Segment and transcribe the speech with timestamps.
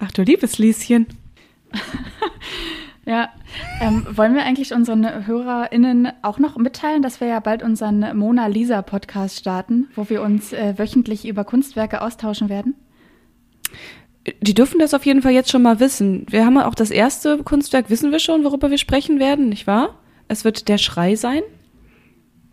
[0.00, 1.06] Ach du liebes Lieschen.
[3.06, 3.28] ja,
[3.82, 8.46] ähm, wollen wir eigentlich unseren HörerInnen auch noch mitteilen, dass wir ja bald unseren Mona
[8.46, 12.74] Lisa Podcast starten, wo wir uns äh, wöchentlich über Kunstwerke austauschen werden?
[14.40, 16.26] Die dürfen das auf jeden Fall jetzt schon mal wissen.
[16.30, 19.98] Wir haben auch das erste Kunstwerk, wissen wir schon, worüber wir sprechen werden, nicht wahr?
[20.28, 21.42] Es wird der Schrei sein.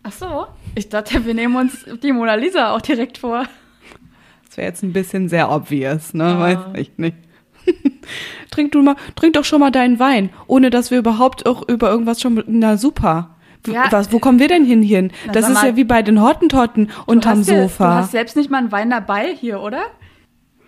[0.02, 3.44] Ach so, ich dachte, wir nehmen uns die Mona Lisa auch direkt vor.
[4.46, 6.24] Das wäre jetzt ein bisschen sehr obvious, ne?
[6.24, 6.40] Ja.
[6.40, 7.16] Weiß ich nicht.
[8.50, 11.90] trink du mal, trink doch schon mal deinen Wein, ohne dass wir überhaupt auch über
[11.90, 13.34] irgendwas schon, na super.
[13.66, 15.12] Ja, Was, wo kommen wir denn hin hin?
[15.32, 17.84] Das ist mal, ja wie bei den Hottentotten unterm Sofa.
[17.84, 19.82] Ja, du hast selbst nicht mal einen Wein dabei hier, oder?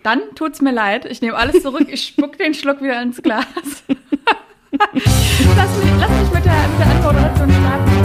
[0.03, 1.05] Dann tut's mir leid.
[1.05, 1.87] Ich nehme alles zurück.
[1.89, 3.45] Ich spuck den Schluck wieder ins Glas.
[4.71, 8.00] lass, mich, lass mich mit der, mit der Anmoderation starten.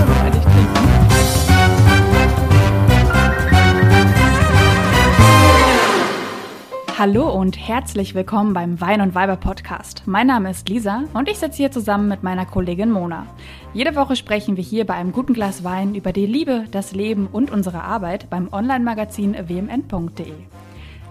[6.98, 10.04] Hallo und herzlich willkommen beim Wein und Weiber Podcast.
[10.06, 13.26] Mein Name ist Lisa und ich sitze hier zusammen mit meiner Kollegin Mona.
[13.74, 17.26] Jede Woche sprechen wir hier bei einem guten Glas Wein über die Liebe, das Leben
[17.26, 20.32] und unsere Arbeit beim Online-Magazin wmn.de.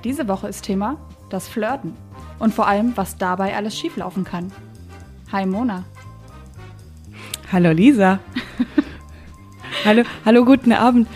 [0.03, 0.97] Diese Woche ist Thema
[1.29, 1.93] das Flirten
[2.39, 4.51] und vor allem, was dabei alles schieflaufen kann.
[5.31, 5.83] Hi Mona.
[7.51, 8.17] Hallo Lisa.
[9.85, 11.07] hallo, hallo, guten Abend.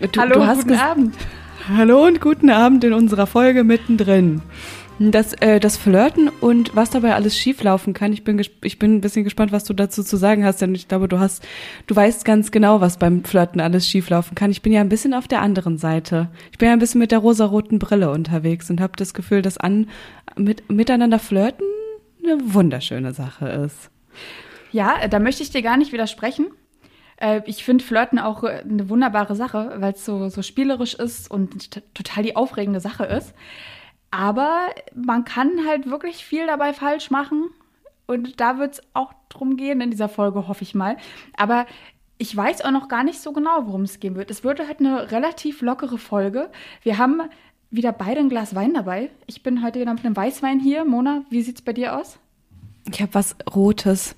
[0.00, 1.14] Du, hallo, du guten Abend.
[1.66, 4.42] Hallo und guten Abend in unserer Folge mittendrin.
[4.98, 8.12] Das, äh, das Flirten und was dabei alles schieflaufen kann.
[8.12, 10.88] Ich bin, ich bin ein bisschen gespannt, was du dazu zu sagen hast, denn ich
[10.88, 11.42] glaube, du hast,
[11.86, 14.50] du weißt ganz genau, was beim Flirten alles schieflaufen kann.
[14.50, 16.28] Ich bin ja ein bisschen auf der anderen Seite.
[16.52, 19.56] Ich bin ja ein bisschen mit der rosaroten Brille unterwegs und habe das Gefühl, dass
[19.56, 19.88] an
[20.36, 21.66] mit, miteinander flirten
[22.22, 23.90] eine wunderschöne Sache ist.
[24.70, 26.48] Ja, da möchte ich dir gar nicht widersprechen.
[27.24, 31.30] Äh, ich finde Flirten auch äh, eine wunderbare Sache, weil es so, so spielerisch ist
[31.30, 33.34] und total die aufregende Sache ist.
[34.10, 37.50] Aber man kann halt wirklich viel dabei falsch machen.
[38.06, 40.98] Und da wird es auch drum gehen in dieser Folge, hoffe ich mal.
[41.36, 41.66] Aber
[42.18, 44.30] ich weiß auch noch gar nicht so genau, worum es gehen wird.
[44.30, 46.50] Es wird halt eine relativ lockere Folge.
[46.82, 47.22] Wir haben
[47.70, 49.10] wieder beide ein Glas Wein dabei.
[49.26, 50.84] Ich bin heute wieder mit einem Weißwein hier.
[50.84, 52.18] Mona, wie sieht es bei dir aus?
[52.92, 54.14] Ich habe was Rotes.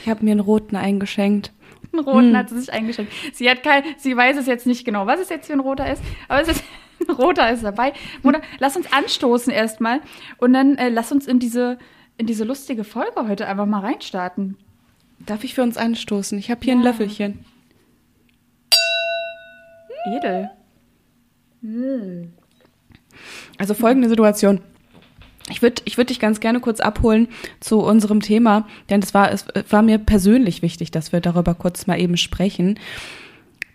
[0.00, 1.52] Ich habe mir einen roten eingeschenkt
[1.92, 2.36] einen roten hm.
[2.36, 3.12] hat sie sich eingeschenkt.
[3.32, 5.90] Sie hat kein, sie weiß es jetzt nicht genau, was es jetzt für ein roter
[5.90, 6.64] ist, aber es ist
[7.00, 7.92] ein roter ist dabei.
[8.22, 10.00] Mona, lass uns anstoßen erstmal
[10.38, 11.78] und dann äh, lass uns in diese
[12.18, 14.56] in diese lustige Folge heute einfach mal reinstarten.
[15.18, 16.38] Darf ich für uns anstoßen?
[16.38, 16.78] Ich habe hier ja.
[16.78, 17.44] ein Löffelchen.
[20.16, 20.50] Edel.
[23.56, 24.60] Also folgende Situation.
[25.50, 27.28] Ich würde ich würd dich ganz gerne kurz abholen
[27.60, 31.86] zu unserem Thema, denn es war, es war mir persönlich wichtig, dass wir darüber kurz
[31.86, 32.78] mal eben sprechen.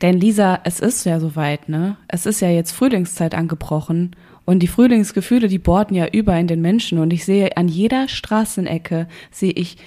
[0.01, 1.97] Denn Lisa, es ist ja soweit, ne?
[2.07, 6.61] Es ist ja jetzt Frühlingszeit angebrochen und die Frühlingsgefühle, die borden ja über in den
[6.61, 9.77] Menschen und ich sehe an jeder Straßenecke, sehe ich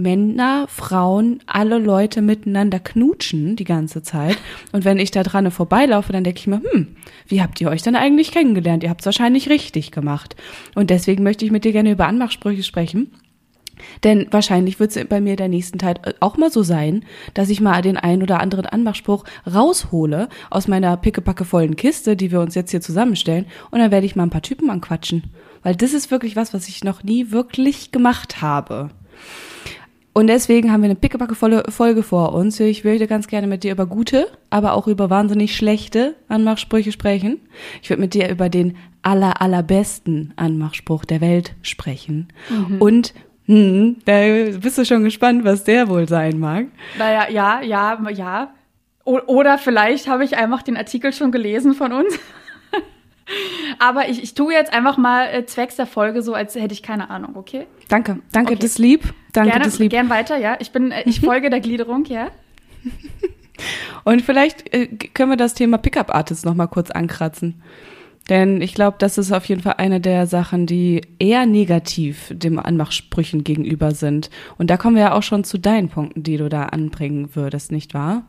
[0.00, 4.38] Männer, Frauen, alle Leute miteinander knutschen die ganze Zeit.
[4.72, 6.96] Und wenn ich da dran vorbeilaufe, dann denke ich mir, hm,
[7.28, 8.82] wie habt ihr euch denn eigentlich kennengelernt?
[8.82, 10.36] Ihr habt es wahrscheinlich richtig gemacht.
[10.74, 13.12] Und deswegen möchte ich mit dir gerne über Anmachsprüche sprechen.
[14.04, 17.60] Denn wahrscheinlich wird es bei mir der nächsten Zeit auch mal so sein, dass ich
[17.60, 22.70] mal den einen oder anderen Anmachspruch raushole aus meiner pickepackevollen Kiste, die wir uns jetzt
[22.70, 25.24] hier zusammenstellen, und dann werde ich mal ein paar Typen anquatschen.
[25.62, 28.90] Weil das ist wirklich was, was ich noch nie wirklich gemacht habe.
[30.12, 32.58] Und deswegen haben wir eine pickepackevolle Folge vor uns.
[32.58, 37.40] Ich würde ganz gerne mit dir über gute, aber auch über wahnsinnig schlechte Anmachsprüche sprechen.
[37.80, 42.28] Ich würde mit dir über den aller, allerbesten Anmachspruch der Welt sprechen.
[42.48, 42.82] Mhm.
[42.82, 43.14] Und
[43.46, 46.66] hm, da bist du schon gespannt, was der wohl sein mag.
[46.98, 48.54] Naja, ja, ja, ja.
[49.04, 52.18] Oder vielleicht habe ich einfach den Artikel schon gelesen von uns.
[53.78, 56.82] Aber ich, ich tue jetzt einfach mal äh, zwecks der Folge so, als hätte ich
[56.82, 57.66] keine Ahnung, okay?
[57.88, 58.62] Danke, danke, okay.
[58.62, 59.14] das lieb.
[59.32, 59.90] Danke, Gerne, das lieb.
[59.90, 60.56] Gern weiter, ja.
[60.60, 62.28] Ich bin, äh, ich folge der Gliederung, ja.
[64.04, 67.62] Und vielleicht äh, können wir das Thema Pickup Artist noch mal kurz ankratzen.
[68.28, 72.58] Denn ich glaube, das ist auf jeden Fall eine der Sachen, die eher negativ dem
[72.58, 74.30] Anmachsprüchen gegenüber sind.
[74.56, 77.72] Und da kommen wir ja auch schon zu deinen Punkten, die du da anbringen würdest,
[77.72, 78.22] nicht wahr?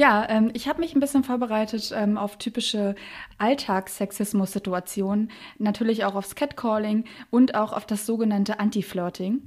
[0.00, 2.94] Ja, ähm, ich habe mich ein bisschen vorbereitet ähm, auf typische
[3.36, 9.42] Alltagssexismus-Situationen, natürlich auch aufs Catcalling und auch auf das sogenannte Anti-Flirting.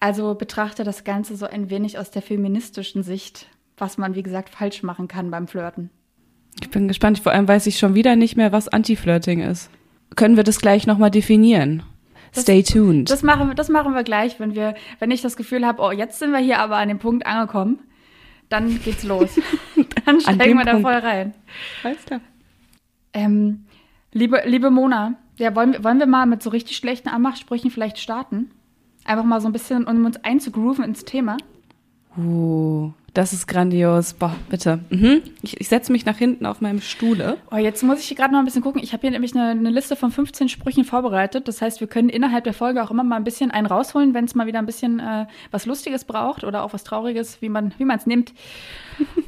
[0.00, 4.48] Also betrachte das Ganze so ein wenig aus der feministischen Sicht, was man, wie gesagt,
[4.48, 5.90] falsch machen kann beim Flirten.
[6.62, 9.68] Ich bin gespannt, vor allem weiß ich schon wieder nicht mehr, was Anti-Flirting ist.
[10.16, 11.82] Können wir das gleich nochmal definieren?
[12.32, 13.10] Das, Stay tuned.
[13.10, 16.18] Das machen, das machen wir gleich, wenn wir, wenn ich das Gefühl habe, oh, jetzt
[16.18, 17.80] sind wir hier aber an dem Punkt angekommen
[18.48, 19.38] dann geht's los.
[20.08, 21.34] dann steigen wir da voll rein.
[21.82, 22.20] Alles klar.
[23.12, 23.64] Ähm,
[24.12, 27.98] liebe, liebe Mona, Ja, wollen, wir- wollen wir mal mit so richtig schlechten Anmachsprüchen vielleicht
[27.98, 28.50] starten?
[29.04, 31.36] Einfach mal so ein bisschen, um uns einzugrooven ins Thema.
[32.16, 34.14] Uh, das ist grandios.
[34.14, 34.80] Boah, bitte.
[34.90, 35.22] Mhm.
[35.42, 37.36] Ich, ich setze mich nach hinten auf meinem Stuhle.
[37.52, 38.82] Oh, jetzt muss ich gerade noch ein bisschen gucken.
[38.82, 41.46] Ich habe hier nämlich eine, eine Liste von 15 Sprüchen vorbereitet.
[41.46, 44.24] Das heißt, wir können innerhalb der Folge auch immer mal ein bisschen einen rausholen, wenn
[44.24, 47.72] es mal wieder ein bisschen äh, was Lustiges braucht oder auch was Trauriges, wie man
[47.78, 48.32] wie es nimmt.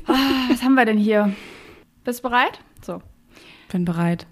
[0.06, 1.34] Ah, was haben wir denn hier?
[2.04, 2.60] Bist du bereit?
[2.82, 3.02] So.
[3.70, 4.26] Bin bereit.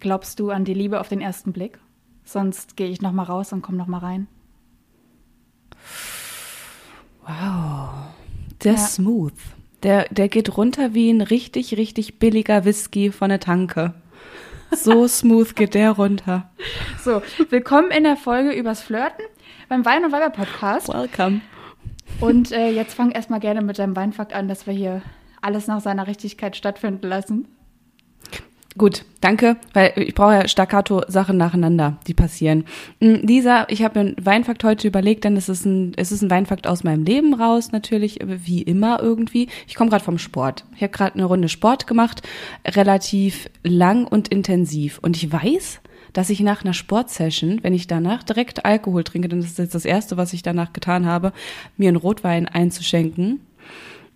[0.00, 1.78] Glaubst du an die Liebe auf den ersten Blick?
[2.24, 4.28] Sonst gehe ich noch mal raus und komm noch mal rein.
[8.62, 8.78] Der Ja.
[8.78, 9.32] Smooth.
[9.82, 13.94] Der, der geht runter wie ein richtig, richtig billiger Whisky von der Tanke.
[14.72, 16.50] So smooth geht der runter.
[17.02, 19.24] So, willkommen in der Folge übers Flirten
[19.68, 20.88] beim Wein und Weiber Podcast.
[20.88, 21.40] Welcome.
[22.18, 25.02] Und äh, jetzt fang erstmal gerne mit deinem Weinfakt an, dass wir hier
[25.40, 27.48] alles nach seiner Richtigkeit stattfinden lassen.
[28.78, 32.64] Gut, danke, weil ich brauche ja Staccato-Sachen nacheinander, die passieren.
[33.00, 36.22] Mm, Lisa, ich habe mir einen Weinfakt heute überlegt, denn es ist ein, es ist
[36.22, 39.48] ein Weinfakt aus meinem Leben raus, natürlich, wie immer irgendwie.
[39.66, 40.64] Ich komme gerade vom Sport.
[40.76, 42.22] Ich habe gerade eine Runde Sport gemacht,
[42.64, 45.00] relativ lang und intensiv.
[45.02, 45.80] Und ich weiß,
[46.12, 49.74] dass ich nach einer Sportsession, wenn ich danach direkt Alkohol trinke, denn das ist jetzt
[49.74, 51.32] das Erste, was ich danach getan habe,
[51.76, 53.40] mir einen Rotwein einzuschenken,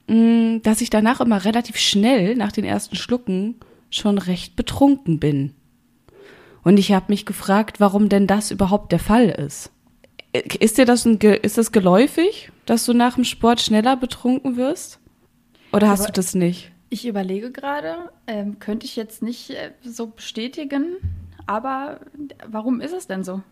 [0.08, 3.56] mm, dass ich danach immer relativ schnell nach den ersten Schlucken
[3.90, 5.54] schon recht betrunken bin.
[6.62, 9.70] Und ich habe mich gefragt, warum denn das überhaupt der Fall ist.
[10.32, 14.98] Ist dir das ein, ist das geläufig, dass du nach dem Sport schneller betrunken wirst?
[15.72, 16.70] Oder hast Aber- du das nicht?
[16.90, 20.96] Ich überlege gerade, ähm, könnte ich jetzt nicht äh, so bestätigen,
[21.46, 22.00] aber
[22.46, 23.42] warum ist es denn so?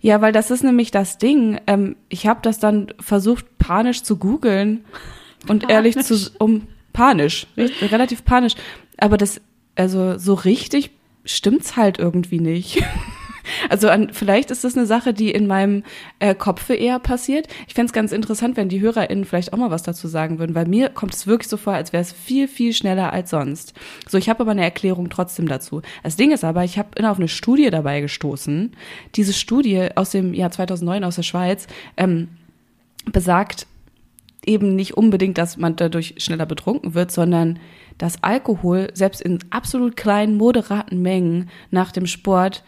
[0.00, 1.60] Ja, weil das ist nämlich das Ding.
[1.66, 4.84] Ähm, ich habe das dann versucht, panisch zu googeln
[5.48, 8.54] und ehrlich zu um panisch, richtig, relativ panisch.
[8.98, 9.40] Aber das,
[9.76, 10.90] also so richtig
[11.24, 12.82] stimmt's halt irgendwie nicht.
[13.68, 15.82] Also an, vielleicht ist das eine Sache, die in meinem
[16.18, 17.48] äh, Kopf eher passiert.
[17.68, 20.66] Ich fänd's ganz interessant, wenn die HörerInnen vielleicht auch mal was dazu sagen würden, weil
[20.66, 23.74] mir kommt es wirklich so vor, als wäre es viel, viel schneller als sonst.
[24.08, 25.82] So, ich habe aber eine Erklärung trotzdem dazu.
[26.02, 28.72] Das Ding ist aber, ich habe auf eine Studie dabei gestoßen.
[29.16, 31.66] Diese Studie aus dem Jahr 2009 aus der Schweiz
[31.96, 32.28] ähm,
[33.06, 33.66] besagt
[34.44, 37.58] eben nicht unbedingt, dass man dadurch schneller betrunken wird, sondern
[37.98, 42.64] dass Alkohol selbst in absolut kleinen, moderaten Mengen nach dem Sport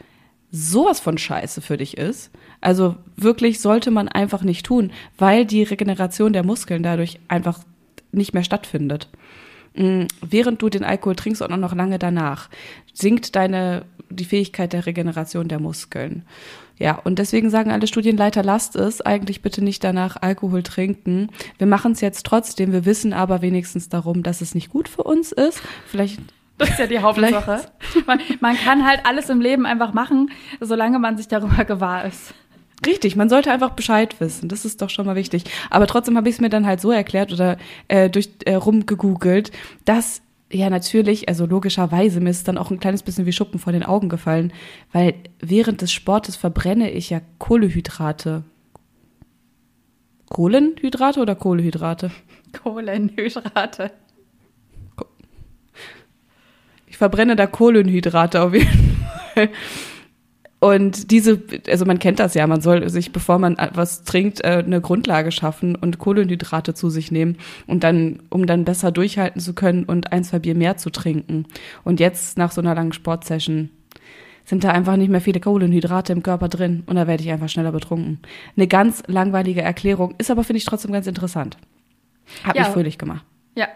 [0.52, 2.30] sowas von Scheiße für dich ist.
[2.60, 7.58] Also wirklich sollte man einfach nicht tun, weil die Regeneration der Muskeln dadurch einfach
[8.12, 9.08] nicht mehr stattfindet.
[9.74, 12.50] Mm, Während du den Alkohol trinkst und auch noch lange danach,
[12.92, 16.24] sinkt deine, die Fähigkeit der Regeneration der Muskeln.
[16.78, 21.30] Ja, und deswegen sagen alle Studienleiter, lasst es eigentlich bitte nicht danach Alkohol trinken.
[21.56, 25.04] Wir machen es jetzt trotzdem, wir wissen aber wenigstens darum, dass es nicht gut für
[25.04, 25.62] uns ist.
[25.86, 26.20] Vielleicht
[26.62, 27.60] Das ist ja die Hauptsache.
[28.06, 30.30] Man, man kann halt alles im Leben einfach machen,
[30.60, 32.34] solange man sich darüber gewahr ist.
[32.86, 34.48] Richtig, man sollte einfach Bescheid wissen.
[34.48, 35.44] Das ist doch schon mal wichtig.
[35.70, 37.56] Aber trotzdem habe ich es mir dann halt so erklärt oder
[37.88, 39.52] äh, durch äh, rumgegoogelt,
[39.84, 43.72] dass ja natürlich, also logischerweise mir ist dann auch ein kleines bisschen wie Schuppen vor
[43.72, 44.52] den Augen gefallen,
[44.92, 48.44] weil während des Sportes verbrenne ich ja Kohlehydrate.
[50.28, 52.10] Kohlenhydrate oder Kohlehydrate?
[52.62, 53.92] Kohlenhydrate.
[56.91, 58.96] Ich verbrenne da Kohlenhydrate auf jeden
[59.34, 59.48] Fall.
[60.60, 64.62] Und diese, also man kennt das ja, man soll sich, bevor man was trinkt, äh,
[64.64, 69.52] eine Grundlage schaffen und Kohlenhydrate zu sich nehmen und dann, um dann besser durchhalten zu
[69.52, 71.46] können und ein, zwei Bier mehr zu trinken.
[71.82, 73.70] Und jetzt nach so einer langen Sportsession
[74.44, 77.48] sind da einfach nicht mehr viele Kohlenhydrate im Körper drin und da werde ich einfach
[77.48, 78.20] schneller betrunken.
[78.56, 81.56] Eine ganz langweilige Erklärung, ist aber, finde ich, trotzdem ganz interessant.
[82.44, 82.62] Hat Ja.
[82.62, 83.24] mich fröhlich gemacht.
[83.56, 83.66] Ja,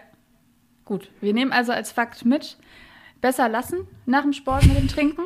[0.85, 1.09] gut.
[1.19, 2.55] Wir nehmen also als Fakt mit,
[3.21, 5.23] besser lassen nach dem Sport mit dem Trinken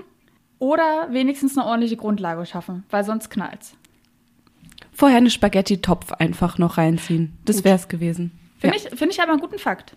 [0.59, 3.75] oder wenigstens eine ordentliche Grundlage schaffen, weil sonst knallt's.
[4.93, 7.37] Vorher eine Spaghetti-Topf einfach noch reinziehen.
[7.45, 8.31] Das wäre es gewesen.
[8.59, 9.95] Finde ich, find ich aber einen guten Fakt.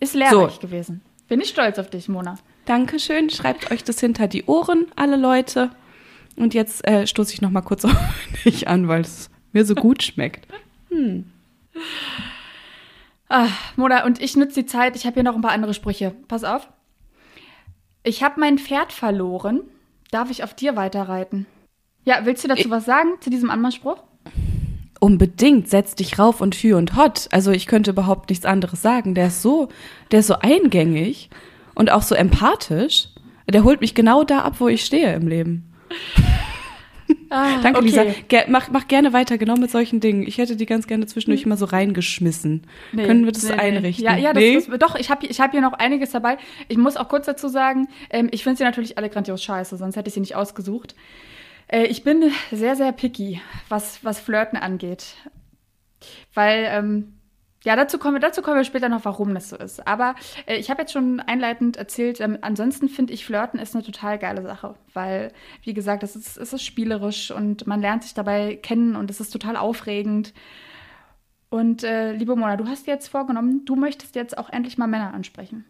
[0.00, 1.00] Ist lehrreich gewesen.
[1.28, 2.36] Bin ich stolz auf dich, Mona.
[2.64, 3.30] Dankeschön.
[3.30, 5.70] Schreibt euch das hinter die Ohren, alle Leute.
[6.36, 7.96] Und jetzt äh, stoße ich noch mal kurz auf
[8.44, 10.46] dich an, weil es mir so gut schmeckt.
[13.28, 14.96] Ah, Mona, und ich nutze die Zeit.
[14.96, 16.14] Ich habe hier noch ein paar andere Sprüche.
[16.28, 16.68] Pass auf.
[18.02, 19.60] Ich habe mein Pferd verloren.
[20.10, 21.46] Darf ich auf dir weiterreiten?
[22.04, 24.02] Ja, willst du dazu was sagen, zu diesem Anmachspruch?
[25.00, 27.28] Unbedingt, setz dich rauf und hü und hot.
[27.30, 29.14] Also ich könnte überhaupt nichts anderes sagen.
[29.14, 29.68] Der ist so,
[30.10, 31.30] der ist so eingängig
[31.74, 33.08] und auch so empathisch.
[33.48, 35.72] Der holt mich genau da ab, wo ich stehe im Leben.
[37.30, 37.86] Ah, Danke, okay.
[37.86, 38.04] Lisa.
[38.28, 40.22] Ger mach, mach gerne weiter, genau mit solchen Dingen.
[40.26, 41.46] Ich hätte die ganz gerne zwischendurch hm.
[41.48, 42.66] immer so reingeschmissen.
[42.92, 44.04] Nee, Können wir das nee, einrichten?
[44.04, 44.54] Ja, ja, das, nee?
[44.54, 46.38] das, doch, ich habe ich hab hier noch einiges dabei.
[46.68, 49.96] Ich muss auch kurz dazu sagen, ähm, ich finde sie natürlich alle grandios scheiße, sonst
[49.96, 50.94] hätte ich sie nicht ausgesucht.
[51.68, 55.14] Äh, ich bin sehr, sehr picky, was, was Flirten angeht.
[56.34, 57.19] Weil, ähm,
[57.64, 59.86] ja, dazu kommen, wir, dazu kommen wir später noch, warum das so ist.
[59.86, 60.14] Aber
[60.46, 64.18] äh, ich habe jetzt schon einleitend erzählt, ähm, ansonsten finde ich, Flirten ist eine total
[64.18, 64.76] geile Sache.
[64.94, 69.10] Weil, wie gesagt, es ist, es ist spielerisch und man lernt sich dabei kennen und
[69.10, 70.32] es ist total aufregend.
[71.50, 74.86] Und äh, liebe Mona, du hast dir jetzt vorgenommen, du möchtest jetzt auch endlich mal
[74.86, 75.66] Männer ansprechen.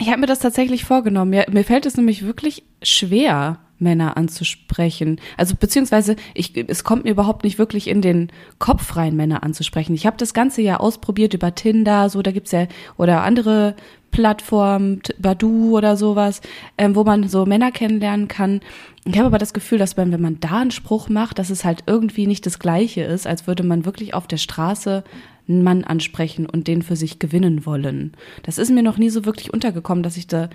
[0.00, 1.34] Ich habe mir das tatsächlich vorgenommen.
[1.34, 5.20] Ja, mir fällt es nämlich wirklich schwer, Männer anzusprechen.
[5.36, 9.94] Also beziehungsweise ich, es kommt mir überhaupt nicht wirklich in den Kopf rein, Männer anzusprechen.
[9.94, 12.66] Ich habe das ganze ja ausprobiert über Tinder, so da gibt's ja
[12.96, 13.76] oder andere
[14.10, 16.40] Plattformen, Badu oder sowas,
[16.78, 18.60] ähm, wo man so Männer kennenlernen kann.
[19.04, 21.84] Ich habe aber das Gefühl, dass wenn man da einen Spruch macht, dass es halt
[21.86, 25.04] irgendwie nicht das Gleiche ist, als würde man wirklich auf der Straße
[25.50, 28.16] einen Mann ansprechen und den für sich gewinnen wollen.
[28.42, 30.48] Das ist mir noch nie so wirklich untergekommen, dass ich da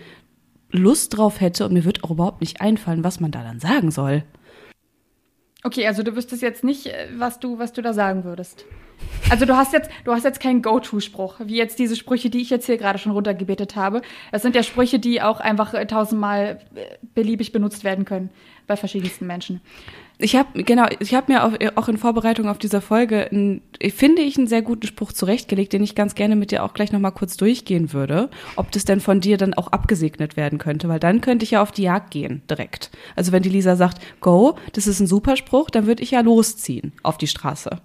[0.71, 3.91] Lust drauf hätte und mir wird auch überhaupt nicht einfallen, was man da dann sagen
[3.91, 4.23] soll.
[5.63, 8.65] Okay, also du wüsstest jetzt nicht, äh, was du, was du da sagen würdest.
[9.29, 12.49] Also du hast jetzt, du hast jetzt keinen Go-To-Spruch, wie jetzt diese Sprüche, die ich
[12.49, 14.01] jetzt hier gerade schon runtergebetet habe.
[14.31, 18.29] Das sind ja Sprüche, die auch einfach äh, tausendmal äh, beliebig benutzt werden können
[18.67, 19.61] bei verschiedensten Menschen.
[20.17, 23.61] Ich habe genau, ich habe mir auch, in Vorbereitung auf diese Folge, ein,
[23.93, 26.93] finde ich, einen sehr guten Spruch zurechtgelegt, den ich ganz gerne mit dir auch gleich
[26.93, 30.99] nochmal kurz durchgehen würde, ob das denn von dir dann auch abgesegnet werden könnte, weil
[30.99, 32.91] dann könnte ich ja auf die Jagd gehen direkt.
[33.17, 36.21] Also wenn die Lisa sagt, go, das ist ein super Spruch, dann würde ich ja
[36.21, 37.81] losziehen auf die Straße.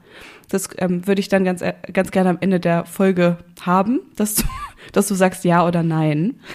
[0.49, 4.37] Das ähm, würde ich dann ganz, äh, ganz gerne am Ende der Folge haben, dass
[4.37, 4.45] du,
[4.93, 6.39] dass du sagst ja oder nein.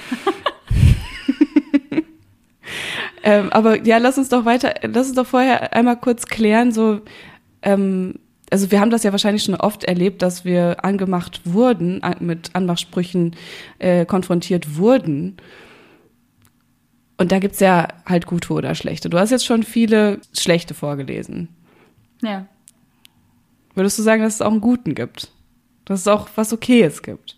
[3.26, 7.02] Ähm, aber ja, lass uns doch weiter, lass uns doch vorher einmal kurz klären, so,
[7.64, 8.20] ähm,
[8.52, 13.36] also wir haben das ja wahrscheinlich schon oft erlebt, dass wir angemacht wurden, mit Anmachsprüchen
[13.80, 15.38] äh, konfrontiert wurden.
[17.18, 19.10] Und da gibt's ja halt gute oder schlechte.
[19.10, 21.50] Du hast jetzt schon viele schlechte vorgelesen.
[22.22, 22.46] Ja.
[23.74, 25.32] Würdest du sagen, dass es auch einen guten gibt?
[25.86, 27.38] Dass es auch was Okayes gibt?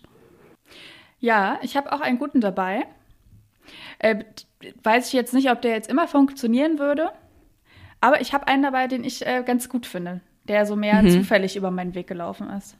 [1.18, 2.84] Ja, ich habe auch einen guten dabei.
[3.98, 4.24] Äh,
[4.82, 7.10] weiß ich jetzt nicht, ob der jetzt immer funktionieren würde.
[8.00, 11.10] Aber ich habe einen dabei, den ich äh, ganz gut finde, der so mehr mhm.
[11.10, 12.76] zufällig über meinen Weg gelaufen ist.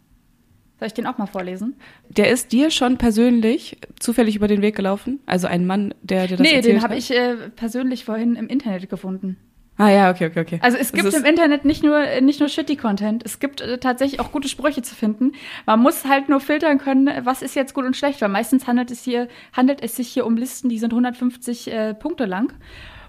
[0.78, 1.74] Soll ich den auch mal vorlesen?
[2.08, 5.18] Der ist dir schon persönlich zufällig über den Weg gelaufen?
[5.26, 8.88] Also ein Mann, der dir das Nee, den habe ich äh, persönlich vorhin im Internet
[8.88, 9.36] gefunden.
[9.78, 10.58] Ah ja, okay, okay, okay.
[10.60, 14.18] Also es gibt im Internet nicht nur nicht nur shitty Content, es gibt äh, tatsächlich
[14.18, 15.32] auch gute Sprüche zu finden.
[15.66, 18.90] Man muss halt nur filtern können, was ist jetzt gut und schlecht, weil meistens handelt
[18.90, 22.52] es hier handelt es sich hier um Listen, die sind 150 äh, Punkte lang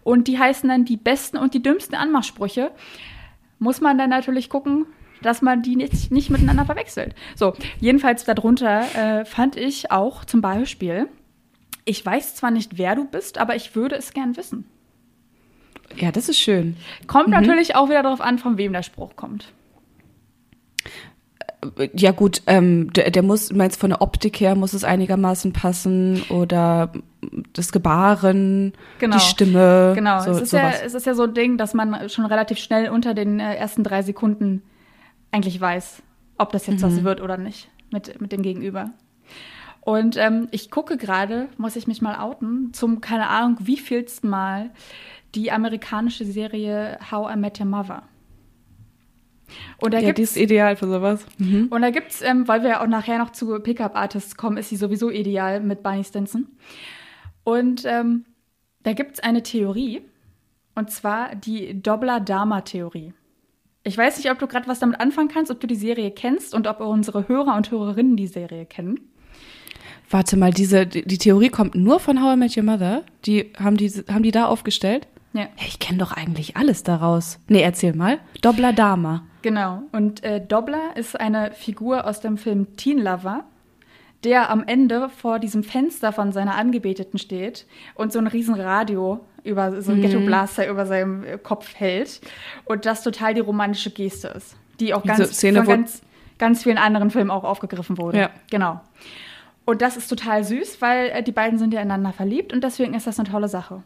[0.04, 2.72] und die heißen dann die besten und die dümmsten Anmachsprüche.
[3.58, 4.86] Muss man dann natürlich gucken,
[5.24, 7.16] dass man die nicht, nicht miteinander verwechselt.
[7.36, 11.10] So, jedenfalls darunter äh, fand ich auch zum Beispiel,
[11.84, 14.66] ich weiß zwar nicht, wer du bist, aber ich würde es gern wissen.
[15.98, 16.78] Ja, das ist schön.
[17.08, 17.34] Kommt mhm.
[17.34, 19.52] natürlich auch wieder darauf an, von wem der Spruch kommt.
[21.78, 25.54] Äh, ja gut, ähm, der, der muss, meinst von der Optik her muss es einigermaßen
[25.54, 26.92] passen oder
[27.54, 29.18] das Gebaren, genau.
[29.18, 29.94] die Stimme.
[29.96, 32.60] Genau, so, es, ist ja, es ist ja so ein Ding, dass man schon relativ
[32.60, 34.62] schnell unter den äh, ersten drei Sekunden
[35.32, 36.02] eigentlich weiß,
[36.38, 36.88] ob das jetzt mhm.
[36.88, 38.92] was wird oder nicht mit, mit dem Gegenüber.
[39.82, 44.72] Und ähm, ich gucke gerade, muss ich mich mal outen, zum, keine Ahnung, wievielsten Mal
[45.36, 48.04] die amerikanische Serie How I Met Your Mother.
[49.78, 51.26] Und da ja, die ist ideal für sowas.
[51.38, 51.68] Mhm.
[51.70, 54.76] Und da gibt's, ähm, weil wir ja auch nachher noch zu Pickup-Artists kommen, ist sie
[54.76, 56.48] sowieso ideal mit Barney Stinson.
[57.44, 58.26] Und ähm,
[58.84, 60.02] da gibt's eine Theorie,
[60.76, 63.14] und zwar die Dobler-Dama-Theorie.
[63.84, 66.54] Ich weiß nicht, ob du gerade was damit anfangen kannst, ob du die Serie kennst
[66.54, 69.00] und ob unsere Hörer und Hörerinnen die Serie kennen.
[70.10, 73.04] Warte mal, diese, die Theorie kommt nur von How I Met Your Mother?
[73.26, 75.08] Die haben die, haben die da aufgestellt?
[75.34, 75.48] Ja.
[75.56, 77.40] Hey, ich kenne doch eigentlich alles daraus.
[77.48, 78.20] Nee, erzähl mal.
[78.42, 79.24] Dobler Dama.
[79.42, 79.84] Genau.
[79.92, 83.44] Und äh, Dobler ist eine Figur aus dem Film Teen Lover,
[84.24, 89.20] der am Ende vor diesem Fenster von seiner Angebeteten steht und so ein riesen Radio
[89.44, 90.02] über so ein mhm.
[90.02, 92.22] Ghetto Blaster über seinem äh, Kopf hält
[92.66, 96.02] und das total die romantische Geste ist, die auch ganz, Szene, von ganz,
[96.38, 98.18] ganz vielen anderen Filmen auch aufgegriffen wurde.
[98.18, 98.30] Ja.
[98.50, 98.82] Genau.
[99.64, 102.94] Und das ist total süß, weil äh, die beiden sind ja ineinander verliebt und deswegen
[102.96, 103.84] ist das eine tolle Sache.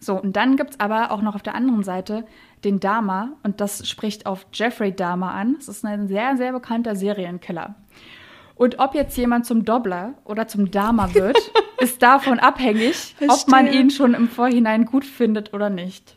[0.00, 2.24] So, und dann gibt es aber auch noch auf der anderen Seite
[2.64, 5.54] den Dama und das spricht auf Jeffrey Dahmer an.
[5.56, 7.74] Das ist ein sehr, sehr bekannter Serienkiller.
[8.56, 11.36] Und ob jetzt jemand zum Dobbler oder zum Dama wird,
[11.80, 13.28] ist davon abhängig, Verstehe.
[13.30, 16.16] ob man ihn schon im Vorhinein gut findet oder nicht.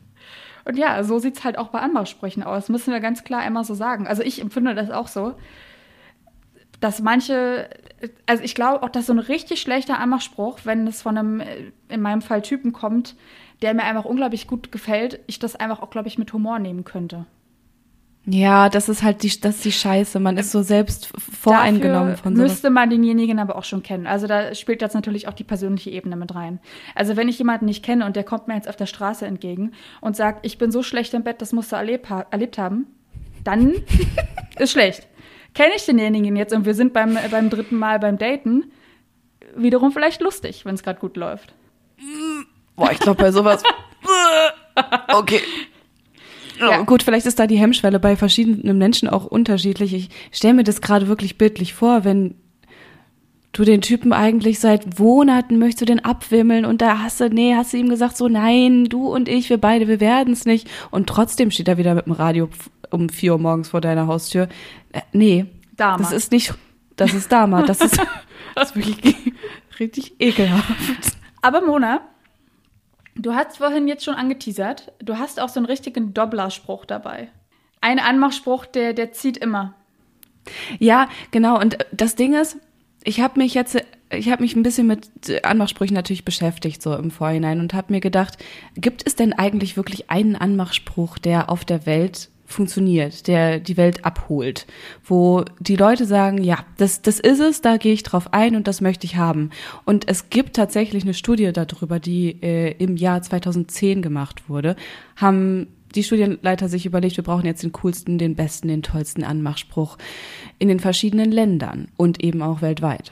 [0.65, 2.69] Und ja, so sieht es halt auch bei Anmachsprüchen aus.
[2.69, 4.05] Müssen wir ganz klar immer so sagen.
[4.05, 5.35] Also ich empfinde das auch so,
[6.79, 7.69] dass manche,
[8.25, 11.41] also ich glaube auch, dass so ein richtig schlechter Anmachspruch, wenn es von einem,
[11.87, 13.15] in meinem Fall Typen kommt,
[13.61, 16.83] der mir einfach unglaublich gut gefällt, ich das einfach auch, glaube ich, mit Humor nehmen
[16.83, 17.25] könnte.
[18.29, 20.19] Ja, das ist halt die, das die Scheiße.
[20.19, 22.41] Man ist so selbst voreingenommen Dafür von so.
[22.41, 24.05] müsste man denjenigen aber auch schon kennen.
[24.05, 26.59] Also da spielt jetzt natürlich auch die persönliche Ebene mit rein.
[26.93, 29.71] Also wenn ich jemanden nicht kenne und der kommt mir jetzt auf der Straße entgegen
[30.01, 32.87] und sagt, ich bin so schlecht im Bett, das musst du erlebt, ha erlebt haben,
[33.45, 33.75] dann
[34.59, 35.07] ist schlecht.
[35.53, 38.65] Kenne ich denjenigen jetzt und wir sind beim, beim dritten Mal beim Daten,
[39.55, 41.53] wiederum vielleicht lustig, wenn es gerade gut läuft.
[42.77, 43.63] Boah, ich glaube bei sowas.
[45.13, 45.41] okay.
[46.59, 46.81] Ja.
[46.83, 49.93] Gut, vielleicht ist da die Hemmschwelle bei verschiedenen Menschen auch unterschiedlich.
[49.93, 52.35] Ich stelle mir das gerade wirklich bildlich vor, wenn
[53.51, 57.55] du den Typen eigentlich seit Monaten möchtest du den abwimmeln und da hast du, nee,
[57.55, 60.69] hast du ihm gesagt, so nein, du und ich, wir beide, wir werden es nicht.
[60.91, 62.49] Und trotzdem steht er wieder mit dem Radio
[62.91, 64.47] um vier Uhr morgens vor deiner Haustür.
[64.91, 65.97] Äh, nee, Dama.
[65.97, 66.53] das ist nicht,
[66.95, 67.99] das ist Dama, das ist,
[68.55, 69.15] das ist wirklich
[69.79, 70.71] richtig ekelhaft.
[71.41, 72.01] Aber Mona,
[73.17, 77.29] du hast vorhin jetzt schon angeteasert, du hast auch so einen richtigen Dopplerspruch dabei.
[77.81, 79.73] Ein Anmachspruch, der, der zieht immer.
[80.79, 81.59] Ja, genau.
[81.59, 82.57] Und das Ding ist,
[83.03, 83.77] ich habe mich jetzt,
[84.09, 85.09] ich habe mich ein bisschen mit
[85.43, 88.37] Anmachsprüchen natürlich beschäftigt so im Vorhinein und habe mir gedacht,
[88.75, 94.05] gibt es denn eigentlich wirklich einen Anmachspruch, der auf der Welt funktioniert, der die Welt
[94.05, 94.65] abholt,
[95.03, 98.67] wo die Leute sagen, ja, das, das ist es, da gehe ich drauf ein und
[98.67, 99.51] das möchte ich haben.
[99.83, 104.77] Und es gibt tatsächlich eine Studie darüber, die äh, im Jahr 2010 gemacht wurde,
[105.17, 109.97] haben die Studienleiter sich überlegt, wir brauchen jetzt den coolsten, den besten, den tollsten Anmachspruch
[110.57, 113.11] in den verschiedenen Ländern und eben auch weltweit.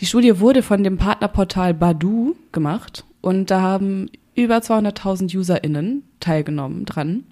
[0.00, 6.84] Die Studie wurde von dem Partnerportal Badu gemacht und da haben über 200.000 UserInnen teilgenommen
[6.84, 7.24] dran.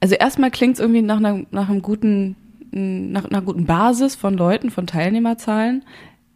[0.00, 2.36] Also erstmal klingt es irgendwie nach einer, nach einem guten,
[2.70, 5.84] nach einer guten Basis von Leuten, von Teilnehmerzahlen,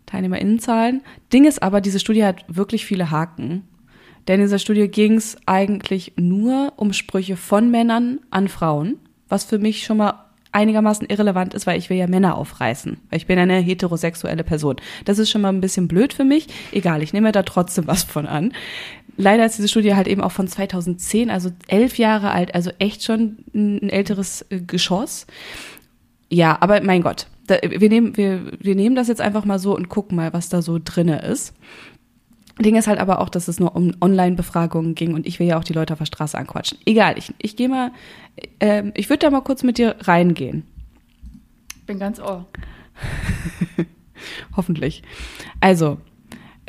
[0.06, 1.02] Teilnehmerinnenzahlen.
[1.32, 3.64] Ding ist aber, diese Studie hat wirklich viele Haken.
[4.28, 8.98] Denn in dieser Studie ging es eigentlich nur um Sprüche von Männern an Frauen,
[9.28, 13.16] was für mich schon mal einigermaßen irrelevant ist, weil ich will ja Männer aufreißen, weil
[13.16, 14.76] ich bin eine heterosexuelle Person.
[15.04, 16.48] Das ist schon mal ein bisschen blöd für mich.
[16.72, 18.52] Egal, ich nehme da trotzdem was von an.
[19.16, 23.04] Leider ist diese Studie halt eben auch von 2010, also elf Jahre alt, also echt
[23.04, 25.26] schon ein älteres äh, Geschoss.
[26.28, 29.74] Ja, aber mein Gott, da, wir, nehmen, wir, wir nehmen das jetzt einfach mal so
[29.74, 31.54] und gucken mal, was da so drinne ist.
[32.62, 35.58] Ding ist halt aber auch, dass es nur um Online-Befragungen ging und ich will ja
[35.58, 36.78] auch die Leute auf der Straße anquatschen.
[36.84, 37.92] Egal, ich, ich gehe mal,
[38.60, 40.64] ähm, ich würde da mal kurz mit dir reingehen.
[41.86, 42.46] Bin ganz ohr.
[44.56, 45.02] Hoffentlich.
[45.60, 45.98] Also,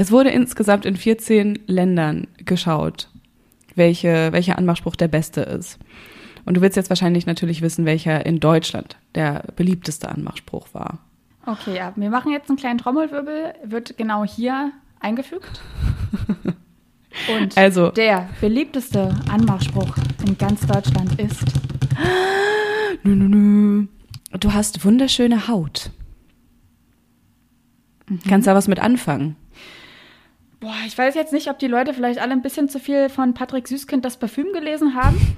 [0.02, 3.08] es wurde insgesamt in 14 Ländern geschaut,
[3.76, 5.78] welche, welcher Anmachspruch der beste ist.
[6.44, 10.98] Und du willst jetzt wahrscheinlich natürlich wissen, welcher in Deutschland der beliebteste Anmachspruch war.
[11.46, 11.94] Okay, ja.
[11.96, 15.62] Wir machen jetzt einen kleinen Trommelwirbel, wird genau hier eingefügt.
[17.36, 21.44] Und Also- der beliebteste Anmachspruch in ganz Deutschland ist.
[23.04, 23.86] Nö, nö, nö.
[24.40, 25.92] Du hast wunderschöne Haut.
[28.28, 29.36] Kannst da was mit anfangen?
[30.62, 33.34] Boah, ich weiß jetzt nicht, ob die Leute vielleicht alle ein bisschen zu viel von
[33.34, 35.36] Patrick Süßkind das Parfüm gelesen haben.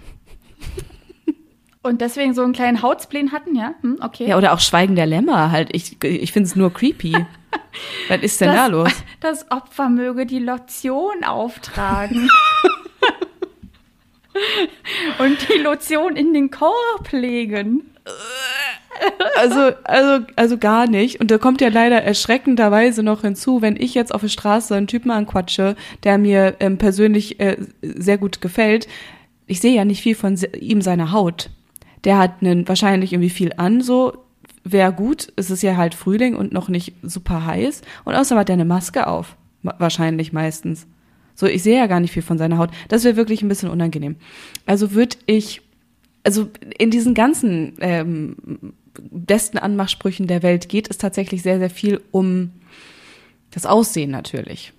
[1.81, 3.73] Und deswegen so einen kleinen Hautspleen hatten, ja?
[3.81, 4.27] Hm, okay.
[4.27, 5.69] Ja, oder auch Schweigen der Lämmer halt.
[5.73, 7.13] Ich, ich finde es nur creepy.
[8.09, 8.91] Was ist denn da los?
[9.21, 12.29] Das Opfer möge die Lotion auftragen.
[15.19, 17.83] Und die Lotion in den Korb legen.
[19.37, 21.19] Also, also, also gar nicht.
[21.19, 24.87] Und da kommt ja leider erschreckenderweise noch hinzu, wenn ich jetzt auf der Straße einen
[24.87, 28.87] Typen anquatsche, der mir ähm, persönlich äh, sehr gut gefällt.
[29.47, 31.49] Ich sehe ja nicht viel von ihm seiner Haut.
[32.03, 34.23] Der hat einen, wahrscheinlich irgendwie viel an, so
[34.63, 35.31] wäre gut.
[35.35, 37.81] Es ist ja halt Frühling und noch nicht super heiß.
[38.05, 39.35] Und außerdem hat er eine Maske auf.
[39.63, 40.87] Wahrscheinlich meistens.
[41.35, 42.69] So, ich sehe ja gar nicht viel von seiner Haut.
[42.89, 44.15] Das wäre wirklich ein bisschen unangenehm.
[44.65, 45.61] Also würde ich,
[46.23, 48.35] also in diesen ganzen ähm,
[49.11, 52.51] besten Anmachsprüchen der Welt geht es tatsächlich sehr, sehr viel um
[53.51, 54.73] das Aussehen natürlich.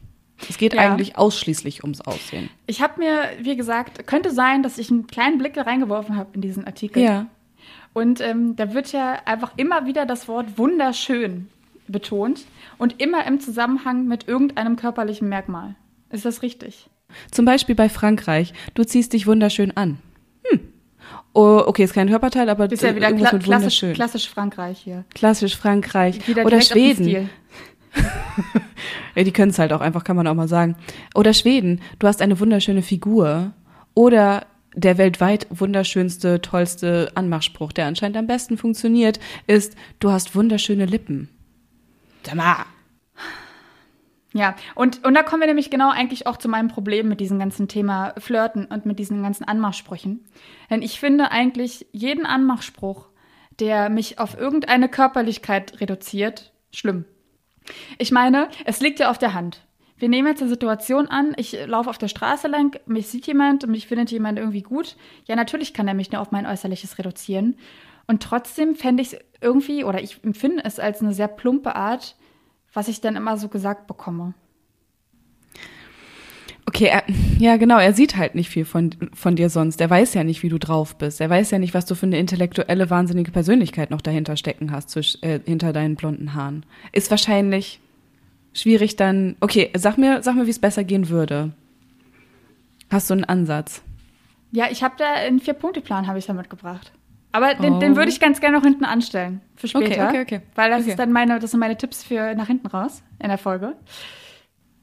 [0.49, 0.81] Es geht Ja.
[0.81, 2.51] eigentlich ausschließlich ums Aussehen.
[2.67, 6.41] Ich habe mir, wie gesagt, könnte sein, dass ich einen kleinen Blick reingeworfen habe in
[6.41, 7.03] diesen Artikel.
[7.03, 7.27] Ja.
[7.93, 11.49] Und ähm, da wird ja einfach immer wieder das Wort wunderschön
[11.87, 12.45] betont
[12.79, 15.77] und immer im Zusammenhang mit irgendeinem körperlichen Merkmal.
[16.15, 16.89] Ist das richtig?
[17.33, 18.55] Zum Beispiel bei Frankreich.
[18.75, 19.99] Du ziehst dich wunderschön an.
[20.45, 20.61] Hm.
[21.33, 24.79] Oh, okay, ist kein Körperteil, aber Ist ja wieder irgendwas kla mit klassisch, klassisch Frankreich
[24.79, 25.05] hier.
[25.13, 26.27] Klassisch Frankreich.
[26.29, 27.09] Wieder Oder Schweden.
[27.09, 27.25] Ja,
[29.25, 30.77] die können es halt auch einfach, kann man auch mal sagen.
[31.17, 31.81] Oder Schweden.
[31.99, 33.53] Du hast eine wunderschöne Figur.
[33.95, 34.47] Oder
[34.77, 41.29] der weltweit wunderschönste, tollste Anmachspruch, der anscheinend am besten funktioniert, ist, du hast wunderschöne Lippen.
[42.25, 42.67] Sag mal.
[44.37, 47.39] Ja, und, und da kommen wir nämlich genau eigentlich auch zu meinem Problem mit diesem
[47.39, 50.27] ganzen Thema Flirten und mit diesen ganzen Anmachsprüchen.
[50.69, 53.07] Denn ich finde eigentlich jeden Anmachspruch,
[53.61, 57.05] der mich auf irgendeine Körperlichkeit reduziert, schlimm.
[57.99, 59.61] Ich meine, es liegt ja auf der Hand.
[59.97, 63.69] Wir nehmen jetzt eine Situation an, ich laufe auf der Straße lang, mich sieht jemand,
[63.69, 64.97] mich findet jemand irgendwie gut.
[65.27, 67.57] Ja, natürlich kann er mich nur auf mein Äußerliches reduzieren.
[68.09, 72.17] Und trotzdem fände ich es irgendwie, oder ich empfinde es als eine sehr plumpe Art,
[72.75, 74.35] was ich dann immer so gesagt bekomme.
[76.67, 77.05] Okay, er,
[77.39, 79.81] ja genau, er sieht halt nicht viel von, von dir sonst.
[79.81, 81.21] Er weiß ja nicht, wie du drauf bist.
[81.21, 84.91] Er weiß ja nicht, was du für eine intellektuelle, wahnsinnige Persönlichkeit noch dahinter stecken hast,
[84.91, 86.67] zwisch, äh, hinter deinen blonden Haaren.
[86.91, 87.81] Ist wahrscheinlich
[88.55, 89.37] schwierig dann.
[89.41, 91.53] Okay, sag mir, sag mir, wie es besser gehen würde.
[92.91, 93.83] Hast du einen Ansatz?
[94.51, 96.93] Ja, ich habe da einen Vier-Punkte-Plan habe ich da mitgebracht.
[97.35, 97.79] Aber den, oh.
[97.81, 100.07] den würde ich ganz gerne noch hinten anstellen für später.
[100.07, 100.41] Okay, okay, okay.
[100.55, 100.91] Weil das okay.
[100.91, 103.75] ist dann meine, das sind meine Tipps für nach hinten raus in der Folge.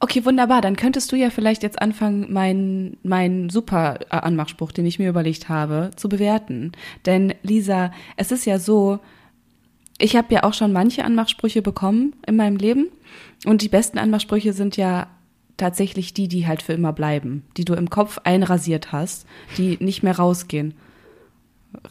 [0.00, 0.60] Okay, wunderbar.
[0.60, 5.48] Dann könntest du ja vielleicht jetzt anfangen, meinen mein super Anmachspruch, den ich mir überlegt
[5.48, 6.72] habe, zu bewerten.
[7.06, 8.98] Denn Lisa, es ist ja so,
[9.96, 12.88] ich habe ja auch schon manche Anmachsprüche bekommen in meinem Leben.
[13.46, 15.06] Und die besten Anmachsprüche sind ja
[15.56, 20.02] tatsächlich die, die halt für immer bleiben, die du im Kopf einrasiert hast, die nicht
[20.02, 20.74] mehr rausgehen.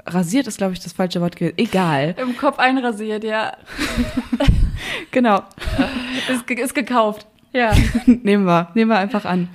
[0.05, 1.39] Rasiert ist, glaube ich, das falsche Wort.
[1.39, 2.15] Egal.
[2.19, 3.53] Im Kopf einrasiert, ja.
[5.11, 5.43] genau.
[6.29, 7.27] Ist, ist gekauft.
[7.53, 7.73] Ja.
[8.05, 9.49] nehmen wir, nehmen wir einfach an.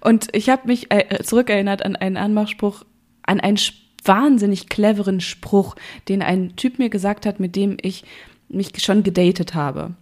[0.00, 2.84] Und ich habe mich äh, zurückerinnert an einen Anmachspruch,
[3.22, 3.58] an einen
[4.04, 5.76] wahnsinnig cleveren Spruch,
[6.08, 8.04] den ein Typ mir gesagt hat, mit dem ich
[8.48, 9.94] mich schon gedatet habe.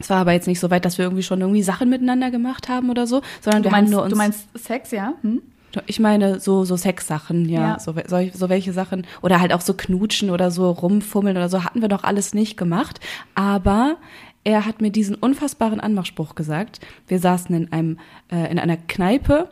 [0.00, 2.68] Es war aber jetzt nicht so weit, dass wir irgendwie schon irgendwie Sachen miteinander gemacht
[2.68, 4.12] haben oder so, sondern du wir meinst, haben nur uns.
[4.12, 5.14] Du meinst Sex, ja?
[5.22, 5.42] Hm?
[5.86, 7.78] Ich meine, so, so Sexsachen, ja, ja.
[7.78, 9.06] So, so, so welche Sachen.
[9.22, 12.56] Oder halt auch so knutschen oder so rumfummeln oder so, hatten wir doch alles nicht
[12.56, 13.00] gemacht.
[13.34, 13.96] Aber
[14.44, 16.80] er hat mir diesen unfassbaren Anmachspruch gesagt.
[17.06, 17.98] Wir saßen in einem,
[18.30, 19.50] äh, in einer Kneipe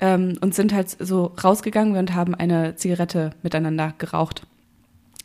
[0.00, 4.46] ähm, und sind halt so rausgegangen und haben eine Zigarette miteinander geraucht.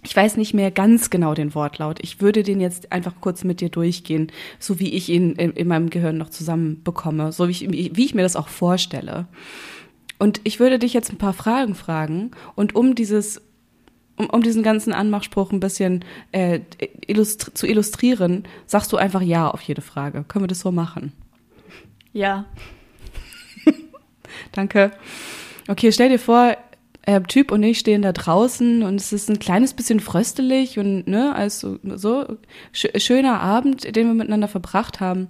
[0.03, 1.99] Ich weiß nicht mehr ganz genau den Wortlaut.
[2.01, 5.67] Ich würde den jetzt einfach kurz mit dir durchgehen, so wie ich ihn in, in
[5.67, 9.25] meinem Gehirn noch zusammenbekomme, so wie ich, wie ich mir das auch vorstelle.
[10.19, 13.41] Und ich würde dich jetzt ein paar Fragen fragen und um dieses
[14.17, 16.61] um, um diesen ganzen Anmachspruch ein bisschen äh,
[17.05, 20.25] illustri zu illustrieren, sagst du einfach ja auf jede Frage.
[20.27, 21.13] Können wir das so machen?
[22.13, 22.45] Ja.
[24.51, 24.91] Danke.
[25.67, 26.57] Okay, stell dir vor,
[27.03, 31.07] äh, Typ und ich stehen da draußen und es ist ein kleines bisschen fröstelig und
[31.07, 32.37] ne, also so
[32.73, 35.27] sch schöner Abend, den wir miteinander verbracht haben.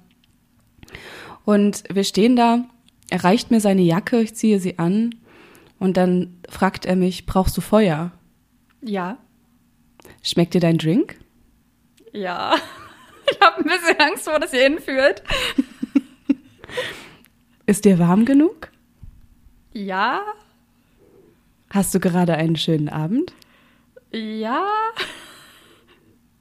[1.45, 2.65] Und wir stehen da,
[3.09, 5.15] er reicht mir seine Jacke, ich ziehe sie an
[5.79, 8.11] und dann fragt er mich, brauchst du Feuer?
[8.81, 9.17] Ja.
[10.23, 11.17] Schmeckt dir dein Drink?
[12.13, 12.55] Ja.
[13.29, 15.21] Ich habe ein bisschen Angst, wo das hier hinführt.
[17.65, 18.71] Ist dir warm genug?
[19.73, 20.21] Ja.
[21.69, 23.33] Hast du gerade einen schönen Abend?
[24.13, 24.65] Ja.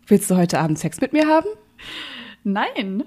[0.07, 1.49] Willst du heute Abend Sex mit mir haben?
[2.45, 3.03] Nein.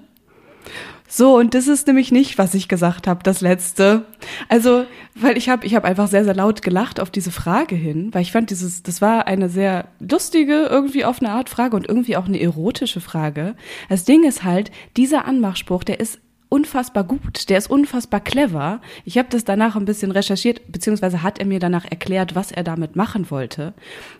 [1.12, 4.04] So, und das ist nämlich nicht, was ich gesagt habe, das letzte.
[4.48, 4.84] Also,
[5.16, 8.22] weil ich habe ich hab einfach sehr, sehr laut gelacht auf diese Frage hin, weil
[8.22, 12.16] ich fand, dieses, das war eine sehr lustige, irgendwie auf eine Art Frage und irgendwie
[12.16, 13.56] auch eine erotische Frage.
[13.88, 16.20] Das Ding ist halt, dieser Anmachspruch, der ist
[16.50, 18.80] unfassbar gut, der ist unfassbar clever.
[19.04, 22.64] Ich habe das danach ein bisschen recherchiert, beziehungsweise hat er mir danach erklärt, was er
[22.64, 23.72] damit machen wollte.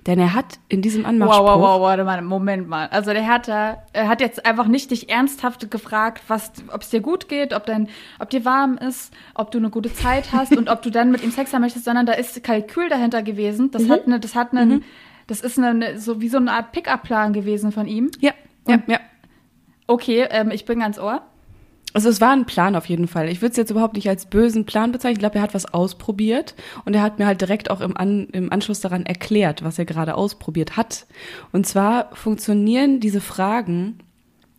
[0.06, 1.44] Denn er hat in diesem Anmachspruch...
[1.44, 2.86] Wow, wow, wow, warte mal, Moment mal.
[2.86, 6.90] Also der hat da, er hat jetzt einfach nicht dich ernsthaft gefragt, was, ob es
[6.90, 7.88] dir gut geht, ob dein,
[8.20, 11.24] ob dir warm ist, ob du eine gute Zeit hast und ob du dann mit
[11.24, 13.72] ihm Sex haben möchtest, sondern da ist Kalkül dahinter gewesen.
[13.72, 13.90] Das mhm.
[13.90, 14.82] hat eine, das hat einen, mhm.
[15.26, 18.12] das ist eine, so wie so eine Art Pickup-Plan gewesen von ihm.
[18.20, 18.32] Ja,
[18.68, 19.00] ja, ja.
[19.88, 21.22] Okay, ähm, ich bin ganz ohr.
[21.92, 23.28] Also es war ein Plan auf jeden Fall.
[23.28, 25.16] Ich würde es jetzt überhaupt nicht als bösen Plan bezeichnen.
[25.16, 28.28] Ich glaube, er hat was ausprobiert und er hat mir halt direkt auch im, An
[28.32, 31.06] im Anschluss daran erklärt, was er gerade ausprobiert hat.
[31.52, 33.98] Und zwar funktionieren diese Fragen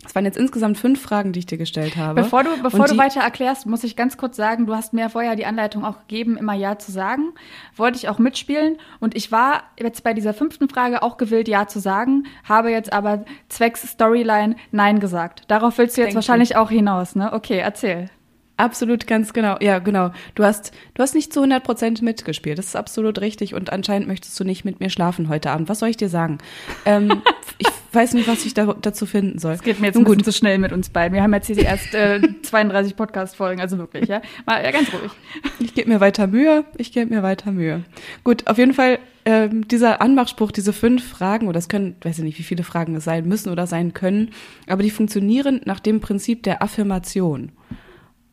[0.06, 2.22] es waren jetzt insgesamt fünf Fragen, die ich dir gestellt habe.
[2.22, 5.36] Bevor du, bevor du weiter erklärst, muss ich ganz kurz sagen, du hast mir vorher
[5.36, 7.34] die Anleitung auch gegeben, immer Ja zu sagen.
[7.76, 8.78] Wollte ich auch mitspielen.
[9.00, 12.94] Und ich war jetzt bei dieser fünften Frage auch gewillt, Ja zu sagen, habe jetzt
[12.94, 15.44] aber zwecks Storyline Nein gesagt.
[15.48, 16.58] Darauf willst du jetzt wahrscheinlich ich.
[16.58, 17.34] auch hinaus, ne?
[17.34, 18.10] Okay, erzähl.
[18.58, 19.58] Absolut, ganz genau.
[19.60, 20.12] Ja, genau.
[20.36, 22.60] Du hast, du hast nicht zu 100 Prozent mitgespielt.
[22.60, 23.56] Das ist absolut richtig.
[23.56, 25.68] Und anscheinend möchtest du nicht mit mir schlafen heute Abend.
[25.68, 26.38] Was soll ich dir sagen?
[26.86, 27.24] Ähm,
[27.58, 29.54] ich weiß nicht, was ich da, dazu finden soll.
[29.54, 31.16] Es geht mir jetzt Nun ein bisschen zu schnell mit uns beiden.
[31.16, 34.22] Wir haben jetzt hier die erst äh, 32 Podcast-Folgen, also wirklich, ja.
[34.46, 35.12] Mal ja, ganz ruhig.
[35.60, 36.66] Ich gebe mir weiter Mühe.
[36.78, 37.84] Ich gebe mir weiter Mühe.
[38.24, 42.24] Gut, auf jeden Fall ähm, dieser Anmachspruch, diese fünf Fragen, oder es können, weiß ich
[42.24, 44.32] nicht, wie viele Fragen es sein müssen oder sein können,
[44.68, 47.52] aber die funktionieren nach dem Prinzip der Affirmation.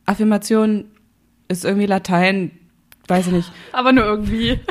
[0.09, 0.87] Affirmation
[1.49, 2.51] ist irgendwie Latein,
[3.07, 3.53] weiß ich nicht.
[3.73, 4.61] Aber nur irgendwie.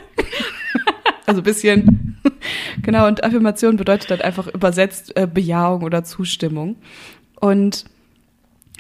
[1.25, 2.03] Also ein bisschen.
[2.81, 6.77] Genau, und Affirmation bedeutet dann einfach übersetzt äh, Bejahung oder Zustimmung.
[7.41, 7.83] Und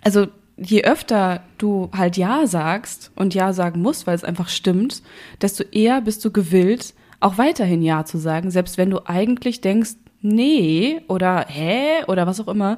[0.01, 5.01] also je öfter du halt Ja sagst und Ja sagen musst, weil es einfach stimmt,
[5.41, 9.95] desto eher bist du gewillt, auch weiterhin Ja zu sagen, selbst wenn du eigentlich denkst,
[10.27, 12.77] nee oder hä oder was auch immer.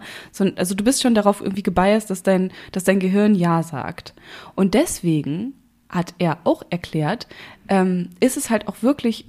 [0.55, 4.13] Also du bist schon darauf irgendwie gebiased, dass dein, dass dein Gehirn Ja sagt.
[4.55, 5.53] Und deswegen
[5.89, 7.27] hat er auch erklärt,
[7.67, 9.25] ähm, ist es halt auch wirklich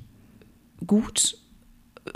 [0.87, 1.39] gut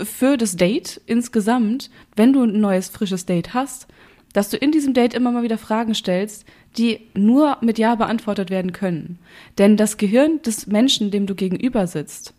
[0.01, 3.87] für das Date insgesamt, wenn du ein neues, frisches Date hast,
[4.33, 6.45] dass du in diesem Date immer mal wieder Fragen stellst,
[6.77, 9.19] die nur mit Ja beantwortet werden können.
[9.57, 12.33] Denn das Gehirn des Menschen, dem du gegenüber sitzt,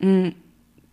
[0.00, 0.28] mm,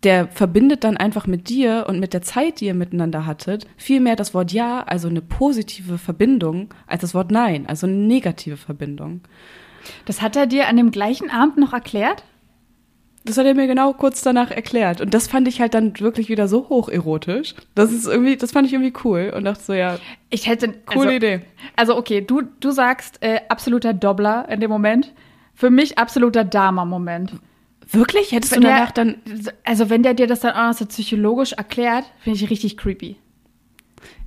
[0.02, 4.00] der verbindet dann einfach mit dir und mit der Zeit, die ihr miteinander hattet, viel
[4.00, 8.56] mehr das Wort Ja, also eine positive Verbindung, als das Wort Nein, also eine negative
[8.56, 9.20] Verbindung.
[10.06, 12.24] Das hat er dir an dem gleichen Abend noch erklärt?
[13.24, 15.02] Das hat er mir genau kurz danach erklärt.
[15.02, 17.54] Und das fand ich halt dann wirklich wieder so hocherotisch.
[17.74, 19.98] Das ist irgendwie, das fand ich irgendwie cool und dachte so, ja.
[20.30, 20.72] Ich hätte.
[20.86, 21.40] Coole also, Idee.
[21.76, 25.12] Also, okay, du, du sagst äh, absoluter Dobbler in dem Moment.
[25.54, 27.34] Für mich absoluter Dama-Moment.
[27.92, 28.32] Wirklich?
[28.32, 29.16] Hättest wenn du danach der, dann.
[29.64, 33.16] Also, wenn der dir das dann auch noch so psychologisch erklärt, finde ich richtig creepy.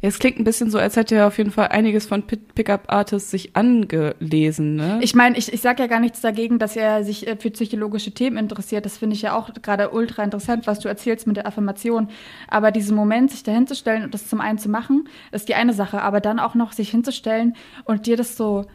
[0.01, 3.31] Ja, es klingt ein bisschen so, als hätte er auf jeden Fall einiges von Pickup-Artists
[3.31, 4.99] sich angelesen, ne?
[5.01, 8.11] Ich meine, ich, ich sage ja gar nichts dagegen, dass er sich äh, für psychologische
[8.11, 8.85] Themen interessiert.
[8.85, 12.09] Das finde ich ja auch gerade ultra interessant, was du erzählst mit der Affirmation.
[12.49, 15.73] Aber diesen Moment, sich da hinzustellen und das zum einen zu machen, ist die eine
[15.73, 16.01] Sache.
[16.01, 18.65] Aber dann auch noch sich hinzustellen und dir das so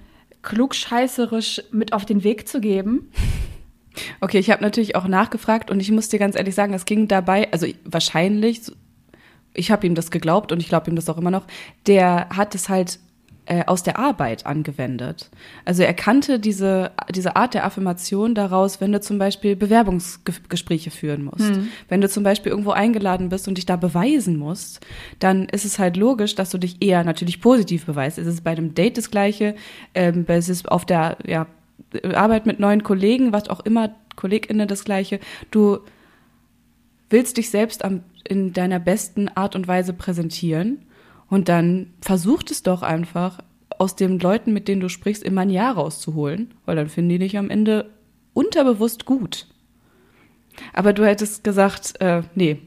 [0.42, 3.10] klugscheißerisch mit auf den Weg zu geben.
[4.20, 7.08] Okay, ich habe natürlich auch nachgefragt und ich muss dir ganz ehrlich sagen, es ging
[7.08, 8.62] dabei, also wahrscheinlich,
[9.54, 11.46] ich habe ihm das geglaubt und ich glaube ihm das auch immer noch,
[11.86, 12.98] der hat es halt
[13.48, 15.30] äh, aus der Arbeit angewendet.
[15.64, 21.24] Also er kannte diese, diese Art der Affirmation daraus, wenn du zum Beispiel Bewerbungsgespräche führen
[21.24, 21.56] musst.
[21.56, 21.68] Mhm.
[21.88, 24.86] Wenn du zum Beispiel irgendwo eingeladen bist und dich da beweisen musst,
[25.18, 28.18] dann ist es halt logisch, dass du dich eher natürlich positiv beweist.
[28.18, 29.54] Es ist bei einem Date das Gleiche,
[29.94, 31.46] ähm, es ist auf der ja,
[32.14, 35.20] Arbeit mit neuen Kollegen, was auch immer, KollegInnen das Gleiche.
[35.50, 35.78] Du
[37.10, 40.86] willst dich selbst am, in deiner besten Art und Weise präsentieren
[41.28, 43.38] und dann versucht es doch einfach,
[43.78, 47.18] aus den Leuten, mit denen du sprichst, immer ein Ja rauszuholen, weil dann finden die
[47.18, 47.90] dich am Ende
[48.34, 49.46] unterbewusst gut.
[50.72, 52.58] Aber du hättest gesagt, äh, nee,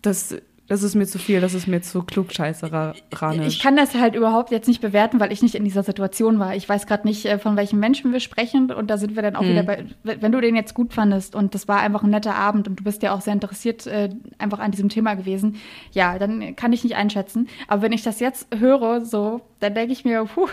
[0.00, 3.46] das das ist mir zu viel, das ist mir zu klugscheißeranisch.
[3.46, 6.56] Ich kann das halt überhaupt jetzt nicht bewerten, weil ich nicht in dieser Situation war.
[6.56, 9.36] Ich weiß gerade nicht, äh, von welchen Menschen wir sprechen und da sind wir dann
[9.36, 9.50] auch hm.
[9.50, 12.66] wieder bei, wenn du den jetzt gut fandest und das war einfach ein netter Abend
[12.66, 15.56] und du bist ja auch sehr interessiert äh, einfach an diesem Thema gewesen,
[15.92, 17.48] ja, dann kann ich nicht einschätzen.
[17.68, 20.48] Aber wenn ich das jetzt höre, so, dann denke ich mir, puh,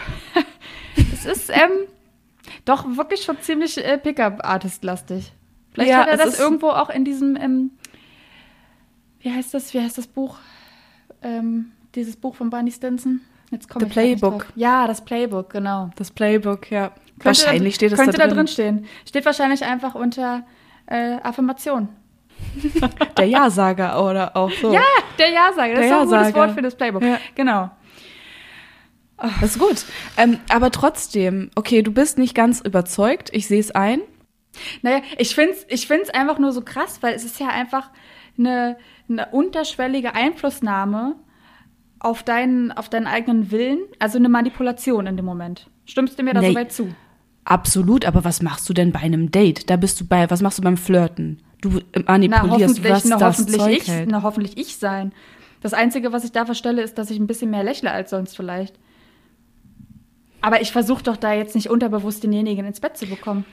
[1.13, 1.88] es ist ähm,
[2.65, 5.32] doch wirklich schon ziemlich äh, Pickup-Artist-lastig.
[5.74, 7.71] Vielleicht ja, hat er das irgendwo auch in diesem ähm,
[9.21, 10.38] wie heißt das, wie heißt das Buch?
[11.21, 13.21] Ähm, dieses Buch von Barney Stinson?
[13.51, 14.47] Jetzt kommt The Playbook.
[14.55, 15.89] Ja, das Playbook, genau.
[15.95, 16.89] Das Playbook, ja.
[16.89, 18.13] Könnte wahrscheinlich steht es da drin.
[18.13, 18.86] Könnte da drin stehen.
[19.05, 20.43] Steht wahrscheinlich einfach unter
[20.88, 21.89] äh, Affirmation.
[23.17, 24.73] der Ja-Sager oder auch so.
[24.73, 24.81] Ja,
[25.19, 25.73] der Ja-Sager.
[25.73, 27.03] Das der ist auch ein gutes Wort für das Playbook.
[27.03, 27.19] Ja.
[27.36, 27.69] Genau.
[29.17, 29.86] Das ist gut.
[30.17, 33.29] Ähm, aber trotzdem, okay, du bist nicht ganz überzeugt.
[33.34, 34.01] Ich sehe es ein.
[34.81, 37.89] Naja, ich finde es ich find's einfach nur so krass, weil es ist ja einfach
[38.38, 38.77] eine,
[39.12, 41.15] eine unterschwellige Einflussnahme
[42.00, 45.69] auf deinen, auf deinen eigenen Willen, also eine Manipulation in dem Moment.
[45.86, 46.89] Stimmst du mir da nee, soweit zu?
[47.43, 49.69] Absolut, aber was machst du denn bei einem Date?
[49.69, 51.41] Da bist du bei, was machst du beim Flirten?
[51.62, 54.10] Du manipulierst, na, was na, das hoffentlich Zeug ich, hält.
[54.10, 55.12] Na, hoffentlich ich sein.
[55.62, 58.36] Das Einzige, was ich da verstelle, ist, dass ich ein bisschen mehr lächle als sonst
[58.36, 58.80] vielleicht.
[60.41, 63.45] Aber ich versuche doch da jetzt nicht unterbewusst denjenigen ins Bett zu bekommen.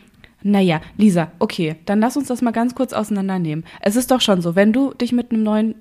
[0.42, 3.64] Naja, Lisa, okay, dann lass uns das mal ganz kurz auseinandernehmen.
[3.80, 5.74] Es ist doch schon so, wenn du dich mit einem neuen,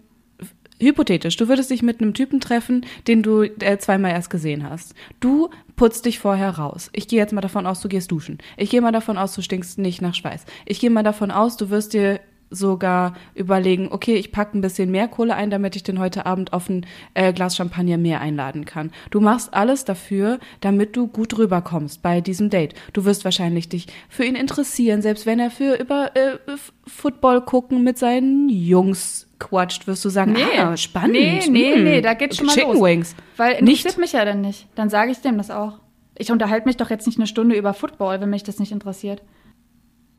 [0.79, 4.93] hypothetisch, du würdest dich mit einem Typen treffen, den du äh, zweimal erst gesehen hast.
[5.19, 6.89] Du putzt dich vorher raus.
[6.93, 8.39] Ich gehe jetzt mal davon aus, du gehst duschen.
[8.57, 10.45] Ich gehe mal davon aus, du stinkst nicht nach Schweiß.
[10.65, 14.91] Ich gehe mal davon aus, du wirst dir sogar überlegen, okay, ich packe ein bisschen
[14.91, 18.65] mehr Kohle ein, damit ich den heute Abend auf ein äh, Glas Champagner mehr einladen
[18.65, 18.91] kann.
[19.11, 22.73] Du machst alles dafür, damit du gut rüberkommst bei diesem Date.
[22.93, 26.37] Du wirst wahrscheinlich dich für ihn interessieren, selbst wenn er für über äh,
[26.85, 31.13] Football gucken mit seinen Jungs quatscht, wirst du sagen, nee, ah, spannend.
[31.13, 31.83] Nee, nee, hm.
[31.83, 32.83] nee, da geht's schon mal Chicken los.
[32.83, 33.15] Wings.
[33.35, 33.97] Weil interessiert nicht.
[33.97, 34.67] mich ja dann nicht.
[34.75, 35.79] Dann sage ich dem das auch.
[36.17, 39.21] Ich unterhalte mich doch jetzt nicht eine Stunde über Football, wenn mich das nicht interessiert.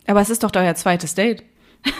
[0.06, 1.42] Aber es ist doch euer zweites Date.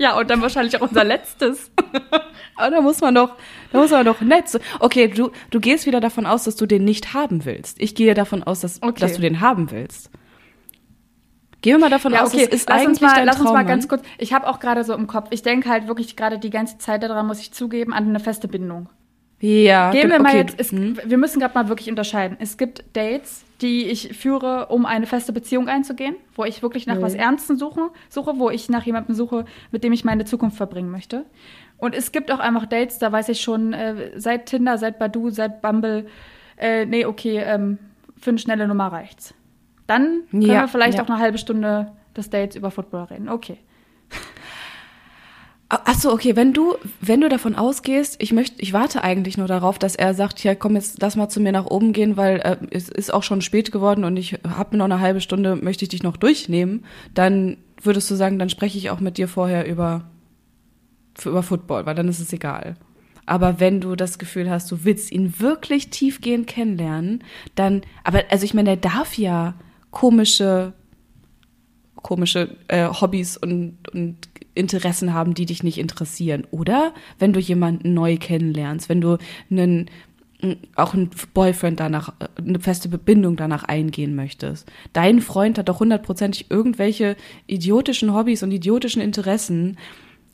[0.00, 1.70] ja, und dann wahrscheinlich auch unser letztes.
[2.56, 3.36] Aber da muss man doch,
[3.70, 4.46] da muss man doch nett.
[4.78, 7.78] Okay, du, du gehst wieder davon aus, dass du den nicht haben willst.
[7.78, 8.98] Ich gehe davon aus, dass, okay.
[8.98, 10.10] dass du den haben willst.
[11.60, 12.44] Gehen wir mal davon ja, aus, okay.
[12.44, 14.02] es ist lass eigentlich uns mal, Lass Traum, uns mal ganz kurz.
[14.16, 15.28] Ich habe auch gerade so im Kopf.
[15.32, 18.48] Ich denke halt wirklich gerade die ganze Zeit daran, muss ich zugeben, an eine feste
[18.48, 18.88] Bindung.
[19.40, 19.90] Ja.
[19.90, 20.22] Gehen wir okay.
[20.22, 20.54] mal jetzt.
[20.58, 20.98] Es, hm.
[21.04, 22.38] Wir müssen gerade mal wirklich unterscheiden.
[22.40, 26.96] Es gibt Dates, die ich führe, um eine feste Beziehung einzugehen, wo ich wirklich nach
[26.96, 27.02] mhm.
[27.02, 30.90] was Ernstem suche, suche, wo ich nach jemandem suche, mit dem ich meine Zukunft verbringen
[30.90, 31.26] möchte.
[31.76, 35.30] Und es gibt auch einfach Dates, da weiß ich schon, äh, seit Tinder, seit Badu,
[35.30, 36.06] seit Bumble,
[36.56, 37.78] äh, nee, okay, ähm,
[38.18, 39.34] für eine schnelle Nummer reicht's.
[39.86, 41.04] Dann können ja, wir vielleicht ja.
[41.04, 43.28] auch eine halbe Stunde des Dates über Football reden.
[43.28, 43.58] Okay.
[45.70, 49.78] Achso, okay, wenn du, wenn du davon ausgehst, ich möchte, ich warte eigentlich nur darauf,
[49.78, 52.56] dass er sagt, ja, komm jetzt, lass mal zu mir nach oben gehen, weil äh,
[52.72, 55.88] es ist auch schon spät geworden und ich habe noch eine halbe Stunde, möchte ich
[55.88, 60.10] dich noch durchnehmen, dann würdest du sagen, dann spreche ich auch mit dir vorher über,
[61.14, 62.74] für, über Football, weil dann ist es egal.
[63.24, 67.22] Aber wenn du das Gefühl hast, du willst ihn wirklich tiefgehend kennenlernen,
[67.54, 69.54] dann, aber also ich meine, er darf ja
[69.92, 70.72] komische
[72.02, 76.46] komische äh, Hobbys und, und Interessen haben, die dich nicht interessieren.
[76.50, 79.18] Oder wenn du jemanden neu kennenlernst, wenn du
[79.50, 79.90] einen
[80.74, 84.70] auch einen Boyfriend danach, eine feste Bindung danach eingehen möchtest.
[84.92, 89.76] Dein Freund hat doch hundertprozentig irgendwelche idiotischen Hobbys und idiotischen Interessen,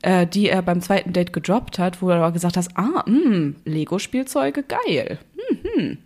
[0.02, 3.56] äh, die er beim zweiten Date gedroppt hat, wo du aber gesagt hast, ah, hm,
[3.64, 5.18] Lego-Spielzeuge, geil.
[5.34, 5.98] Hm, hm.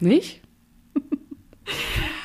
[0.00, 0.40] Nicht?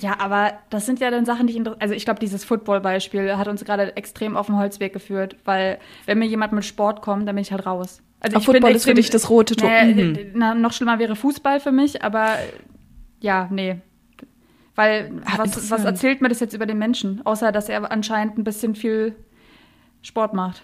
[0.00, 3.48] Ja, aber das sind ja dann Sachen, die ich also ich glaube, dieses Football-Beispiel hat
[3.48, 7.34] uns gerade extrem auf den Holzweg geführt, weil wenn mir jemand mit Sport kommt, dann
[7.34, 8.02] bin ich halt raus.
[8.20, 9.68] Also ich Football ist für dich das rote Tuch.
[9.68, 10.18] Nee, mhm.
[10.34, 12.36] na, noch schlimmer wäre Fußball für mich, aber
[13.20, 13.76] ja, nee.
[14.74, 17.24] Weil ah, was, was erzählt mir das jetzt über den Menschen?
[17.24, 19.14] Außer, dass er anscheinend ein bisschen viel
[20.02, 20.62] Sport macht.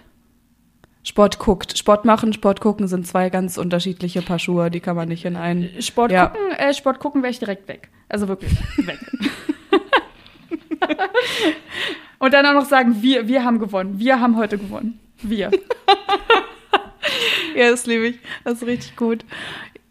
[1.06, 1.78] Sport guckt.
[1.78, 5.36] Sport machen, Sport gucken sind zwei ganz unterschiedliche Paar Schuhe, die kann man nicht in
[5.36, 5.80] einen.
[5.80, 6.26] Sport ja.
[6.26, 7.90] gucken, äh, Sport gucken wäre ich direkt weg.
[8.08, 8.98] Also wirklich weg.
[12.18, 14.00] Und dann auch noch sagen, wir, wir haben gewonnen.
[14.00, 14.98] Wir haben heute gewonnen.
[15.22, 15.52] Wir.
[17.54, 18.18] ja, das liebe ich.
[18.42, 19.24] Das ist richtig gut.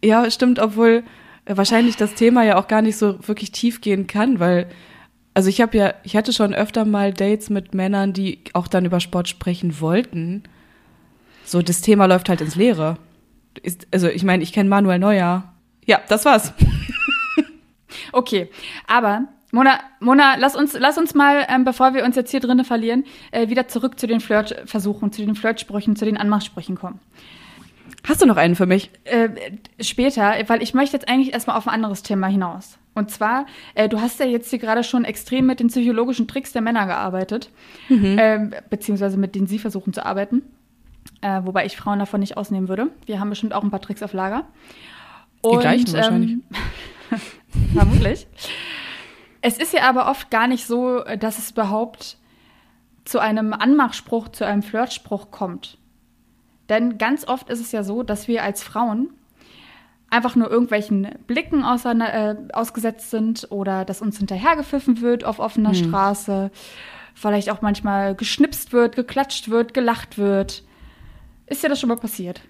[0.04, 1.02] Ja, stimmt, obwohl
[1.46, 4.68] wahrscheinlich das Thema ja auch gar nicht so wirklich tief gehen kann, weil
[5.32, 8.84] also ich habe ja, ich hatte schon öfter mal Dates mit Männern, die auch dann
[8.84, 10.42] über Sport sprechen wollten.
[11.46, 12.98] So, das Thema läuft halt ins Leere.
[13.62, 15.54] Ist, also ich meine, ich kenne Manuel Neuer.
[15.86, 16.52] Ja, das war's.
[18.12, 18.50] okay,
[18.88, 22.64] aber Mona, Mona, lass uns, lass uns mal, ähm, bevor wir uns jetzt hier drinnen
[22.64, 26.98] verlieren, äh, wieder zurück zu den Flirtversuchen, zu den Flirtsprüchen, zu den Anmachsprüchen kommen.
[28.02, 28.90] Hast du noch einen für mich?
[29.04, 29.28] Äh,
[29.80, 32.76] später, weil ich möchte jetzt eigentlich erstmal auf ein anderes Thema hinaus.
[32.94, 36.52] Und zwar, äh, du hast ja jetzt hier gerade schon extrem mit den psychologischen Tricks
[36.52, 37.50] der Männer gearbeitet,
[37.88, 38.18] mhm.
[38.18, 40.42] äh, beziehungsweise mit denen sie versuchen zu arbeiten.
[41.26, 42.92] Äh, wobei ich Frauen davon nicht ausnehmen würde.
[43.04, 44.44] Wir haben bestimmt auch ein paar Tricks auf Lager.
[45.42, 46.30] Und, Die gleichen wahrscheinlich.
[46.30, 46.42] Ähm,
[47.74, 48.28] vermutlich.
[49.40, 52.18] Es ist ja aber oft gar nicht so, dass es überhaupt
[53.04, 55.78] zu einem Anmachspruch, zu einem Flirtspruch kommt.
[56.68, 59.10] Denn ganz oft ist es ja so, dass wir als Frauen
[60.10, 65.70] einfach nur irgendwelchen Blicken außer, äh, ausgesetzt sind oder dass uns hinterhergepfiffen wird auf offener
[65.70, 65.88] hm.
[65.88, 66.52] Straße,
[67.14, 70.62] vielleicht auch manchmal geschnipst wird, geklatscht wird, gelacht wird.
[71.46, 72.40] Ist dir das schon mal passiert?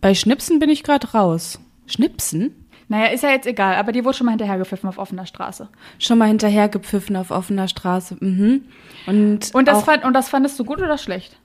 [0.00, 1.58] Bei Schnipsen bin ich gerade raus.
[1.86, 2.66] Schnipsen?
[2.88, 5.68] Naja, ist ja jetzt egal, aber dir wurde schon mal hinterhergepfiffen auf offener Straße.
[5.98, 8.16] Schon mal hinterhergepfiffen auf offener Straße.
[8.20, 8.64] Mhm.
[9.06, 11.36] Und, und, das fand, und das fandest du gut oder schlecht?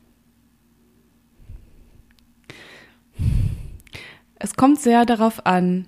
[4.35, 5.87] Es kommt sehr darauf an,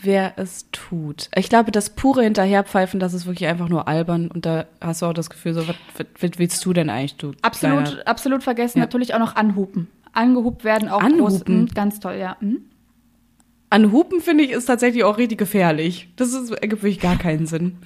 [0.00, 1.28] wer es tut.
[1.34, 5.06] Ich glaube, das pure Hinterherpfeifen, das ist wirklich einfach nur albern und da hast du
[5.06, 7.32] auch das Gefühl, so, was, was willst du denn eigentlich, du?
[7.42, 8.06] Absolut, kleiner?
[8.06, 8.78] absolut vergessen.
[8.78, 8.84] Ja.
[8.84, 9.88] Natürlich auch noch anhupen.
[10.12, 11.24] Angehupt werden auch anhupen.
[11.24, 11.48] groß.
[11.48, 12.36] Mh, ganz toll, ja.
[12.40, 12.62] Mhm.
[13.70, 16.08] Anhupen finde ich ist tatsächlich auch richtig gefährlich.
[16.16, 17.76] Das ist, ergibt wirklich gar keinen Sinn.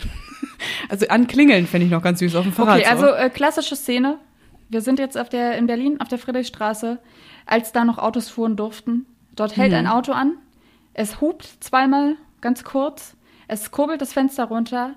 [0.89, 2.79] also anklingeln finde ich noch ganz süß auf dem Fahrrad.
[2.79, 4.19] Okay, also äh, klassische Szene.
[4.69, 6.99] Wir sind jetzt auf der, in Berlin auf der Friedrichstraße,
[7.47, 9.07] als da noch Autos fuhren durften.
[9.35, 9.79] Dort hält mhm.
[9.79, 10.35] ein Auto an,
[10.95, 13.17] es hupt zweimal ganz kurz,
[13.49, 14.95] es kurbelt das Fenster runter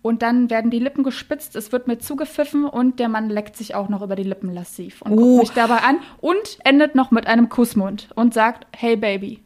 [0.00, 3.74] Und dann werden die Lippen gespitzt, es wird mir zugepfiffen und der Mann leckt sich
[3.74, 5.16] auch noch über die Lippen lassiv und Oh.
[5.16, 9.42] guckt mich dabei an und endet noch mit einem Kussmund und sagt, hey Baby.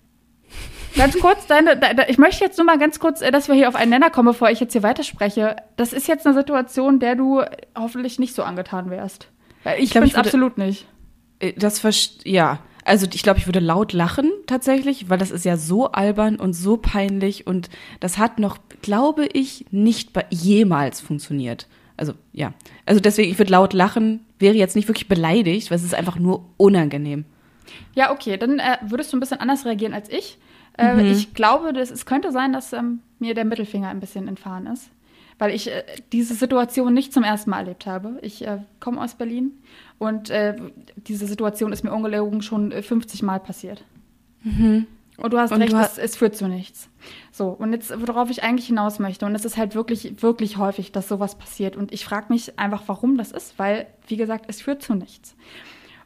[0.94, 3.54] Ganz kurz, deine, de, de, ich möchte jetzt nur mal ganz kurz, äh, dass wir
[3.54, 5.56] hier auf einen Nenner kommen, bevor ich jetzt hier weiterspreche.
[5.76, 7.40] Das ist jetzt eine Situation, der du
[7.76, 9.28] hoffentlich nicht so angetan wärst.
[9.78, 10.86] Ich, ich würde- absolut nicht.
[11.38, 12.58] Äh, Das verst ja.
[12.84, 16.52] Also ich glaube, ich würde laut lachen tatsächlich, weil das ist ja so albern und
[16.52, 17.70] so peinlich und
[18.00, 21.68] das hat noch, glaube ich, nicht jemals funktioniert.
[21.96, 22.52] Also ja.
[22.86, 26.18] Also deswegen, ich würde laut lachen, wäre jetzt nicht wirklich beleidigt, weil es ist einfach
[26.18, 27.24] nur unangenehm.
[27.94, 30.38] Ja, okay, dann äh, würdest du ein bisschen anders reagieren als ich.
[30.78, 34.66] Äh, Ich glaube, dass, es könnte sein, dass ähm, mir der Mittelfinger ein bisschen entfahren
[34.66, 34.90] ist,
[35.38, 38.18] weil ich äh, diese Situation nicht zum ersten Mal erlebt habe.
[38.22, 39.52] Ich äh, komme aus Berlin
[40.02, 40.56] und äh,
[40.96, 43.84] diese Situation ist mir ungelogen schon äh, 50 Mal passiert.
[44.44, 46.88] Und du hast Und recht, du es, es führt zu nichts.
[47.30, 50.90] So, und jetzt, worauf ich eigentlich hinaus möchte, und es ist halt wirklich, wirklich häufig,
[50.90, 51.76] dass sowas passiert.
[51.76, 55.36] Und ich frage mich einfach, warum das ist, weil, wie gesagt, es führt zu nichts.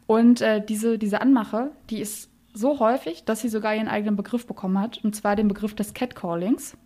[0.06, 4.46] Und äh, diese, diese Anmache, die ist so häufig, dass sie sogar ihren eigenen Begriff
[4.46, 6.76] bekommen hat, und zwar den Begriff des Catcallings,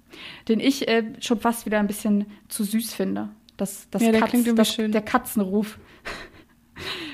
[0.46, 3.30] den ich äh, schon fast wieder ein bisschen zu süß finde.
[3.56, 4.92] Das, das Ja, der Katz- das, schön.
[4.92, 5.78] Der Katzenruf.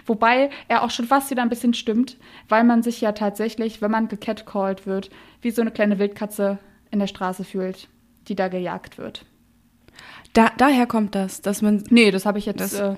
[0.07, 2.17] Wobei er auch schon fast wieder ein bisschen stimmt,
[2.49, 5.11] weil man sich ja tatsächlich, wenn man gecatcalled wird,
[5.43, 6.59] wie so eine kleine Wildkatze
[6.91, 7.89] in der Straße fühlt,
[8.29, 9.25] die da gejagt wird.
[10.33, 12.97] Da, daher kommt das, dass man Nee, das habe ich jetzt, Das- äh,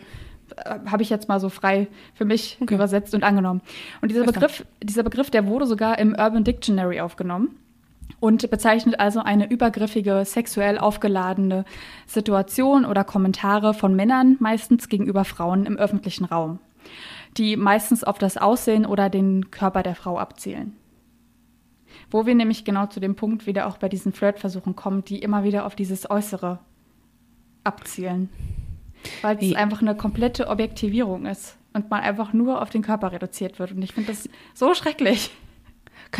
[0.86, 2.74] habe ich jetzt mal so frei für mich Okay.
[2.74, 3.60] übersetzt und angenommen.
[4.00, 4.24] Und dieser.
[4.24, 7.56] Begriff, dieser Begriff, der wurde sogar im Urban Dictionary aufgenommen
[8.20, 11.64] und bezeichnet also eine übergriffige, sexuell aufgeladene
[12.06, 16.58] Situation oder Kommentare von Männern, meistens gegenüber Frauen im öffentlichen Raum,
[17.36, 20.76] die meistens auf das Aussehen oder den Körper der Frau abzielen.
[22.10, 25.44] Wo wir nämlich genau zu dem Punkt wieder auch bei diesen Flirtversuchen kommen, die immer
[25.44, 26.58] wieder auf dieses Äußere
[27.64, 28.30] abzielen.
[29.22, 33.58] Weil es einfach eine komplette Objektivierung ist und man einfach nur auf den Körper reduziert
[33.58, 33.72] wird.
[33.72, 35.30] Und ich finde das so schrecklich.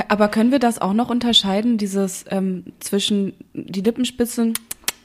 [0.09, 4.55] Aber können wir das auch noch unterscheiden, dieses ähm, zwischen die Lippenspitzen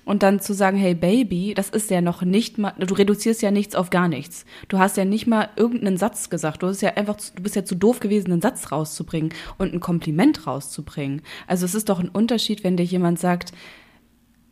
[0.06, 3.52] und dann zu sagen, hey Baby, das ist ja noch nicht mal, du reduzierst ja
[3.52, 4.46] nichts auf gar nichts.
[4.68, 6.62] Du hast ja nicht mal irgendeinen Satz gesagt.
[6.62, 9.80] Du, hast ja einfach, du bist ja zu doof gewesen, einen Satz rauszubringen und ein
[9.80, 11.22] Kompliment rauszubringen.
[11.48, 13.54] Also es ist doch ein Unterschied, wenn dir jemand sagt,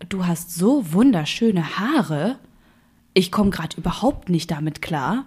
[0.07, 2.37] du hast so wunderschöne Haare,
[3.13, 5.25] ich komme gerade überhaupt nicht damit klar.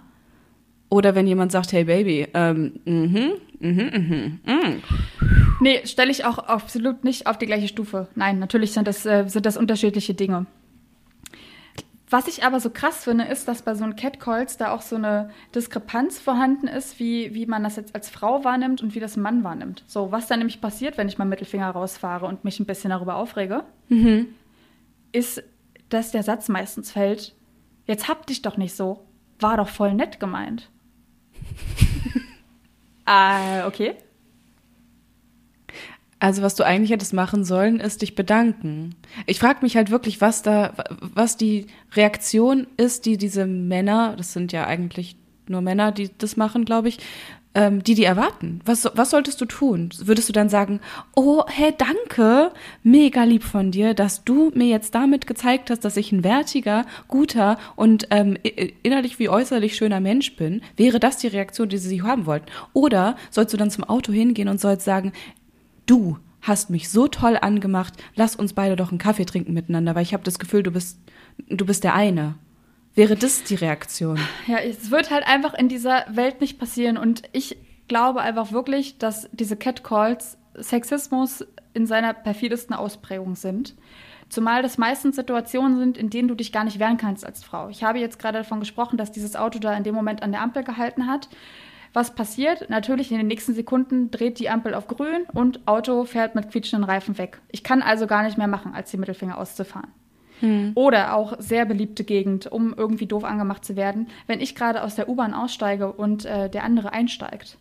[0.95, 4.83] Oder wenn jemand sagt, hey Baby, ähm, mhm, mhm, mhm, mhm.
[5.59, 8.07] Nee, stelle ich auch absolut nicht auf die gleiche Stufe.
[8.15, 10.45] Nein, natürlich sind das, äh, sind das unterschiedliche Dinge.
[12.09, 14.95] Was ich aber so krass finde, ist, dass bei so einem Catcalls da auch so
[14.95, 19.17] eine Diskrepanz vorhanden ist, wie, wie man das jetzt als Frau wahrnimmt und wie das
[19.17, 19.83] ein Mann wahrnimmt.
[19.87, 23.17] So, was dann nämlich passiert, wenn ich meinen Mittelfinger rausfahre und mich ein bisschen darüber
[23.17, 23.65] aufrege,
[25.11, 25.43] ist,
[25.89, 27.35] dass der Satz meistens fällt,
[27.85, 29.03] jetzt hab dich doch nicht so,
[29.41, 30.69] war doch voll nett gemeint.
[33.05, 33.95] Ah, okay.
[36.19, 38.95] Also was du eigentlich hättest machen sollen, ist dich bedanken.
[39.25, 44.33] Ich frage mich halt wirklich, was da, was die Reaktion ist, die diese Männer, das
[44.33, 45.17] sind ja eigentlich
[45.47, 46.99] nur Männer, die das machen, glaube ich,
[47.55, 48.59] ähm, die die erwarten.
[48.65, 49.89] Was, was solltest du tun?
[49.97, 50.81] Würdest du dann sagen,
[51.15, 52.51] oh, hey, danke,
[52.83, 56.85] mega lieb von dir, dass du mir jetzt damit gezeigt hast, dass ich ein wertiger,
[57.07, 58.37] guter und ähm,
[58.83, 60.61] innerlich wie äußerlich schöner Mensch bin?
[60.75, 62.47] Wäre das die Reaktion, die sie haben wollten?
[62.73, 65.13] Oder sollst du dann zum Auto hingehen und sollst sagen,
[65.85, 70.03] du hast mich so toll angemacht, lass uns beide doch einen Kaffee trinken miteinander, weil
[70.03, 70.99] ich habe das Gefühl, du bist,
[71.49, 72.35] du bist der eine.
[72.95, 74.17] Wäre das die Reaktion?
[74.47, 76.97] Ja, es wird halt einfach in dieser Welt nicht passieren.
[76.97, 77.57] Und ich
[77.89, 83.75] glaube einfach wirklich, dass diese Catcalls Sexismus in seiner perfidesten Ausprägung sind.
[84.29, 87.69] Zumal das meistens Situationen sind, in denen du dich gar nicht wehren kannst als Frau.
[87.69, 90.41] Ich habe jetzt gerade davon gesprochen, dass dieses Auto da in dem Moment an der
[90.41, 91.29] Ampel gehalten hat.
[91.93, 92.69] Was passiert?
[92.69, 96.89] Natürlich in den nächsten Sekunden dreht die Ampel auf grün und Auto fährt mit quietschenden
[96.89, 97.39] Reifen weg.
[97.51, 99.91] Ich kann also gar nicht mehr machen, als die Mittelfinger auszufahren.
[100.75, 104.07] Oder auch sehr beliebte Gegend, um irgendwie doof angemacht zu werden.
[104.27, 107.57] Wenn ich gerade aus der U-Bahn aussteige und äh, der andere einsteigt,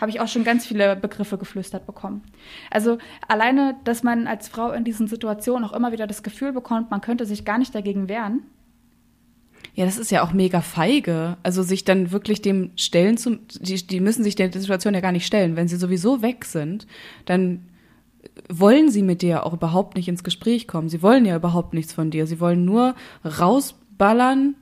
[0.00, 2.22] habe ich auch schon ganz viele Begriffe geflüstert bekommen.
[2.70, 2.98] Also
[3.28, 7.00] alleine, dass man als Frau in diesen Situationen auch immer wieder das Gefühl bekommt, man
[7.00, 8.42] könnte sich gar nicht dagegen wehren.
[9.74, 11.36] Ja, das ist ja auch mega feige.
[11.42, 15.12] Also sich dann wirklich dem stellen zu, die, die müssen sich der Situation ja gar
[15.12, 15.56] nicht stellen.
[15.56, 16.86] Wenn sie sowieso weg sind,
[17.24, 17.64] dann
[18.48, 20.88] wollen sie mit dir auch überhaupt nicht ins Gespräch kommen.
[20.88, 22.26] Sie wollen ja überhaupt nichts von dir.
[22.26, 22.94] Sie wollen nur
[23.24, 24.54] rausballern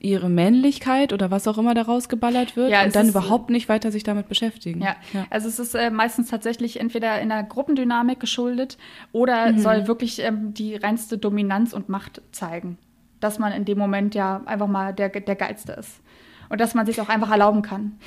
[0.00, 3.68] ihre Männlichkeit oder was auch immer daraus geballert wird Ja, und dann ist, überhaupt nicht
[3.68, 4.80] weiter sich damit beschäftigen.
[4.80, 4.94] Ja,
[5.28, 8.78] also es ist äh, meistens tatsächlich entweder in der Gruppendynamik geschuldet
[9.10, 12.78] oder soll wirklich ähm, die reinste Dominanz und Macht zeigen.
[13.18, 16.00] Dass man in dem Moment ja einfach mal der, der Geilste ist.
[16.48, 17.98] Und dass man sich auch einfach erlauben kann.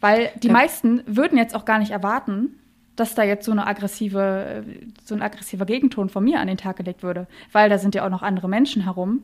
[0.00, 0.54] Weil die Ja.
[0.54, 2.58] meisten würden jetzt auch gar nicht erwarten,
[2.96, 4.64] dass da jetzt so eine aggressive,
[5.04, 7.26] so ein aggressiver Gegenton von mir an den Tag gelegt würde.
[7.52, 9.22] Weil da sind ja auch noch andere Menschen herum.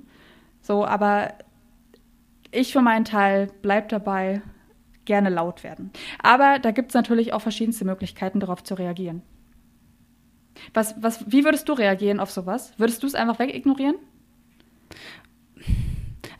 [0.60, 1.32] So, aber
[2.52, 4.42] ich für meinen Teil bleib dabei,
[5.04, 5.90] gerne laut werden.
[6.22, 9.22] Aber da gibt es natürlich auch verschiedenste Möglichkeiten, darauf zu reagieren.
[10.74, 12.72] Was, was, wie würdest du reagieren auf sowas?
[12.76, 13.96] Würdest du es einfach wegignorieren?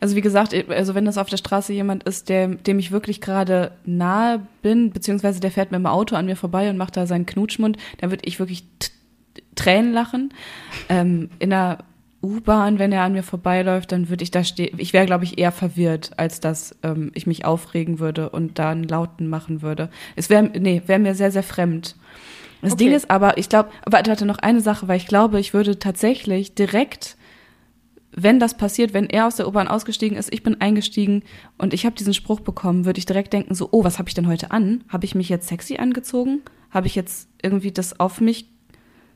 [0.03, 3.21] Also wie gesagt, also wenn das auf der Straße jemand ist, der, dem ich wirklich
[3.21, 7.07] gerade nahe bin, beziehungsweise der fährt mit dem Auto an mir vorbei und macht da
[7.07, 8.65] seinen Knutschmund, dann würde ich wirklich
[9.55, 10.35] Tränen lachen.
[10.89, 11.79] Ähm, in der
[12.21, 14.75] U-Bahn, wenn er an mir vorbeiläuft, dann würde ich da stehen.
[14.79, 18.71] Ich wäre, glaube ich, eher verwirrt, als dass ähm, ich mich aufregen würde und da
[18.71, 19.89] einen Lauten machen würde.
[20.17, 21.95] Es wäre, nee, wäre mir sehr, sehr fremd.
[22.61, 22.87] Das Okay.
[22.87, 25.79] Ding ist aber, ich glaube, warte, warte, noch eine Sache, weil ich glaube, ich würde
[25.79, 27.17] tatsächlich direkt
[28.15, 31.23] wenn das passiert, wenn er aus der U-Bahn ausgestiegen ist, ich bin eingestiegen
[31.59, 34.15] und ich habe diesen Spruch bekommen, würde ich direkt denken, so, oh, was habe ich
[34.15, 34.85] denn heute an?
[34.89, 36.43] Habe ich mich jetzt sexy angezogen?
[36.71, 38.49] Habe ich jetzt irgendwie das auf mich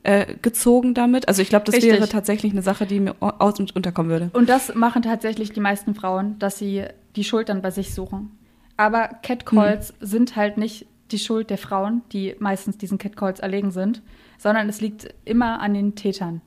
[0.03, 1.29] äh, gezogen damit?
[1.29, 1.93] Also ich glaube, das Richtig.
[1.93, 4.31] wäre tatsächlich eine Sache, die mir aus und unterkommen würde.
[4.33, 6.85] Und das machen tatsächlich die meisten Frauen, dass sie
[7.17, 8.31] die Schuld dann bei sich suchen.
[8.79, 14.03] Aber Catcalls sind halt nicht die Schuld der Frauen, die meistens diesen Catcalls erlegen sind,
[14.39, 16.43] sondern es liegt immer an den Tätern,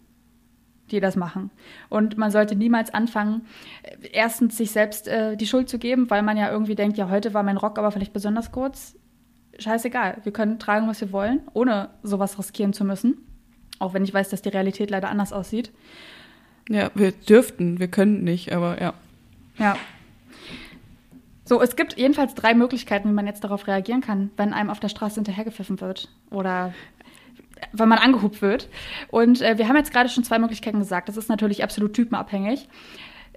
[0.91, 1.51] die das machen.
[1.89, 3.45] Und man sollte niemals anfangen,
[4.11, 7.33] erstens sich selbst äh, die Schuld zu geben, weil man ja irgendwie denkt, ja, heute
[7.33, 8.95] war mein Rock aber vielleicht besonders kurz.
[9.57, 13.17] Scheißegal, wir können tragen, was wir wollen, ohne sowas riskieren zu müssen.
[13.79, 15.71] Auch wenn ich weiß, dass die Realität leider anders aussieht.
[16.69, 18.93] Ja, wir dürften, wir können nicht, aber ja.
[19.57, 19.75] Ja.
[21.49, 24.79] So, es gibt jedenfalls drei Möglichkeiten, wie man jetzt darauf reagieren kann, wenn einem auf
[24.79, 26.75] der Straße hinterhergepfiffen wird oder
[27.71, 28.69] wenn man angehupt wird.
[29.09, 31.09] Und äh, wir haben jetzt gerade schon zwei Möglichkeiten gesagt.
[31.09, 32.67] Das ist natürlich absolut typenabhängig.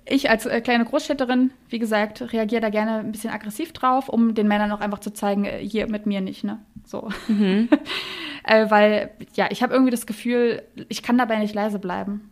[0.04, 4.34] Ich als äh, kleine Großstädterin, wie gesagt, reagiere da gerne ein bisschen aggressiv drauf, um
[4.34, 6.58] den Männern auch einfach zu zeigen, äh, hier mit mir nicht, ne?
[6.84, 7.08] So.
[8.44, 12.28] äh, weil, ja, ich habe irgendwie das Gefühl, ich kann dabei nicht leise bleiben.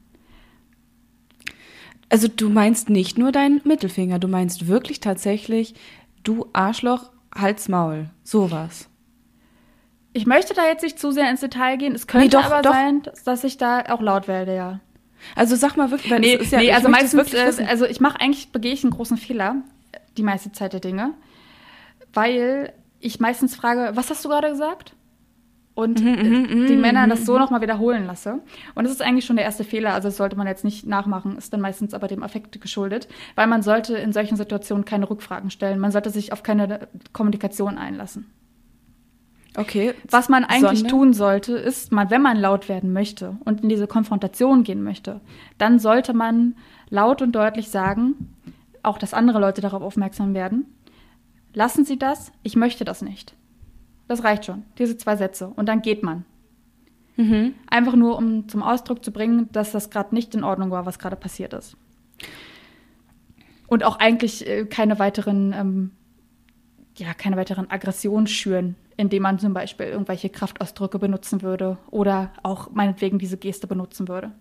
[2.09, 5.74] Also du meinst nicht nur deinen Mittelfinger, du meinst wirklich tatsächlich,
[6.24, 8.89] du Arschloch, Hals, Maul, sowas.
[10.12, 11.94] Ich möchte da jetzt nicht zu sehr ins Detail gehen.
[11.94, 12.72] Es könnte doch, aber doch.
[12.72, 14.80] sein, dass, ich da auch laut werde, ja.
[15.36, 17.66] Also sag mal wirklich, weil Nee, es ist ja, nee also meistens, wissen.
[17.66, 19.56] also ich mache eigentlich, begehe ich einen großen Fehler,
[20.16, 21.12] die meiste Zeit der Dinge,
[22.12, 24.94] weil ich meistens frage, was hast du gerade gesagt?
[25.74, 28.40] Und Mhm, äh, die Männer das so nochmal wiederholen lasse.
[28.74, 31.38] Und das ist eigentlich schon der erste Fehler, also das sollte man jetzt nicht nachmachen,
[31.38, 33.06] ist dann meistens aber dem Affekt geschuldet,
[33.36, 37.78] weil man sollte in solchen Situationen keine Rückfragen stellen, man sollte sich auf keine Kommunikation
[37.78, 38.30] einlassen.
[39.57, 39.94] Okay.
[40.09, 40.88] Was man eigentlich Sondern?
[40.88, 45.20] tun sollte, ist, man, wenn man laut werden möchte und in diese Konfrontation gehen möchte,
[45.59, 46.57] dann sollte man
[46.88, 48.34] laut und deutlich sagen,
[48.82, 50.66] auch dass andere Leute darauf aufmerksam werden,
[51.55, 53.34] lassen Sie das, ich möchte das nicht.
[54.09, 55.48] Das reicht schon, diese zwei Sätze.
[55.55, 56.24] Und dann geht man.
[57.16, 57.55] Mhm.
[57.68, 60.98] Einfach nur, um zum Ausdruck zu bringen, dass das gerade nicht in Ordnung war, was
[60.98, 61.76] gerade passiert ist.
[63.66, 65.90] Und auch eigentlich äh, keine weiteren, ähm,
[66.96, 72.70] ja, keine weiteren Aggressionen schüren, indem man zum Beispiel irgendwelche Kraftausdrücke benutzen würde oder auch
[72.72, 74.32] meinetwegen diese Geste benutzen würde.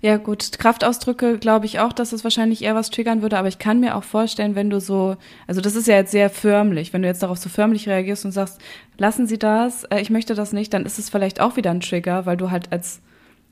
[0.00, 0.58] Ja, gut.
[0.58, 3.96] Kraftausdrücke glaube ich auch, dass es wahrscheinlich eher was triggern würde, aber ich kann mir
[3.96, 5.16] auch vorstellen, wenn du so,
[5.46, 8.32] also das ist ja jetzt sehr förmlich, wenn du jetzt darauf so förmlich reagierst und
[8.32, 8.60] sagst,
[8.98, 11.80] lassen Sie das, äh, ich möchte das nicht, dann ist es vielleicht auch wieder ein
[11.80, 13.02] Trigger, weil du halt als,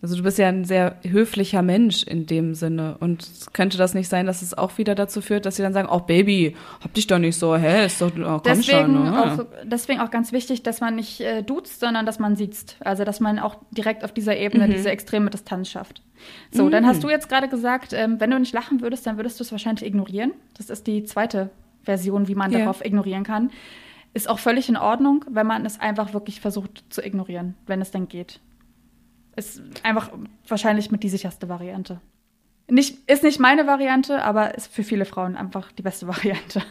[0.03, 4.09] also du bist ja ein sehr höflicher Mensch in dem Sinne und könnte das nicht
[4.09, 7.07] sein, dass es auch wieder dazu führt, dass sie dann sagen, oh Baby, hab dich
[7.07, 9.05] doch nicht so, hä, ist doch, oh, komm Deswegen, schon.
[9.05, 9.23] ne?
[9.23, 12.77] auch, deswegen auch ganz wichtig, dass man nicht äh, duzt, sondern dass man sieht.
[12.81, 16.03] Also, dass man auch direkt auf dieser Ebene diese extreme Distanz schafft.
[16.51, 19.39] So, dann hast du jetzt gerade gesagt, ähm, wenn du nicht lachen würdest, dann würdest
[19.39, 20.33] du es wahrscheinlich ignorieren.
[20.57, 21.51] Das ist die zweite
[21.85, 22.59] Version, wie man Ja.
[22.61, 23.51] darauf ignorieren kann.
[24.15, 27.91] Ist auch völlig in Ordnung, wenn man es einfach wirklich versucht zu ignorieren, wenn es
[27.93, 28.41] dann geht.
[29.37, 30.11] Ist einfach
[30.47, 32.01] wahrscheinlich mit die sicherste Variante.
[32.69, 36.63] Nicht, ist nicht meine Variante, aber ist für viele Frauen einfach die beste Variante.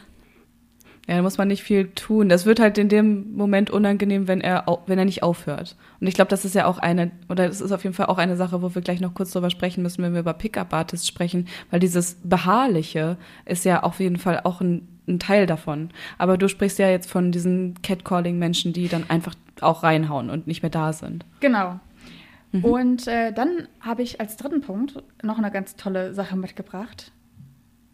[1.07, 2.29] Ja, da muss man nicht viel tun.
[2.29, 5.75] Das wird halt in dem Moment unangenehm, wenn er, wenn er nicht aufhört.
[5.99, 8.19] Und ich glaube, das ist ja auch eine, oder das ist auf jeden Fall auch
[8.19, 11.47] eine Sache, wo wir gleich noch kurz drüber sprechen müssen, wenn wir über Pickup-Artists sprechen,
[11.71, 15.89] weil dieses Beharrliche ist ja auf jeden Fall auch ein, ein Teil davon.
[16.19, 20.61] Aber du sprichst ja jetzt von diesen Catcalling-Menschen, die dann einfach auch reinhauen und nicht
[20.61, 21.25] mehr da sind.
[21.39, 21.79] Genau.
[22.53, 27.11] Und äh, dann habe ich als dritten Punkt noch eine ganz tolle Sache mitgebracht.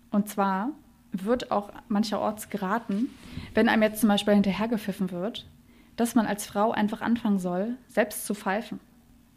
[0.09, 0.71] Und zwar
[1.11, 3.09] wird auch mancherorts geraten,
[3.53, 5.47] wenn einem jetzt zum Beispiel hinterhergepfiffen wird,
[5.95, 8.79] dass man als Frau einfach anfangen soll, selbst zu pfeifen.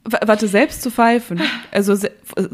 [0.04, 1.42] Warte, selbst zu pfeifen?
[1.72, 1.94] Also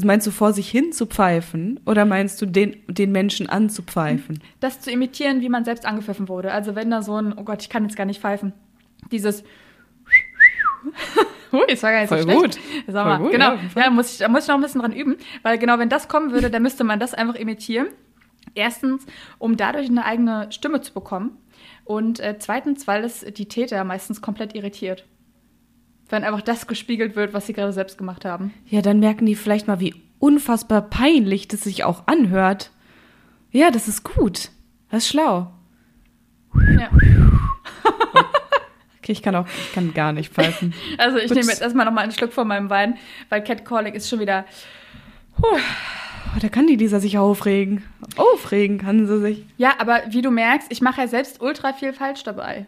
[0.03, 4.43] meinst du vor sich hin zu pfeifen oder meinst du den, den Menschen anzupfeifen?
[4.59, 6.53] Das zu imitieren, wie man selbst angepfiffen wurde.
[6.53, 8.53] Also wenn da so ein, oh Gott, ich kann jetzt gar nicht pfeifen,
[9.12, 9.45] dieses
[11.57, 12.40] Ui, das war gar nicht Voll so schlecht.
[12.42, 12.59] gut.
[12.88, 13.54] Sag mal, gut, genau.
[13.54, 15.88] ja, Ja, muss ich, da muss ich noch ein bisschen dran üben, weil genau, wenn
[15.88, 17.88] das kommen würde, dann müsste man das einfach imitieren.
[18.54, 19.04] Erstens,
[19.38, 21.36] um dadurch eine eigene Stimme zu bekommen.
[21.84, 25.04] Und äh, zweitens, weil es die Täter meistens komplett irritiert.
[26.09, 28.54] Wenn einfach das gespiegelt wird, was sie gerade selbst gemacht haben.
[28.66, 32.70] Ja, dann merken die vielleicht mal, wie unfassbar peinlich das sich auch anhört.
[33.50, 34.50] Ja, das ist gut.
[34.90, 35.52] Das ist schlau.
[36.78, 36.88] Ja.
[39.07, 40.74] Okay, ich kann auch, ich kann gar nicht pfeifen.
[40.98, 41.36] Also ich Gut.
[41.36, 42.98] nehme jetzt erstmal nochmal einen Schluck von meinem Wein,
[43.28, 44.44] weil Catcalling ist schon wieder.
[45.40, 45.59] Oh,
[46.40, 47.84] da kann die Lisa sich aufregen.
[48.16, 49.44] Aufregen kann sie sich.
[49.59, 52.66] Ja, aber wie du merkst, ich mache ja selbst ultra viel falsch dabei.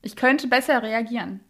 [0.00, 1.40] Ich könnte besser reagieren.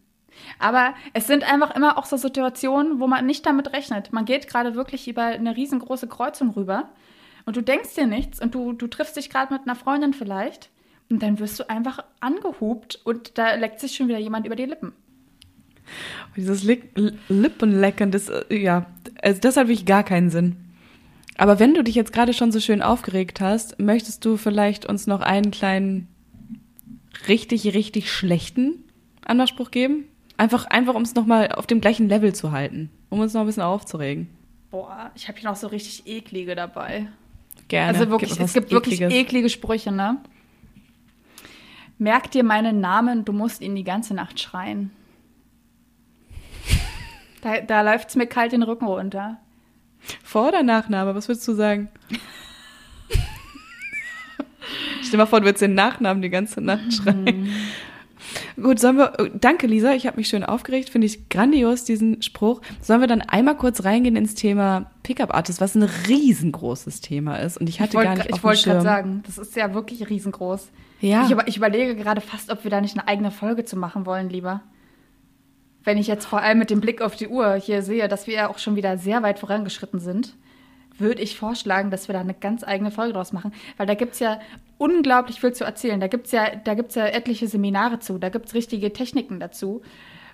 [0.59, 4.13] Aber es sind einfach immer auch so Situationen, wo man nicht damit rechnet.
[4.13, 6.89] Man geht gerade wirklich über eine riesengroße Kreuzung rüber
[7.47, 10.71] und du denkst dir nichts und du, du triffst dich gerade mit einer Freundin vielleicht
[11.11, 14.65] und dann wirst du einfach angehupt und da leckt sich schon wieder jemand über die
[14.65, 14.93] Lippen.
[16.37, 18.87] Dieses Lick, L- Lippenlecken, das, äh, ja,
[19.23, 20.57] also das hat wirklich gar keinen Sinn.
[21.37, 25.07] Aber wenn du dich jetzt gerade schon so schön aufgeregt hast, möchtest du vielleicht uns
[25.07, 26.09] noch einen kleinen,
[27.29, 28.85] richtig, richtig schlechten
[29.25, 30.05] Anmachspruch geben?
[30.37, 33.47] Einfach, einfach um es nochmal auf dem gleichen Level zu halten, um uns noch ein
[33.47, 34.29] bisschen aufzuregen.
[34.71, 37.07] Boah, ich habe hier noch so richtig eklige dabei.
[37.69, 37.97] Gerne.
[37.99, 39.15] Also wirklich, Gib es gibt wirklich Ekliges.
[39.27, 40.19] eklige Sprüche, ne?
[41.99, 44.91] Merk dir meinen Namen, du musst ihn die ganze Nacht schreien.
[47.43, 49.37] Da, da läuft es mir kalt den Rücken runter.
[50.23, 51.15] Vor- oder Nachname?
[51.15, 51.91] Was würdest du sagen?
[55.03, 57.51] Stell dir mal vor, du würdest den Nachnamen die ganze Nacht schreien.
[58.57, 62.23] Gut, sollen wir, oh, danke Lisa, ich habe mich schön aufgeregt, finde ich grandios, diesen
[62.23, 62.63] Spruch.
[62.81, 67.59] Sollen wir dann einmal kurz reingehen ins Thema Pickup Artist, was ein riesengroßes Thema ist
[67.59, 70.09] und ich hatte Ich wollte gar nicht ich wollte gerade sagen, das ist ja wirklich
[70.09, 70.69] riesengroß.
[71.05, 71.25] Ja.
[71.27, 74.07] Ich, über, ich überlege gerade fast, ob wir da nicht eine eigene Folge zu machen
[74.07, 74.63] wollen, lieber.
[75.83, 78.35] Wenn ich jetzt vor allem mit dem Blick auf die Uhr hier sehe, dass wir
[78.35, 80.35] ja auch schon wieder sehr weit vorangeschritten sind,
[80.97, 83.53] würde ich vorschlagen, dass wir da eine ganz eigene Folge draus machen.
[83.77, 84.41] Weil da gibt es ja
[84.79, 86.01] unglaublich viel zu erzählen.
[86.01, 89.41] Da gibt es ja, da gibt's ja etliche Seminare zu, da gibt es richtige Techniken
[89.41, 89.83] dazu.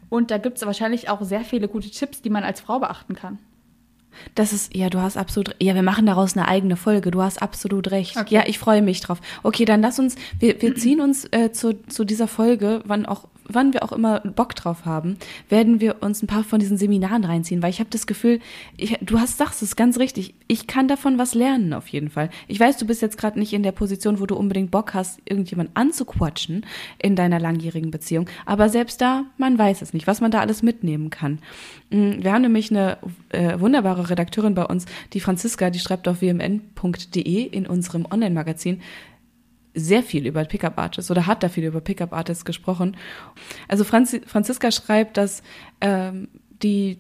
[0.08, 3.16] Und da gibt es wahrscheinlich auch sehr viele gute Tipps, die man als Frau beachten
[3.16, 3.40] kann.
[4.34, 7.10] Das ist, ja, du hast absolut, ja, wir machen daraus eine eigene Folge.
[7.10, 8.16] Du hast absolut recht.
[8.16, 8.34] Okay.
[8.34, 9.20] Ja, ich freue mich drauf.
[9.42, 13.28] Okay, dann lass uns, wir, wir ziehen uns äh, zu, zu dieser Folge, wann auch,
[13.54, 15.16] wann wir auch immer Bock drauf haben,
[15.48, 18.40] werden wir uns ein paar von diesen Seminaren reinziehen, weil ich habe das Gefühl,
[18.76, 20.34] ich, du hast sagst es ganz richtig.
[20.46, 22.30] Ich kann davon was lernen auf jeden Fall.
[22.48, 25.20] Ich weiß, du bist jetzt gerade nicht in der Position, wo du unbedingt Bock hast,
[25.24, 26.66] irgendjemand anzuquatschen
[26.98, 30.62] in deiner langjährigen Beziehung, aber selbst da, man weiß es nicht, was man da alles
[30.62, 31.38] mitnehmen kann.
[31.90, 32.98] Mm, Wir haben nämlich eine
[33.30, 38.80] äh, wunderbare Redakteurin bei uns, die Franziska, die schreibt auf wmn.de in unserem Online-Magazin
[39.74, 42.96] sehr viel über Pickup Artists oder hat da viel über Pickup Artists gesprochen.
[43.68, 45.42] Also Franzi Franziska schreibt, dass
[45.80, 46.28] ähm,
[46.62, 46.98] die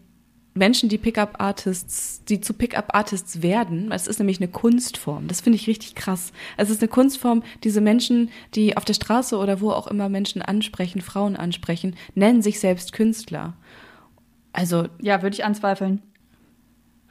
[0.54, 5.28] Menschen, die Pickup Artists, die zu Pickup Artists werden, es ist nämlich eine Kunstform.
[5.28, 6.32] Das finde ich richtig krass.
[6.56, 10.42] Es ist eine Kunstform, diese Menschen, die auf der Straße oder wo auch immer Menschen
[10.42, 13.54] ansprechen, Frauen ansprechen, nennen sich selbst Künstler.
[14.52, 16.02] Also Ja, würde ich anzweifeln.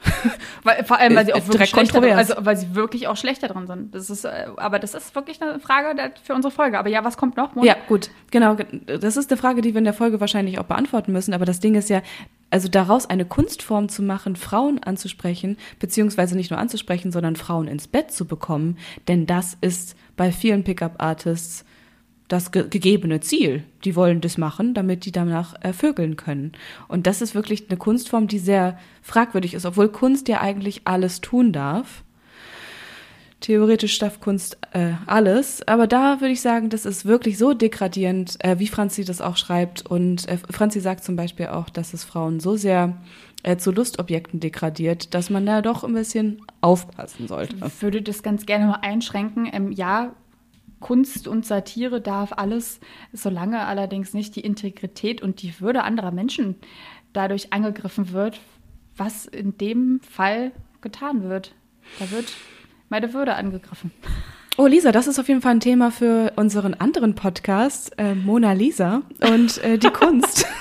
[0.64, 2.32] weil, vor allem, weil sie auch Ist wirklich direkt schlechter, kontrovers.
[2.32, 3.94] also weil sie wirklich auch schlechter drin sind.
[3.94, 6.80] Das ist, äh, aber das ist wirklich eine Frage für unsere Folge.
[6.80, 7.56] Aber ja, was kommt noch?
[7.56, 7.68] Mona?
[7.68, 8.56] Ja, gut, genau.
[8.86, 11.34] Das ist eine Frage, die wir in der Folge wahrscheinlich auch beantworten müssen.
[11.34, 12.02] Aber das Ding ist ja,
[12.50, 17.88] also daraus eine Kunstform zu machen, Frauen anzusprechen, beziehungsweise nicht nur anzusprechen, sondern Frauen ins
[17.88, 18.78] Bett zu bekommen,
[19.08, 21.64] denn das ist bei vielen Pickup-Artists
[22.30, 23.64] das ge gegebene Ziel.
[23.84, 26.54] Die wollen das machen, damit die danach äh, vögeln können.
[26.88, 31.20] Und das ist wirklich eine Kunstform, die sehr fragwürdig ist, obwohl Kunst ja eigentlich alles
[31.20, 32.04] tun darf.
[33.42, 38.36] Theoretisch darf Kunst äh, alles, aber da würde ich sagen, das ist wirklich so degradierend,
[38.44, 39.86] äh, wie Franzi das auch schreibt.
[39.86, 42.98] Und äh, Franzi sagt zum Beispiel auch, dass es Frauen so sehr
[43.44, 47.56] äh, zu Lustobjekten degradiert, dass man da doch ein bisschen aufpassen sollte.
[47.66, 49.50] Ich würde das ganz gerne mal einschränken.
[49.52, 50.12] Ähm, ja,
[50.80, 52.80] Kunst und Satire darf alles,
[53.14, 56.56] solange allerdings nicht die Integrität und die Würde anderer Menschen
[57.14, 58.40] dadurch angegriffen wird,
[58.96, 60.52] was in dem Fall
[60.82, 61.54] getan wird.
[62.00, 62.32] Da wird
[62.90, 63.92] meine Würde angegriffen.
[64.58, 68.52] Oh, Lisa, das ist auf jeden Fall ein Thema für unseren anderen Podcast, äh, Mona
[68.52, 70.46] Lisa und äh, die Kunst.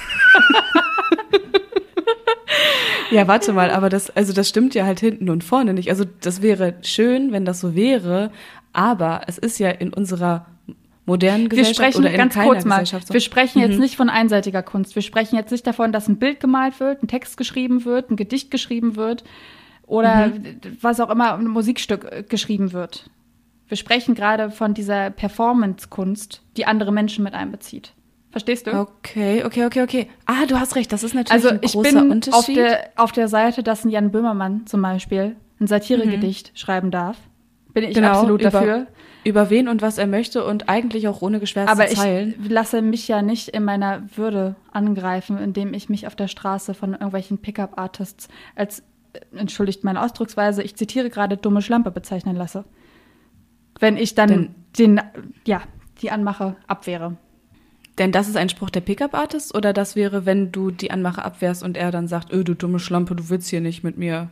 [3.10, 5.88] Ja, warte mal, aber das, also das stimmt ja halt hinten und vorne nicht.
[5.88, 8.30] Also das wäre schön, wenn das so wäre,
[8.72, 10.46] aber es ist ja in unserer
[11.06, 12.74] modernen Gesellschaft wir sprechen oder in ganz keiner kurz mal.
[12.80, 13.14] Gesellschaft so.
[13.14, 13.80] Wir sprechen jetzt Mhm.
[13.80, 14.94] nicht von einseitiger Kunst.
[14.94, 18.16] Wir sprechen jetzt nicht davon, dass ein Bild gemalt wird, ein Text geschrieben wird, ein
[18.16, 19.24] Gedicht geschrieben wird
[19.86, 20.60] oder Mhm.
[20.82, 23.08] was auch immer, ein Musikstück äh, geschrieben wird.
[23.68, 27.92] Wir sprechen gerade von dieser Performance-Kunst, die andere Menschen mit einbezieht.
[28.30, 28.78] Verstehst du?
[28.78, 30.08] Okay, okay, okay, okay.
[30.26, 32.34] Ah, du hast recht, das ist natürlich Also ein ich großer bin Unterschied.
[32.34, 37.16] auf der, auf der Seite, dass ein Jan Böhmermann zum Beispiel ein Satiregedicht schreiben darf.
[37.80, 38.86] Bin ich Genau, absolut über- dafür.
[39.24, 42.34] über wen und was er möchte und eigentlich auch ohne geschwärzte Aber ich Zeilen.
[42.48, 46.92] lasse mich ja nicht in meiner Würde angreifen, indem ich mich auf der Straße von
[46.92, 48.80] irgendwelchen Pickup-Artists als,
[49.12, 52.64] äh, entschuldigt meine Ausdrucksweise, ich zitiere gerade, dumme Schlampe bezeichnen lasse.
[53.80, 55.00] Wenn ich dann Denn- den,
[55.46, 55.62] ja,
[56.02, 57.16] die Anmache abwehre.
[57.98, 61.64] Denn das ist ein Spruch der Pickup-Artist oder das wäre, wenn du die Anmache abwehrst
[61.64, 64.30] und er dann sagt, öh, du dumme Schlampe, du willst hier nicht mit mir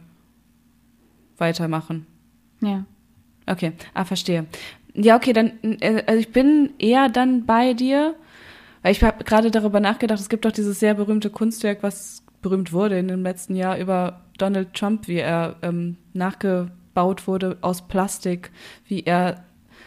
[1.38, 2.06] weitermachen.
[2.60, 2.84] Ja.
[3.46, 4.46] Okay, ah, verstehe.
[4.94, 8.14] Ja, okay, dann, äh, also ich bin eher dann bei dir,
[8.82, 12.72] weil ich habe gerade darüber nachgedacht, es gibt doch dieses sehr berühmte Kunstwerk, was berühmt
[12.72, 18.50] wurde in dem letzten Jahr über Donald Trump, wie er ähm, nachgebaut wurde aus Plastik,
[18.86, 19.44] wie er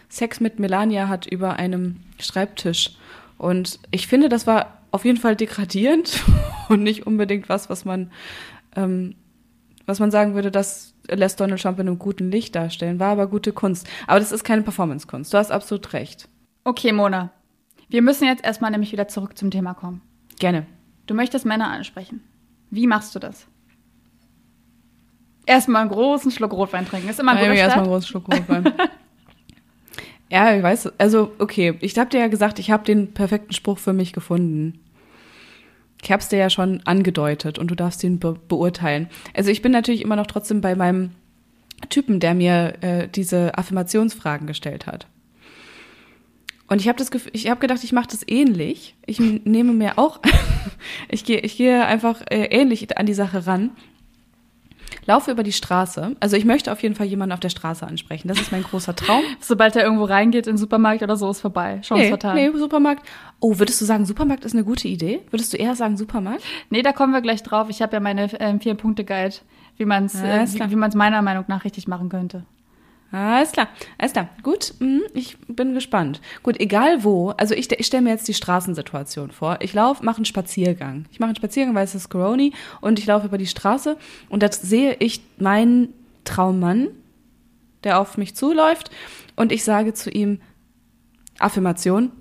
[0.09, 2.97] Sex mit Melania hat über einem Schreibtisch.
[3.37, 6.23] Und ich finde, das war auf jeden Fall degradierend
[6.69, 8.11] und nicht unbedingt was, was man,
[8.75, 9.15] ähm,
[9.85, 12.99] was man sagen würde, das lässt Donald Trump in einem guten Licht darstellen.
[12.99, 13.87] War aber gute Kunst.
[14.07, 15.33] Aber das ist keine Performance-Kunst.
[15.33, 16.27] Du hast absolut recht.
[16.63, 17.31] Okay, Mona.
[17.89, 20.01] Wir müssen jetzt erstmal nämlich wieder zurück zum Thema kommen.
[20.37, 20.65] Gerne.
[21.07, 22.21] Du möchtest Männer ansprechen.
[22.69, 23.47] Wie machst du das?
[25.45, 27.09] Erstmal einen großen Schluck Rotwein trinken.
[27.09, 28.71] Ist immer ein guter erstmal einen großen Schluck Rotwein.
[30.29, 30.99] ja, ich weiß.
[30.99, 31.75] Also, okay.
[31.81, 34.79] Ich habe dir ja gesagt, ich habe den perfekten Spruch für mich gefunden.
[36.01, 39.09] Ich habe es dir ja schon angedeutet und du darfst ihn be beurteilen.
[39.33, 41.11] Also ich bin natürlich immer noch trotzdem bei meinem
[41.89, 45.07] Typen, der mir äh, diese Affirmationsfragen gestellt hat.
[46.67, 48.95] Und ich habe das Gefühl, ich habe gedacht, ich mache das ähnlich.
[49.05, 50.19] Ich nehme mir auch,
[51.09, 53.71] ich gehe, ich gehe einfach äh, ähnlich an die Sache ran.
[55.09, 56.15] Laufe über die Straße.
[56.19, 58.27] Also ich möchte auf jeden Fall jemanden auf der Straße ansprechen.
[58.27, 59.23] Das ist mein großer Traum.
[59.39, 61.79] Sobald er irgendwo reingeht in den Supermarkt oder so, ist vorbei.
[61.81, 62.35] Chance Nee, vertan.
[62.35, 62.59] nee, Nee.
[62.59, 63.03] Supermarkt.
[63.39, 65.21] Oh, würdest du sagen, Supermarkt ist eine gute Idee?
[65.31, 66.43] Würdest du eher sagen Supermarkt?
[66.83, 67.69] da kommen wir gleich drauf.
[67.71, 69.35] Ich habe ja meine ähm, Vier-Punkte-Guide,
[69.77, 72.43] wie man es Ja, äh, wie, wie meiner Meinung nach richtig machen könnte.
[73.11, 74.29] Alles klar, alles klar.
[74.43, 76.21] Gut, mhm, ich bin gespannt.
[76.43, 77.29] Gut, egal wo.
[77.31, 79.57] Also ich, ich stelle mir jetzt die Straßensituation vor.
[79.61, 81.05] Ich laufe, mache einen Spaziergang.
[81.11, 82.49] Ich mache einen Spaziergang, weil es ist Corona
[82.81, 83.97] und ich laufe über die Straße
[84.29, 85.93] und da sehe ich meinen
[86.23, 86.89] Traummann,
[87.83, 88.91] der auf mich zuläuft
[89.35, 90.39] und ich sage zu ihm
[91.39, 92.11] Affirmation.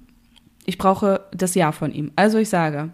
[0.64, 2.12] Ich brauche das Ja von ihm.
[2.16, 2.90] Also ich sage,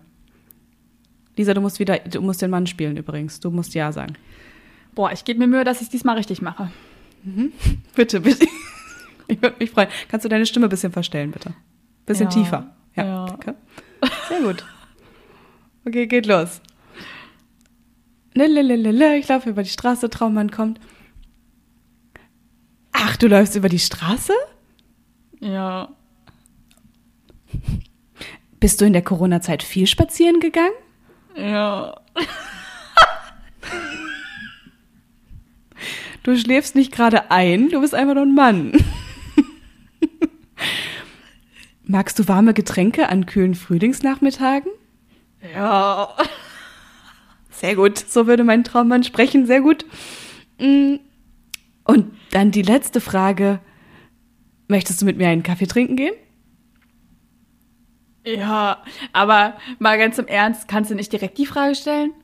[1.36, 3.38] Lisa, du musst wieder, du musst den Mann spielen übrigens.
[3.38, 4.14] Du musst Ja sagen.
[4.95, 6.70] Boah, ich gebe mir Mühe, dass ich diesmal richtig mache.
[7.95, 8.47] Bitte, bitte.
[9.29, 9.89] Ich würde mich freuen.
[10.09, 11.55] Kannst du deine Stimme ein bisschen verstellen, bitte?
[12.05, 12.77] Bisschen Ja, tiefer.
[12.95, 13.27] Ja, ja.
[13.27, 13.55] danke.
[14.29, 14.64] Sehr gut.
[15.87, 16.61] Okay, geht los.
[18.35, 20.81] Ich laufe über die Straße, Traummann kommt.
[22.93, 24.33] Ach, du läufst über die Straße?
[25.41, 25.89] Ja.
[28.61, 30.75] Bist du in der Corona-Zeit viel spazieren gegangen?
[31.37, 32.01] Ja.
[36.25, 38.72] Du schläfst nicht gerade ein, du bist einfach nur ein Mann.
[41.85, 44.72] Magst du warme Getränke an kühlen Frühlingsnachmittagen?
[45.55, 46.16] Ja.
[47.51, 47.99] Sehr gut.
[47.99, 49.47] So würde mein Traummann sprechen.
[49.47, 49.85] Sehr gut.
[50.59, 50.95] Mm.
[51.85, 53.61] Und dann die letzte Frage.
[54.66, 56.14] Möchtest du mit mir einen Kaffee trinken gehen?
[58.25, 62.14] Ja, aber mal ganz im Ernst, kannst du nicht direkt die Frage stellen?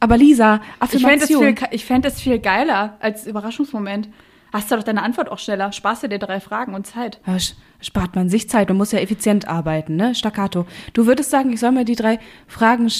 [0.00, 0.60] Aber Lisa,
[0.92, 1.56] Ich fände es Affirmation.
[1.56, 4.08] viel, ich fänd es viel geiler als Überraschungsmoment.
[4.52, 5.72] Hast du doch deine Antwort auch schneller.
[5.72, 7.20] Sparst du dir drei Fragen und Zeit.
[7.26, 7.36] Ja,
[7.80, 8.68] spart man sich Zeit.
[8.68, 10.14] Man muss ja effizient arbeiten, ne?
[10.14, 10.66] Staccato.
[10.92, 12.90] Du würdest sagen, ich soll mir die drei Fragen.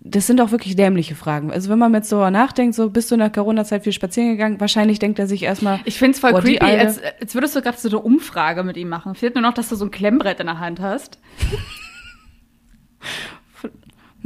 [0.00, 1.50] Das sind auch wirklich dämliche Fragen.
[1.50, 4.60] Also wenn man jetzt so nachdenkt, so bist du in der Corona-Zeit viel spazieren gegangen,
[4.60, 5.80] wahrscheinlich denkt er sich erstmal.
[5.84, 8.76] Ich finde es voll Oh, creepy, als, als würdest du gerade so eine Umfrage mit
[8.76, 9.14] ihm machen.
[9.14, 11.18] Fehlt nur noch, dass du so ein Klemmbrett in der Hand hast.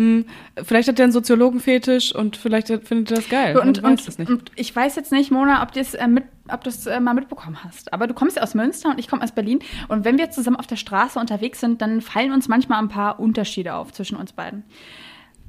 [0.00, 0.24] Hm,
[0.62, 3.58] vielleicht hat er einen Soziologenfetisch und vielleicht findet er das geil.
[3.58, 4.30] Und, und, es nicht.
[4.30, 7.12] und ich weiß jetzt nicht, Mona, ob du es äh, mit, ob du's, äh, mal
[7.12, 7.92] mitbekommen hast.
[7.92, 9.58] Aber du kommst ja aus Münster und ich komme aus Berlin.
[9.88, 13.20] Und wenn wir zusammen auf der Straße unterwegs sind, dann fallen uns manchmal ein paar
[13.20, 14.64] Unterschiede auf zwischen uns beiden.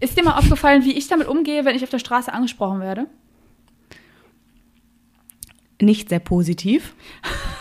[0.01, 3.07] Ist dir mal aufgefallen, wie ich damit umgehe, wenn ich auf der Straße angesprochen werde?
[5.79, 6.93] Nicht sehr positiv.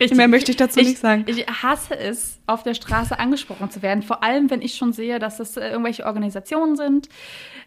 [0.00, 0.16] Richtig.
[0.16, 1.24] Mehr möchte ich dazu nicht sagen.
[1.26, 4.02] Ich hasse es, auf der Straße angesprochen zu werden.
[4.02, 7.08] Vor allem, wenn ich schon sehe, dass das äh, irgendwelche Organisationen sind.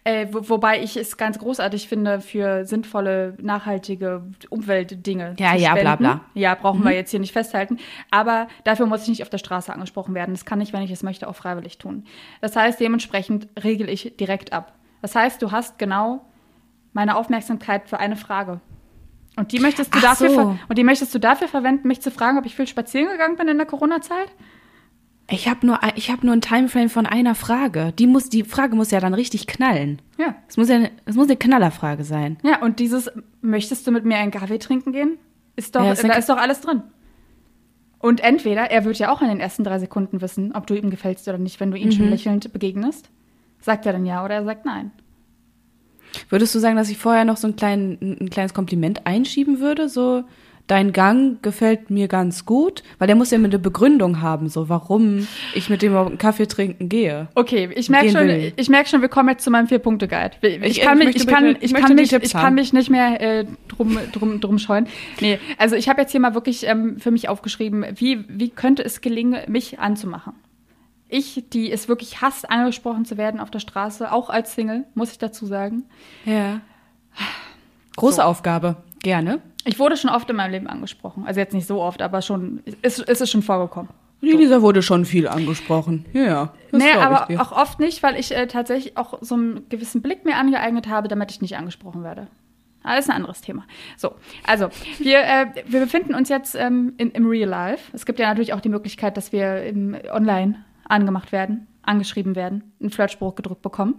[0.03, 5.35] Äh, wo, wobei ich es ganz großartig finde für sinnvolle, nachhaltige Umweltdinge.
[5.39, 5.97] Ja, zu ja, bla, spenden.
[5.97, 6.21] bla.
[6.33, 7.79] Ja, brauchen wir jetzt hier nicht festhalten.
[8.11, 10.33] Aber dafür muss ich nicht auf der Straße angesprochen werden.
[10.33, 12.05] Das kann ich, wenn ich es möchte, auch freiwillig tun.
[12.41, 14.73] Das heißt, dementsprechend regel ich direkt ab.
[15.01, 16.25] Das heißt, du hast genau
[16.93, 18.59] meine Aufmerksamkeit für eine Frage.
[19.35, 20.57] Und die möchtest du Ach dafür so.
[20.69, 23.47] und die möchtest du dafür verwenden, mich zu fragen, ob ich viel spazieren gegangen bin
[23.47, 24.31] in der Corona-Zeit?
[25.29, 27.93] Ich habe nur, ein- ich hab nur ein Timeframe von einer Frage.
[27.97, 30.01] Die, muss, die Frage muss ja dann richtig knallen.
[30.17, 30.35] Ja.
[30.47, 32.37] Es muss ja eine, es muss eine Knallerfrage sein.
[32.43, 33.09] Ja, und dieses,
[33.41, 35.17] möchtest du mit mir einen Kaffee trinken gehen?
[35.55, 36.83] Ist doch, Ja, ist da ist doch alles drin.
[37.99, 40.89] Und entweder, er wird ja auch in den ersten drei Sekunden wissen, ob du ihm
[40.89, 41.91] gefällst oder nicht, wenn du ihn Mhm.
[41.93, 43.09] schon lächelnd begegnest.
[43.61, 44.91] Sagt er dann ja oder er sagt nein.
[46.29, 49.89] Würdest du sagen, dass ich vorher noch so ein, klein, ein kleines Kompliment einschieben würde?
[49.89, 50.23] So,
[50.67, 55.27] dein Gang gefällt mir ganz gut, weil der muss ja eine Begründung haben, so warum
[55.53, 57.27] ich mit dem einen Kaffee trinken gehe.
[57.35, 58.53] Okay, ich merke schon, will.
[58.55, 60.35] ich merk schon, wir kommen jetzt zu meinem Vier-Punkte-Guide.
[60.41, 61.73] Ich, Ich- kann ich mich, ich kann, ich ich
[62.33, 64.87] kann ich mich nicht mehr äh, drum, drum, drum scheuen.
[65.19, 68.83] Nee, also ich habe jetzt hier mal wirklich ähm, für mich aufgeschrieben, wie, wie könnte
[68.83, 70.33] es gelingen, mich anzumachen?
[71.07, 75.11] Ich, die es wirklich hasst, angesprochen zu werden auf der Straße, auch als Single, muss
[75.11, 75.83] ich dazu sagen.
[76.25, 76.61] Ja.
[77.95, 78.21] Große So.
[78.23, 78.77] Aufgabe.
[79.01, 79.41] Gerne.
[79.65, 81.25] Ich wurde schon oft in meinem Leben angesprochen.
[81.27, 83.91] Also jetzt nicht so oft, aber schon, ist, ist es schon vorgekommen.
[84.21, 86.05] Die Lisa wurde schon viel angesprochen.
[86.13, 86.53] Ja, ja.
[86.71, 90.37] nee, aber auch oft nicht, weil ich äh, tatsächlich auch so einen gewissen Blick mir
[90.37, 92.27] angeeignet habe, damit ich nicht angesprochen werde.
[92.83, 93.65] Aber das ist ein anderes Thema.
[93.97, 94.15] So,
[94.47, 97.91] also, wir, äh, wir befinden uns jetzt ähm, in, im Real Life.
[97.93, 102.73] Es gibt ja natürlich auch die Möglichkeit, dass wir im online angemacht werden, angeschrieben werden,
[102.79, 103.95] einen Flirtspruch gedrückt bekommen.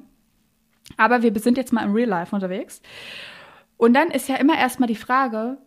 [0.96, 2.82] Aber wir sind jetzt mal im Real Life unterwegs.
[3.76, 5.58] Und dann ist ja immer erstmal die Frage,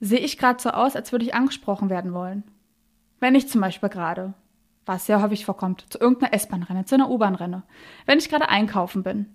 [0.00, 2.44] sehe ich gerade so aus, als würde ich angesprochen werden wollen?
[3.20, 4.34] Wenn ich zum Beispiel gerade,
[4.84, 7.62] was sehr häufig vorkommt, zu irgendeiner S-Bahn renne, zu einer U-Bahn renne,
[8.04, 9.26] wenn ich gerade einkaufen bin,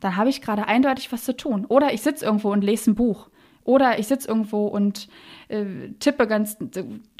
[0.00, 1.64] dann habe ich gerade eindeutig was zu tun.
[1.66, 3.30] Oder ich sitze irgendwo und lese ein Buch.
[3.62, 5.08] Oder ich sitze irgendwo und
[5.48, 6.56] äh, tippe ganz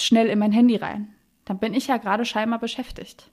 [0.01, 1.15] schnell in mein Handy rein.
[1.51, 3.29] Dann bin ich ja gerade scheinbar beschäftigt.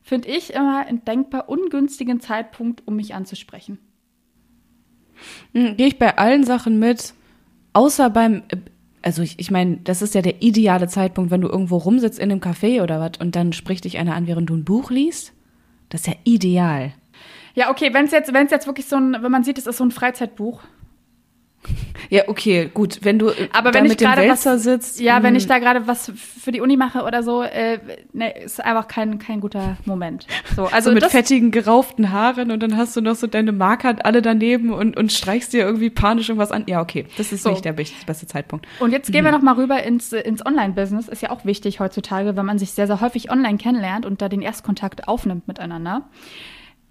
[0.00, 3.78] Finde ich immer einen denkbar ungünstigen Zeitpunkt, um mich anzusprechen.
[5.52, 7.12] Hm, Gehe ich bei allen Sachen mit,
[7.74, 8.56] außer beim, äh,
[9.02, 12.30] also ich, ich meine, das ist ja der ideale Zeitpunkt, wenn du irgendwo rumsitzt in
[12.30, 15.34] einem Café oder was und dann spricht dich einer an, während du ein Buch liest.
[15.90, 16.94] Das ist ja ideal.
[17.54, 19.76] Ja, okay, wenn es jetzt, wenn's jetzt wirklich so ein, wenn man sieht, es ist
[19.76, 20.62] so ein Freizeitbuch.
[22.10, 22.98] Ja, okay, gut.
[23.02, 25.00] Wenn du äh, Aber wenn ich gerade was, sitzt.
[25.00, 27.78] ja, wenn hm, ich da gerade was für die Uni mache oder so, äh,
[28.12, 30.26] ne, ist einfach kein, kein guter Moment.
[30.56, 33.52] So, also so mit das, fettigen, gerauften Haaren und dann hast du noch so deine
[33.52, 36.64] Marker alle daneben und, und streichst dir irgendwie panisch irgendwas an.
[36.66, 37.50] Ja, okay, das ist So.
[37.50, 38.66] nicht der best- beste Zeitpunkt.
[38.80, 41.08] Und jetzt gehen wir noch mal rüber ins, ins Online-Business.
[41.08, 44.28] Ist ja auch wichtig heutzutage, wenn man sich sehr, sehr häufig online kennenlernt und da
[44.28, 46.08] den Erstkontakt aufnimmt miteinander.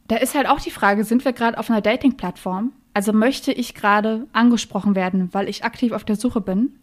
[0.08, 2.72] Da ist halt auch die Frage, sind wir gerade auf einer Dating-Plattform?
[2.94, 6.74] Also möchte ich gerade angesprochen werden, weil ich aktiv auf der Suche bin?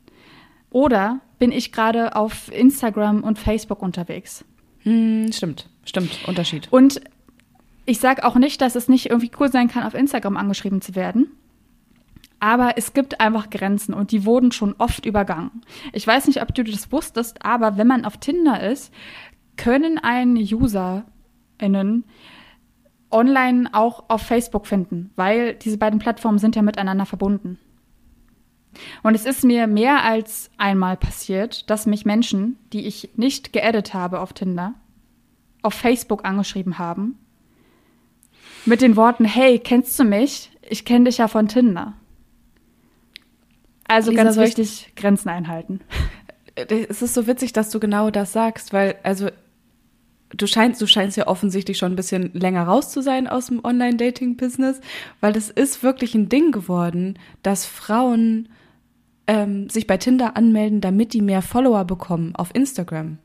[0.70, 4.44] Oder bin ich gerade auf Instagram und Facebook unterwegs?
[4.80, 6.68] Hm, stimmt, stimmt, Unterschied.
[6.70, 7.00] Und
[7.86, 10.94] ich sage auch nicht, dass es nicht irgendwie cool sein kann, auf Instagram angeschrieben zu
[10.94, 11.28] werden.
[12.40, 15.62] Aber es gibt einfach Grenzen und die wurden schon oft übergangen.
[15.92, 18.92] Ich weiß nicht, ob du das wusstest, aber wenn man auf Tinder ist,
[19.56, 22.04] können einen UserInnen
[23.10, 27.58] online auch auf Facebook finden, weil diese beiden Plattformen sind ja miteinander verbunden.
[29.02, 33.94] Und es ist mir mehr als einmal passiert, dass mich Menschen, die ich nicht geaddet
[33.94, 34.74] habe auf Tinder,
[35.62, 37.18] auf Facebook angeschrieben haben.
[38.66, 40.50] Mit den Worten, hey, kennst du mich?
[40.68, 41.94] Ich kenne dich ja von Tinder.
[43.88, 45.80] Also Lisa, ganz wichtig, Grenzen einhalten.
[46.90, 49.28] Es ist so witzig, dass du genau das sagst, weil, also,
[50.36, 53.64] du scheinst, du scheinst ja offensichtlich schon ein bisschen länger raus zu sein aus dem
[53.64, 54.80] Online-Dating-Business,
[55.20, 58.48] weil es ist wirklich ein Ding geworden, dass Frauen
[59.26, 63.18] ähm, sich bei Tinder anmelden, damit die mehr Follower bekommen auf Instagram.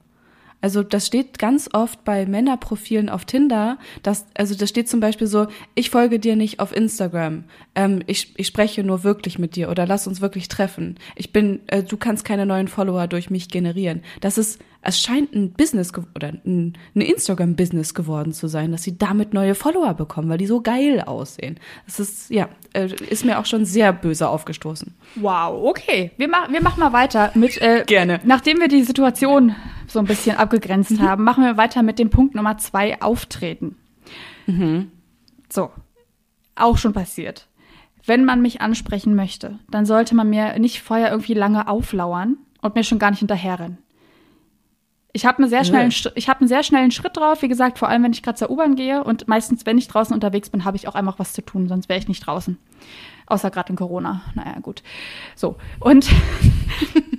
[0.63, 5.27] Also das steht ganz oft bei Männerprofilen auf Tinder, dass, also das steht zum Beispiel
[5.27, 7.43] so, ich folge dir nicht auf Instagram,
[7.75, 10.95] ähm, ich, ich spreche nur wirklich mit dir oder lass uns wirklich treffen.
[11.17, 14.03] Ich bin, äh, du kannst keine neuen Follower durch mich generieren.
[14.21, 18.97] Das ist, es scheint ein Business oder ein, ein Instagram-Business geworden zu sein, dass sie
[18.97, 21.59] damit neue Follower bekommen, weil die so geil aussehen.
[21.85, 24.95] Das ist, ja, äh, ist mir auch schon sehr böse aufgestoßen.
[25.15, 26.11] Wow, okay.
[26.15, 27.61] Wir, mach, wir machen mal weiter mit.
[27.61, 28.21] Äh, Gerne.
[28.23, 29.53] Nachdem wir die Situation
[29.93, 33.77] so ein bisschen abgegrenzt haben, machen wir weiter mit dem Punkt Nummer zwei: Auftreten.
[35.49, 35.71] So,
[36.55, 37.47] auch schon passiert.
[38.05, 42.75] Wenn man mich ansprechen möchte, dann sollte man mir nicht vorher irgendwie lange auflauern und
[42.75, 43.77] mir schon gar nicht hinterherrennen.
[45.15, 46.11] Ich habe einen sehr schnellen, Ja.
[46.15, 47.43] ich habe einen sehr schnellen Schritt drauf.
[47.43, 50.13] Wie gesagt, vor allem wenn ich gerade zur U-Bahn gehe und meistens, wenn ich draußen
[50.13, 52.57] unterwegs bin, habe ich auch einfach was zu tun, sonst wäre ich nicht draußen.
[53.27, 54.21] Außer gerade in Corona.
[54.33, 54.81] Naja, gut.
[55.35, 56.09] So und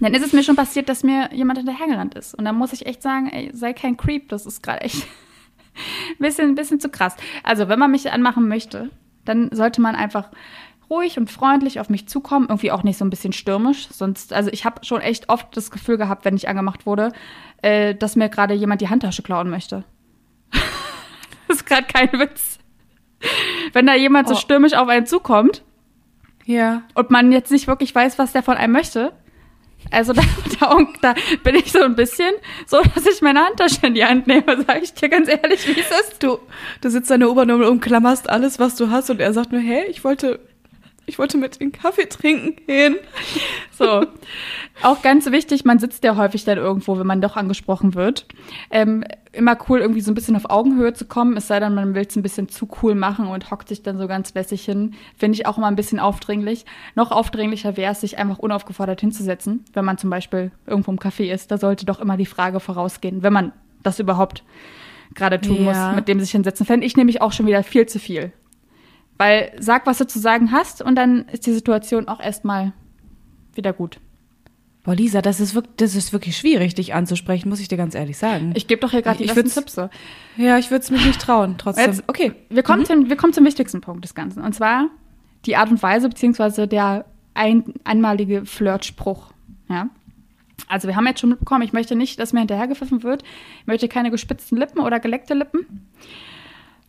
[0.00, 2.34] dann ist es mir schon passiert, dass mir jemand hinterhergerannt ist.
[2.34, 4.28] Und dann muss ich echt sagen, ey, sei kein Creep.
[4.28, 5.06] Das ist gerade echt ein
[6.18, 7.16] bisschen, ein bisschen zu krass.
[7.42, 8.90] Also, wenn man mich anmachen möchte,
[9.24, 10.28] dann sollte man einfach
[10.88, 12.46] ruhig und freundlich auf mich zukommen.
[12.48, 13.88] Irgendwie auch nicht so ein bisschen stürmisch.
[13.90, 17.12] Sonst, also ich habe schon echt oft das Gefühl gehabt, wenn ich angemacht wurde,
[17.62, 19.84] äh, dass mir gerade jemand die Handtasche klauen möchte.
[21.48, 22.58] das ist gerade kein Witz.
[23.72, 24.38] Wenn da jemand so Oh.
[24.38, 25.62] stürmisch auf einen zukommt
[26.46, 26.82] Ja.
[26.94, 29.12] und man jetzt nicht wirklich weiß, was der von einem möchte.
[29.90, 30.22] Also da,
[30.60, 32.32] da, da bin ich so ein bisschen
[32.66, 35.80] so, dass ich meine Handtasche in die Hand nehme, sage ich dir ganz ehrlich, wie
[35.80, 36.22] ist.
[36.22, 36.38] Du,
[36.80, 39.60] du sitzt an der U-Bahn und umklammerst alles, was du hast und er sagt nur,
[39.60, 40.40] hey, ich wollte,
[41.06, 42.96] ich wollte mit den Kaffee trinken gehen.
[43.72, 44.04] So.
[44.82, 48.26] Auch ganz wichtig, man sitzt ja häufig dann irgendwo, wenn man doch angesprochen wird.
[48.70, 51.94] Ähm, immer cool, irgendwie so ein bisschen auf Augenhöhe zu kommen, es sei denn, man
[51.94, 54.92] will es ein bisschen zu cool machen und hockt sich dann so ganz lässig hin.
[55.16, 56.66] Finde ich auch immer ein bisschen aufdringlich.
[56.94, 61.32] Noch aufdringlicher wäre es, sich einfach unaufgefordert hinzusetzen, wenn man zum Beispiel irgendwo im Café
[61.32, 61.50] ist.
[61.50, 64.44] Da sollte doch immer die Frage vorausgehen, wenn man das überhaupt
[65.14, 65.86] gerade tun Ja.
[65.88, 66.66] muss, mit dem sich hinsetzen.
[66.66, 68.30] Fände ich nämlich auch schon wieder viel zu viel.
[69.20, 72.72] Weil sag, was du zu sagen hast und dann ist die Situation auch erstmal
[73.52, 74.00] wieder gut.
[74.82, 77.94] Boah, Lisa, das ist, wirklich, das ist wirklich schwierig, dich anzusprechen, muss ich dir ganz
[77.94, 78.52] ehrlich sagen.
[78.54, 79.76] Ich gebe doch hier gerade die Ich besten Tipps.
[80.38, 81.84] Ja, ich würde es mich nicht trauen, trotzdem.
[81.84, 82.32] Jetzt- okay.
[82.48, 84.42] Wir, kommen zum, wir kommen zum wichtigsten Punkt des Ganzen.
[84.42, 84.86] Und zwar
[85.44, 87.04] die Art und Weise, beziehungsweise der
[87.34, 89.34] ein, einmalige Flirtspruch.
[89.68, 89.90] Ja?
[90.66, 93.22] Also wir haben jetzt schon mitbekommen, ich möchte nicht, dass mir hinterhergepfiffen wird.
[93.60, 95.90] Ich möchte keine gespitzten Lippen oder geleckte Lippen.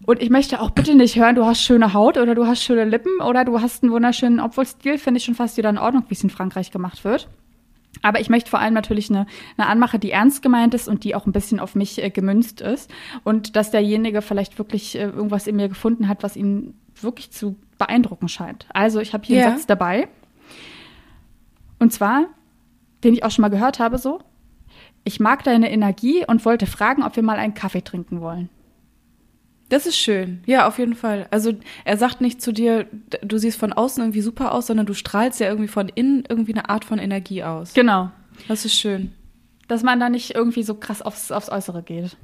[0.06, 2.86] Und ich möchte auch bitte nicht hören, du hast schöne Haut oder du hast schöne
[2.86, 6.14] Lippen oder du hast einen wunderschönen Obwohl-Stil, finde ich schon fast wieder in Ordnung, wie
[6.16, 7.28] es in Frankreich gemacht wird.
[8.02, 9.28] Aber ich möchte vor allem natürlich eine,
[9.58, 12.62] eine Anmache, die ernst gemeint ist und die auch ein bisschen auf mich äh, gemünzt
[12.62, 12.90] ist.
[13.24, 17.58] Und dass derjenige vielleicht wirklich äh, irgendwas in mir gefunden hat, was ihn wirklich zu
[17.78, 18.66] beeindrucken scheint.
[18.74, 19.48] Also ich habe hier Ja.
[19.48, 20.08] einen Satz dabei.
[21.80, 22.26] Und zwar,
[23.04, 24.20] den ich auch schon mal gehört habe, so.
[25.04, 28.50] Ich mag deine Energie und wollte fragen, ob wir mal einen Kaffee trinken wollen.
[29.72, 30.44] Das ist schön.
[30.46, 31.28] Ja, auf jeden Fall.
[31.32, 31.54] Also
[31.86, 32.88] er sagt nicht zu dir,
[33.24, 36.54] du siehst von außen irgendwie super aus, sondern du strahlst ja irgendwie von innen irgendwie
[36.54, 37.74] eine Art von Energie aus.
[37.74, 38.12] Genau.
[38.48, 39.14] Das ist schön.
[39.68, 42.18] dass man da nicht irgendwie so krass aufs, aufs Äußere geht.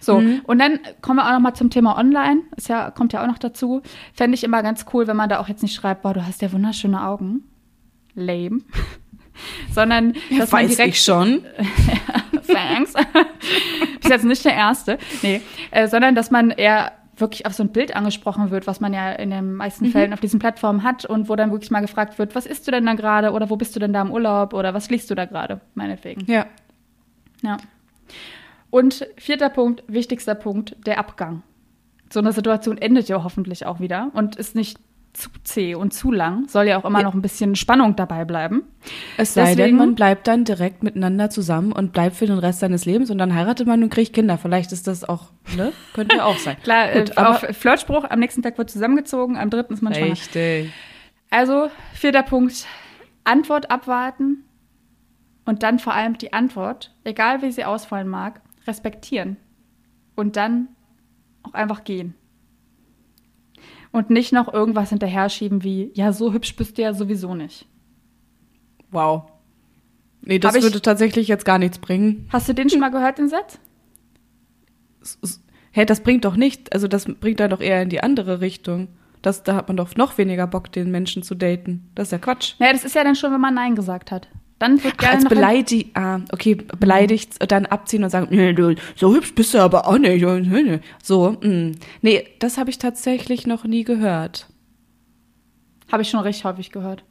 [0.00, 0.40] So, Mhm.
[0.44, 2.40] und dann kommen wir auch noch mal zum Thema Online.
[2.56, 3.82] Ist ja, kommt ja auch noch dazu.
[4.14, 6.40] Fände ich immer ganz cool, wenn man da auch jetzt nicht schreibt, boah, du hast
[6.40, 7.44] ja wunderschöne Augen.
[8.14, 8.60] Lame.
[9.72, 11.44] Sondern, dass man Weiß direkt ich schon.
[12.46, 12.94] Thanks.
[14.00, 14.98] Bist jetzt nicht der Erste.
[15.22, 15.40] Nee.
[15.70, 19.12] Äh, sondern, dass man eher wirklich auf so ein Bild angesprochen wird, was man ja
[19.12, 19.92] in den meisten Mhm.
[19.92, 22.72] Fällen auf diesen Plattformen hat und wo dann wirklich mal gefragt wird, was isst du
[22.72, 25.14] denn da gerade oder wo bist du denn da im Urlaub oder was liest du
[25.14, 26.24] da gerade, meinetwegen.
[26.30, 26.46] Ja.
[27.42, 27.58] Ja.
[28.70, 31.42] Und vierter Punkt, wichtigster Punkt, der Abgang.
[32.12, 34.78] So eine Situation endet ja hoffentlich auch wieder und ist nicht
[35.12, 36.46] zu zäh und zu lang.
[36.48, 38.62] Soll ja auch immer noch ein bisschen Spannung dabei bleiben.
[39.16, 42.60] Es sei denn, Deswegen- man bleibt dann direkt miteinander zusammen und bleibt für den Rest
[42.60, 44.38] seines Lebens und dann heiratet man und kriegt Kinder.
[44.38, 45.72] Vielleicht ist das auch, ne?
[45.94, 46.56] Könnte ja auch sein.
[46.62, 49.94] Klar, Gut, äh, aber auf Flirtspruch, am nächsten Tag wird zusammengezogen, am dritten ist man
[49.94, 50.12] schwanger.
[50.12, 50.72] richtig.
[51.30, 52.66] Also, vierter Punkt,
[53.24, 54.44] Antwort abwarten
[55.44, 59.36] und dann vor allem die Antwort, egal wie sie ausfallen mag, respektieren.
[60.16, 60.68] Und dann
[61.42, 62.14] auch einfach gehen.
[63.92, 67.66] Und nicht noch irgendwas hinterher schieben wie, ja, so hübsch bist du ja sowieso nicht.
[68.90, 69.24] Wow.
[70.22, 72.28] Nee, das Hab ich- würde tatsächlich jetzt gar nichts bringen.
[72.32, 73.58] Hast du den schon mal gehört, den Satz?
[75.72, 78.88] Hä, das bringt doch nicht, also das bringt dann doch eher in die andere Richtung.
[79.22, 81.88] Das, da hat man doch noch weniger Bock, den Menschen zu daten.
[81.94, 82.54] Das ist ja Quatsch.
[82.58, 84.28] Naja, das ist ja dann schon, wenn man Nein gesagt hat.
[84.60, 88.74] Dann wird gerne als noch beleidigt, ah, okay, beleidigt, dann abziehen und sagen, nee, du,
[88.94, 90.22] so hübsch bist du aber auch nicht.
[91.02, 91.72] So, mh.
[92.02, 94.48] nee, das habe ich tatsächlich noch nie gehört.
[95.90, 97.04] Habe ich schon recht häufig gehört.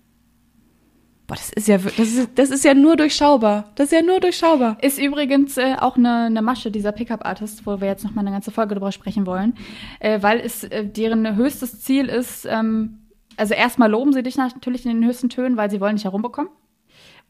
[1.25, 3.71] Boah, das ist ja, das ist, das ist ja nur durchschaubar.
[3.73, 4.77] Das ist ja nur durchschaubar.
[4.83, 8.31] Ist übrigens äh, auch eine, eine Masche dieser Pickup-Artist, wo wir jetzt noch mal eine
[8.31, 9.55] ganze Folge drüber sprechen wollen,
[9.99, 12.99] äh, weil es äh, deren höchstes Ziel ist, ähm,
[13.37, 16.51] also erstmal loben sie dich natürlich in den höchsten Tönen, weil sie wollen dich herumbekommen.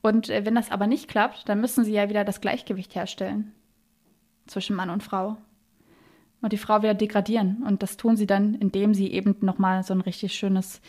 [0.01, 3.51] Und äh, wenn das aber nicht klappt, dann müssen sie ja wieder das Gleichgewicht herstellen
[4.47, 5.37] zwischen Mann und Frau.
[6.41, 7.63] Und die Frau wieder degradieren.
[7.67, 10.81] Und das tun sie dann, indem sie eben noch mal so ein richtig schönes,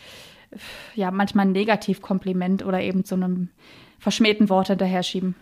[0.94, 3.48] ja, manchmal ein Negativkompliment oder eben so einem
[3.98, 5.34] verschmähten Wort hinterher schieben.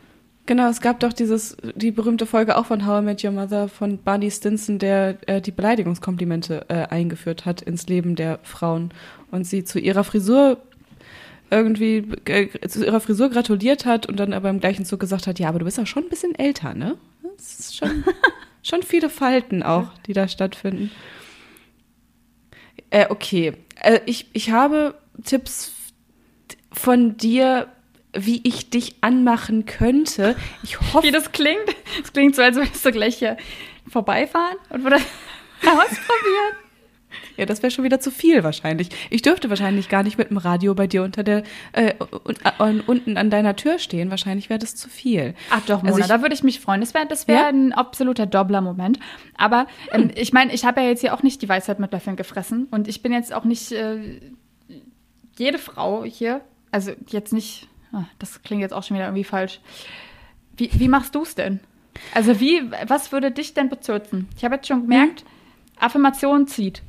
[0.47, 3.69] Genau, es gab doch dieses, die berühmte Folge auch von How I Met Your Mother
[3.69, 8.91] von Barney Stinson, der äh, die Beleidigungskomplimente äh, eingeführt hat ins Leben der Frauen
[9.31, 10.57] und sie zu ihrer Frisur
[11.51, 15.39] irgendwie äh, zu ihrer Frisur gratuliert hat und dann aber im gleichen Zug gesagt hat,
[15.39, 16.97] ja, aber du bist ja schon ein bisschen älter, ne?
[17.37, 18.05] Das ist schon,
[18.63, 20.91] schon viele Falten auch, die da stattfinden.
[22.91, 24.95] Äh, okay, äh, ich, ich habe
[25.25, 25.73] Tipps
[26.73, 27.69] von dir,
[28.13, 30.37] wie ich dich anmachen könnte.
[30.63, 31.07] Ich hoffe.
[31.07, 31.75] Wie das klingt?
[32.03, 33.37] Es klingt so, als würdest du gleich hier
[33.89, 34.97] vorbeifahren und würde
[35.63, 36.68] ausprobieren.
[37.37, 38.89] Ja, das wäre schon wieder zu viel wahrscheinlich.
[39.11, 41.43] Ich dürfte wahrscheinlich gar nicht mit dem Radio bei dir unter der
[41.73, 41.95] äh,
[42.59, 44.11] un, unten an deiner Tür stehen.
[44.11, 45.35] Wahrscheinlich wäre das zu viel.
[45.51, 46.81] Ach doch, Mona, also ich, da würde ich mich freuen.
[46.81, 47.49] Das wäre das wär ja?
[47.49, 48.99] ein absoluter Doppler-Moment.
[49.37, 50.11] Aber ähm, hm.
[50.15, 52.89] ich meine, ich habe ja jetzt hier auch nicht die Weisheit mit Löffeln gefressen und
[52.89, 54.21] ich bin jetzt auch nicht äh,
[55.37, 56.41] jede Frau hier.
[56.71, 57.69] Also jetzt nicht.
[57.93, 59.61] Oh, das klingt jetzt auch schon wieder irgendwie falsch.
[60.57, 61.61] Wie, wie machst du es denn?
[62.15, 64.29] Also wie, was würde dich denn bezirzen?
[64.37, 65.27] Ich habe jetzt schon gemerkt, hm.
[65.81, 66.83] Affirmation zieht.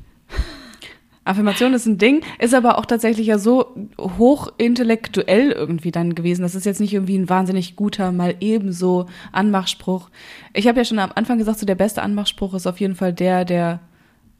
[1.24, 6.42] Affirmation ist ein Ding, ist aber auch tatsächlich ja so hochintellektuell irgendwie dann gewesen.
[6.42, 10.08] Das ist jetzt nicht irgendwie ein wahnsinnig guter, mal ebenso Anmachspruch.
[10.54, 13.12] Ich habe ja schon am Anfang gesagt, so der beste Anmachspruch ist auf jeden Fall
[13.12, 13.80] der, der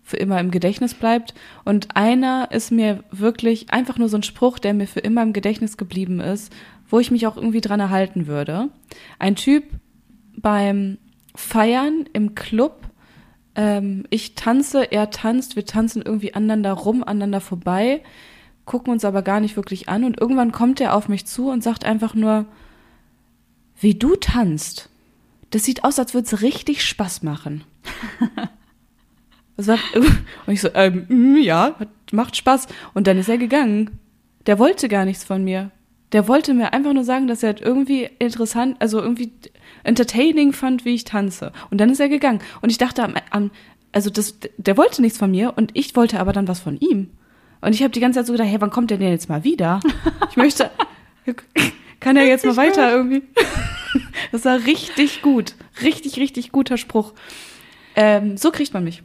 [0.03, 1.35] für immer im Gedächtnis bleibt.
[1.65, 5.33] Und einer ist mir wirklich einfach nur so ein Spruch, der mir für immer im
[5.33, 6.53] Gedächtnis geblieben ist,
[6.89, 8.71] wo ich mich auch irgendwie dran erhalten würde.
[9.19, 9.65] Ein Typ
[10.37, 10.99] beim
[11.37, 12.90] Feiern im Club
[13.61, 18.03] ähm, ich tanze, er tanzt, wir tanzen irgendwie aneinander rum, aneinander vorbei,
[18.65, 21.63] gucken uns aber gar nicht wirklich an und irgendwann kommt er auf mich zu und
[21.63, 22.47] sagt einfach nur,
[23.79, 24.89] wie du tanzt,
[25.51, 27.65] das sieht aus, als würde es richtig Spaß machen.
[29.57, 31.77] und ich so, ähm, mm, ja,
[32.13, 32.67] macht Spaß.
[32.95, 33.99] Und dann ist er gegangen.
[34.47, 35.71] Der wollte gar nichts von mir.
[36.13, 39.33] Der wollte mir einfach nur sagen, dass er irgendwie interessant, also irgendwie
[39.85, 41.53] entertaining fand, wie ich tanze.
[41.71, 42.41] Und dann ist er gegangen.
[42.61, 43.51] Und ich dachte am, am
[43.93, 47.11] also das, der wollte nichts von mir und ich wollte aber dann was von ihm.
[47.61, 49.45] Und ich habe die ganze Zeit so gedacht, hey, wann kommt der denn jetzt mal
[49.45, 49.81] wieder?
[50.31, 50.71] Ich möchte,
[52.01, 53.23] kann er jetzt mal weiter irgendwie?
[54.33, 55.55] Das war richtig gut.
[55.83, 57.13] Richtig, richtig guter Spruch.
[57.97, 59.03] Ähm, so kriegt man mich.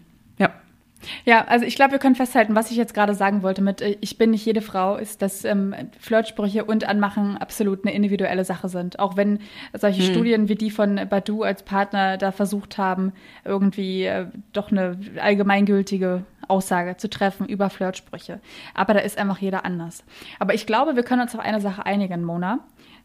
[1.25, 1.45] Ja.
[1.45, 4.17] Also ich glaube, wir können festhalten, was ich jetzt gerade sagen wollte mit äh, Ich
[4.17, 8.99] bin nicht jede Frau, ist, dass ähm, Flirtsprüche und Anmachen absolut eine individuelle Sache sind.
[8.99, 9.39] Auch wenn
[9.73, 10.11] solche hm.
[10.11, 16.23] Studien wie die von Badu als Partner da versucht haben, irgendwie äh, doch eine allgemeingültige
[16.47, 18.39] Aussage zu treffen über Flirtsprüche.
[18.73, 20.03] Aber da ist einfach jeder anders.
[20.39, 22.59] Aber ich glaube, wir können uns auf eine Sache einigen, Mona.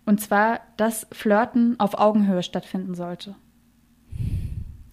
[0.07, 3.35] Und zwar, dass Flirten auf Augenhöhe stattfinden sollte.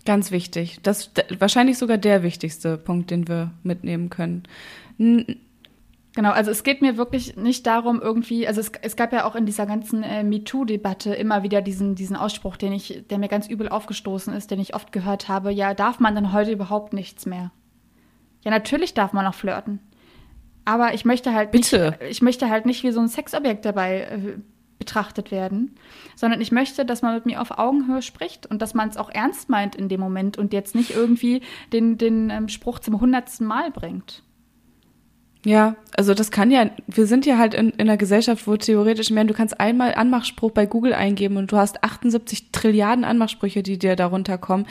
[0.08, 0.80] Ganz wichtig.
[0.84, 4.44] Das wahrscheinlich sogar der wichtigste Punkt, den wir mitnehmen können.
[4.98, 5.42] N
[6.16, 9.36] Genau, also es geht mir wirklich nicht darum, irgendwie, also es, es gab ja auch
[9.36, 13.48] in dieser ganzen äh, MeToo-Debatte immer wieder diesen, diesen Ausspruch, den ich, der mir ganz
[13.48, 17.28] übel aufgestoßen ist, den ich oft gehört habe, ja, darf man denn heute überhaupt nichts
[17.28, 17.52] mehr?
[18.44, 19.80] Ja, natürlich darf man noch flirten.
[20.66, 21.98] Aber ich möchte halt Bitte.
[22.00, 24.38] nicht, ich möchte halt nicht wie so ein Sexobjekt dabei äh,
[24.80, 25.76] betrachtet werden,
[26.16, 29.10] sondern ich möchte, dass man mit mir auf Augenhöhe spricht und dass man es auch
[29.10, 31.42] ernst meint in dem Moment und jetzt nicht irgendwie
[31.74, 34.24] den, den ähm, Spruch zum hundertsten Mal bringt.
[35.46, 39.12] Ja, also das kann ja, wir sind ja halt in, in einer Gesellschaft, wo theoretisch,
[39.12, 43.78] mehr, du kannst einmal Anmachspruch bei Google eingeben und du hast 78 Trilliarden Anmachsprüche, die
[43.78, 44.66] dir darunter kommen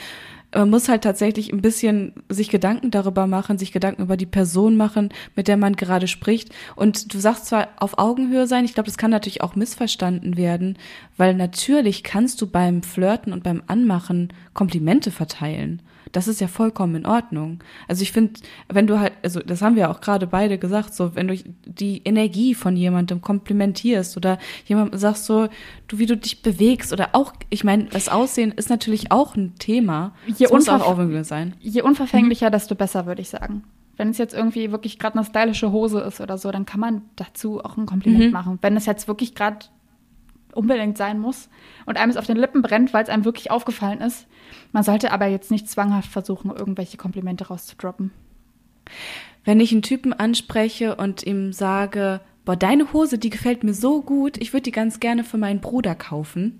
[0.53, 4.77] man muss halt tatsächlich ein bisschen sich Gedanken darüber machen, sich Gedanken über die Person
[4.77, 6.49] machen, mit der man gerade spricht.
[6.75, 10.77] Und du sagst zwar auf Augenhöhe sein, ich glaube, das kann natürlich auch missverstanden werden,
[11.17, 15.81] weil natürlich kannst du beim Flirten und beim Anmachen Komplimente verteilen.
[16.11, 17.59] Das ist ja vollkommen in Ordnung.
[17.87, 18.39] Also ich finde,
[18.69, 21.35] wenn du halt, also das haben wir auch gerade beide gesagt, so wenn du
[21.65, 25.47] die Energie von jemandem komplimentierst oder jemandem sagst so,
[25.87, 29.55] du wie du dich bewegst oder auch, ich meine, das Aussehen ist natürlich auch ein
[29.55, 30.13] Thema.
[30.27, 31.55] Je, das muss auch Augenhöhe sein.
[31.59, 32.51] je unverfänglicher, mhm.
[32.51, 33.63] desto besser, würde ich sagen.
[33.95, 37.01] Wenn es jetzt irgendwie wirklich gerade eine stylische Hose ist oder so, dann kann man
[37.15, 38.31] dazu auch ein Kompliment mhm.
[38.31, 38.59] machen.
[38.61, 39.65] Wenn es jetzt wirklich gerade
[40.57, 41.49] unbedingt sein muss
[41.85, 44.27] und einem es auf den Lippen brennt, weil es einem wirklich aufgefallen ist.
[44.71, 48.11] Man sollte aber jetzt nicht zwanghaft versuchen, irgendwelche Komplimente rauszudroppen.
[49.45, 54.01] Wenn ich einen Typen anspreche und ihm sage, boah, deine Hose, die gefällt mir so
[54.01, 56.59] gut, ich würde die ganz gerne für meinen Bruder kaufen,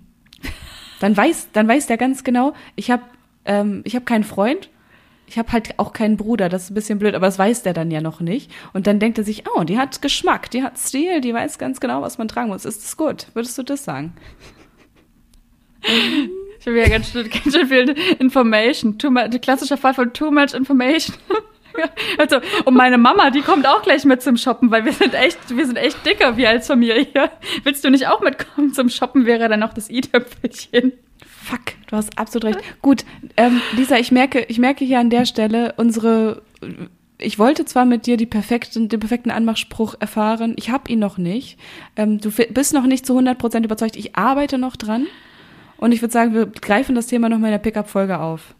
[1.00, 3.02] dann weiß, dann weiß der ganz genau, ich habe
[3.44, 4.70] ähm, hab keinen Freund
[5.28, 7.74] ich habe halt auch keinen Bruder, das ist ein bisschen blöd, aber das weiß der
[7.74, 8.50] dann ja noch nicht.
[8.72, 11.80] Und dann denkt er sich, oh, die hat Geschmack, die hat Stil, die weiß ganz
[11.80, 12.64] genau, was man tragen muss.
[12.64, 13.26] Ist das gut?
[13.34, 14.14] Würdest du das sagen?
[16.60, 18.98] Ich habe ja ganz schön, ganz schön viel Information.
[18.98, 21.16] Too much, klassischer Fall von too much information.
[22.16, 25.38] Also, und meine Mama, die kommt auch gleich mit zum Shoppen, weil wir sind echt,
[25.56, 27.30] wir sind echt dicker wie als Familie.
[27.62, 30.94] Willst du nicht auch mitkommen zum Shoppen, wäre dann noch das i-Töpfelchen.
[31.48, 32.82] Fuck, du hast absolut recht.
[32.82, 33.06] Gut,
[33.38, 36.42] ähm, Lisa, ich merke, ich merke hier an der Stelle, unsere
[37.20, 41.16] ich wollte zwar mit dir die perfekten, den perfekten Anmachspruch erfahren, ich habe ihn noch
[41.16, 41.58] nicht.
[41.96, 45.06] Ähm, du bist noch nicht zu 100% überzeugt, ich arbeite noch dran.
[45.78, 48.54] Und ich würde sagen, wir greifen das Thema noch mal in der Pickup-Folge auf.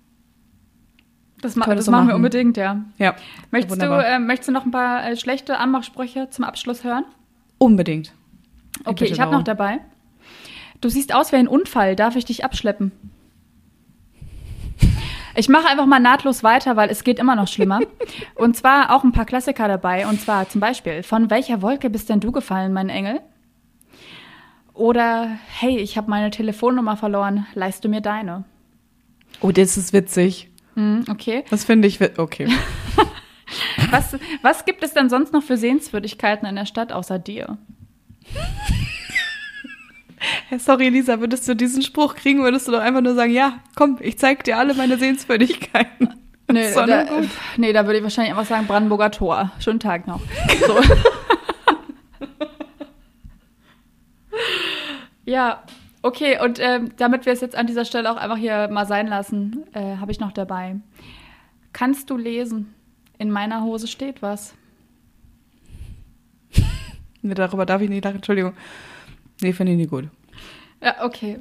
[1.43, 2.85] Das, ma das so machen wir unbedingt, ja.
[2.97, 3.15] Ja.
[3.51, 7.05] Möchtest, du, äh, möchtest du noch ein paar äh, schlechte Anmachsprüche zum Abschluss hören?
[7.59, 8.15] Unbedingt.
[8.85, 9.81] Okay, ich habe noch dabei.
[10.81, 12.93] Du siehst aus wie ein Unfall, darf ich dich abschleppen?
[15.35, 17.81] Ich mache einfach mal nahtlos weiter, weil es geht immer noch schlimmer.
[18.35, 20.07] und zwar auch ein paar Klassiker dabei.
[20.07, 23.21] Und zwar zum Beispiel, von welcher Wolke bist denn du gefallen, mein Engel?
[24.75, 25.29] Oder,
[25.59, 28.45] hey, ich habe meine Telefonnummer verloren, leist du mir deine?
[29.41, 30.51] Oh, das ist witzig.
[30.75, 31.45] Mm, okay.
[31.51, 32.49] Das finde ich, okay.
[33.91, 37.59] was, was gibt es denn sonst noch für Sehenswürdigkeiten in der Stadt außer dir?
[40.59, 43.99] Sorry, Lisa, würdest du diesen Spruch kriegen, würdest du doch einfach nur sagen, ja, komm,
[44.01, 46.15] ich zeig dir alle meine Sehenswürdigkeiten.
[46.51, 47.05] Nee, da,
[47.59, 49.53] nee, da würde ich wahrscheinlich einfach sagen, Brandenburger Tor.
[49.61, 50.19] Schönen Tag noch.
[50.67, 50.81] So.
[55.27, 55.63] ja,
[56.01, 59.09] okay, und ähm, damit wir es jetzt an dieser Stelle auch einfach hier mal sein
[59.09, 60.77] lassen, äh, habe ich noch dabei.
[61.75, 62.75] Kannst du lesen?
[63.19, 64.55] In meiner Hose steht was.
[67.21, 68.55] nee, darüber darf ich nicht lachen, Entschuldigung.
[69.41, 70.09] Nee, finde ich nicht gut.
[70.83, 71.39] Ja, okay.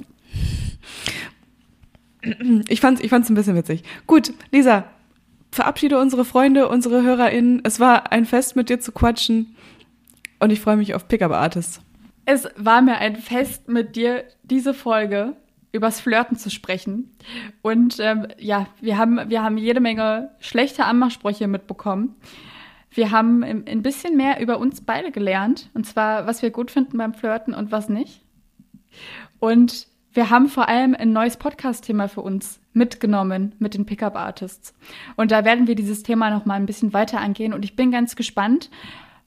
[2.67, 3.83] Ich fand's, ich fand's ein bisschen witzig.
[4.05, 4.83] Gut, Lisa,
[5.51, 7.61] verabschiede unsere Freunde, unsere HörerInnen.
[7.63, 9.55] Es war ein Fest, mit dir zu quatschen.
[10.39, 11.79] Und ich freue mich auf Pickup Artists.
[12.25, 15.37] Es war mir ein Fest, mit dir diese Folge
[15.71, 17.11] übers Flirten zu sprechen.
[17.61, 22.15] Und ähm, ja, wir haben, wir haben jede Menge schlechte Anmachsprüche mitbekommen.
[22.89, 25.69] Wir haben ein bisschen mehr über uns beide gelernt.
[25.73, 28.21] Und zwar, was wir gut finden beim Flirten und was nicht.
[29.39, 34.73] Und wir haben vor allem ein neues Podcast-Thema für uns mitgenommen mit den Pickup-Artists.
[35.15, 37.53] Und da werden wir dieses Thema noch mal ein bisschen weiter angehen.
[37.53, 38.71] Und ich bin ganz gespannt,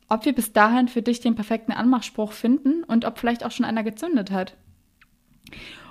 [0.09, 3.65] ob wir bis dahin für dich den perfekten Anmachspruch finden und ob vielleicht auch schon
[3.65, 4.57] einer gezündet hat.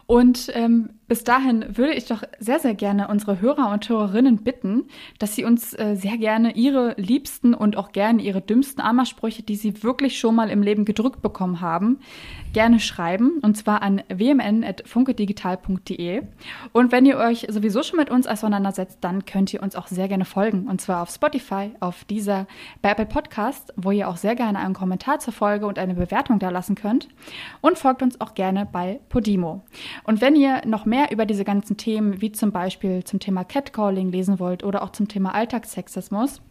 [0.09, 4.85] Und ähm, bis dahin würde ich doch sehr, sehr gerne unsere Hörer und Hörerinnen bitten,
[5.19, 9.55] dass sie uns äh, sehr gerne ihre liebsten und auch gerne ihre dümmsten Ammersprüche, die
[9.55, 11.99] sie wirklich schon mal im Leben gedrückt bekommen haben,
[12.53, 13.33] gerne schreiben.
[13.43, 16.23] Und zwar an wmn.funkedigital.de.
[16.73, 20.07] Und wenn ihr euch sowieso schon mit uns auseinandersetzt, dann könnt ihr uns auch sehr
[20.07, 20.67] gerne folgen.
[20.67, 22.47] Und zwar auf Spotify, auf dieser
[22.81, 26.39] bei Apple Podcast, wo ihr auch sehr gerne einen Kommentar zur Folge und eine Bewertung
[26.39, 27.09] da lassen könnt.
[27.61, 29.61] Und folgt uns auch gerne bei Podimo.
[30.03, 34.11] Und wenn ihr noch mehr über diese ganzen Themen, wie zum Beispiel zum Thema Catcalling
[34.11, 36.41] lesen wollt oder auch zum Thema Alltagssexismus,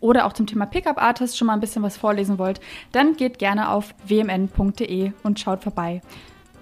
[0.00, 2.60] oder auch zum Thema Pickup Artist schon mal ein bisschen was vorlesen wollt,
[2.92, 6.00] dann geht gerne auf wmn.de und schaut vorbei.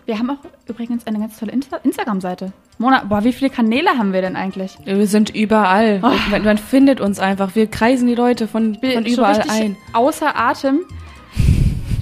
[0.07, 2.53] Wir haben auch übrigens eine ganz tolle Insta Instagram-Seite.
[2.77, 4.77] Mona, boah, wie viele Kanäle haben wir denn eigentlich?
[4.85, 6.01] Wir sind überall.
[6.03, 6.31] Oh.
[6.31, 7.55] Man, man, findet uns einfach.
[7.55, 9.77] Wir kreisen die Leute von, von überall ein.
[9.93, 10.81] Außer Atem.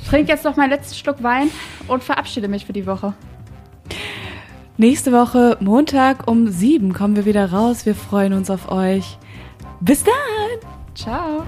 [0.09, 1.51] Trink jetzt noch meinen letzten Schluck Wein
[1.87, 3.15] und verabschiede mich für die Woche.
[4.77, 7.87] Nächste Woche, Montag um 7, kommen wir wieder raus.
[7.87, 9.19] Wir freuen uns auf euch.
[9.81, 10.13] Bis dann!
[10.95, 11.45] Ciao!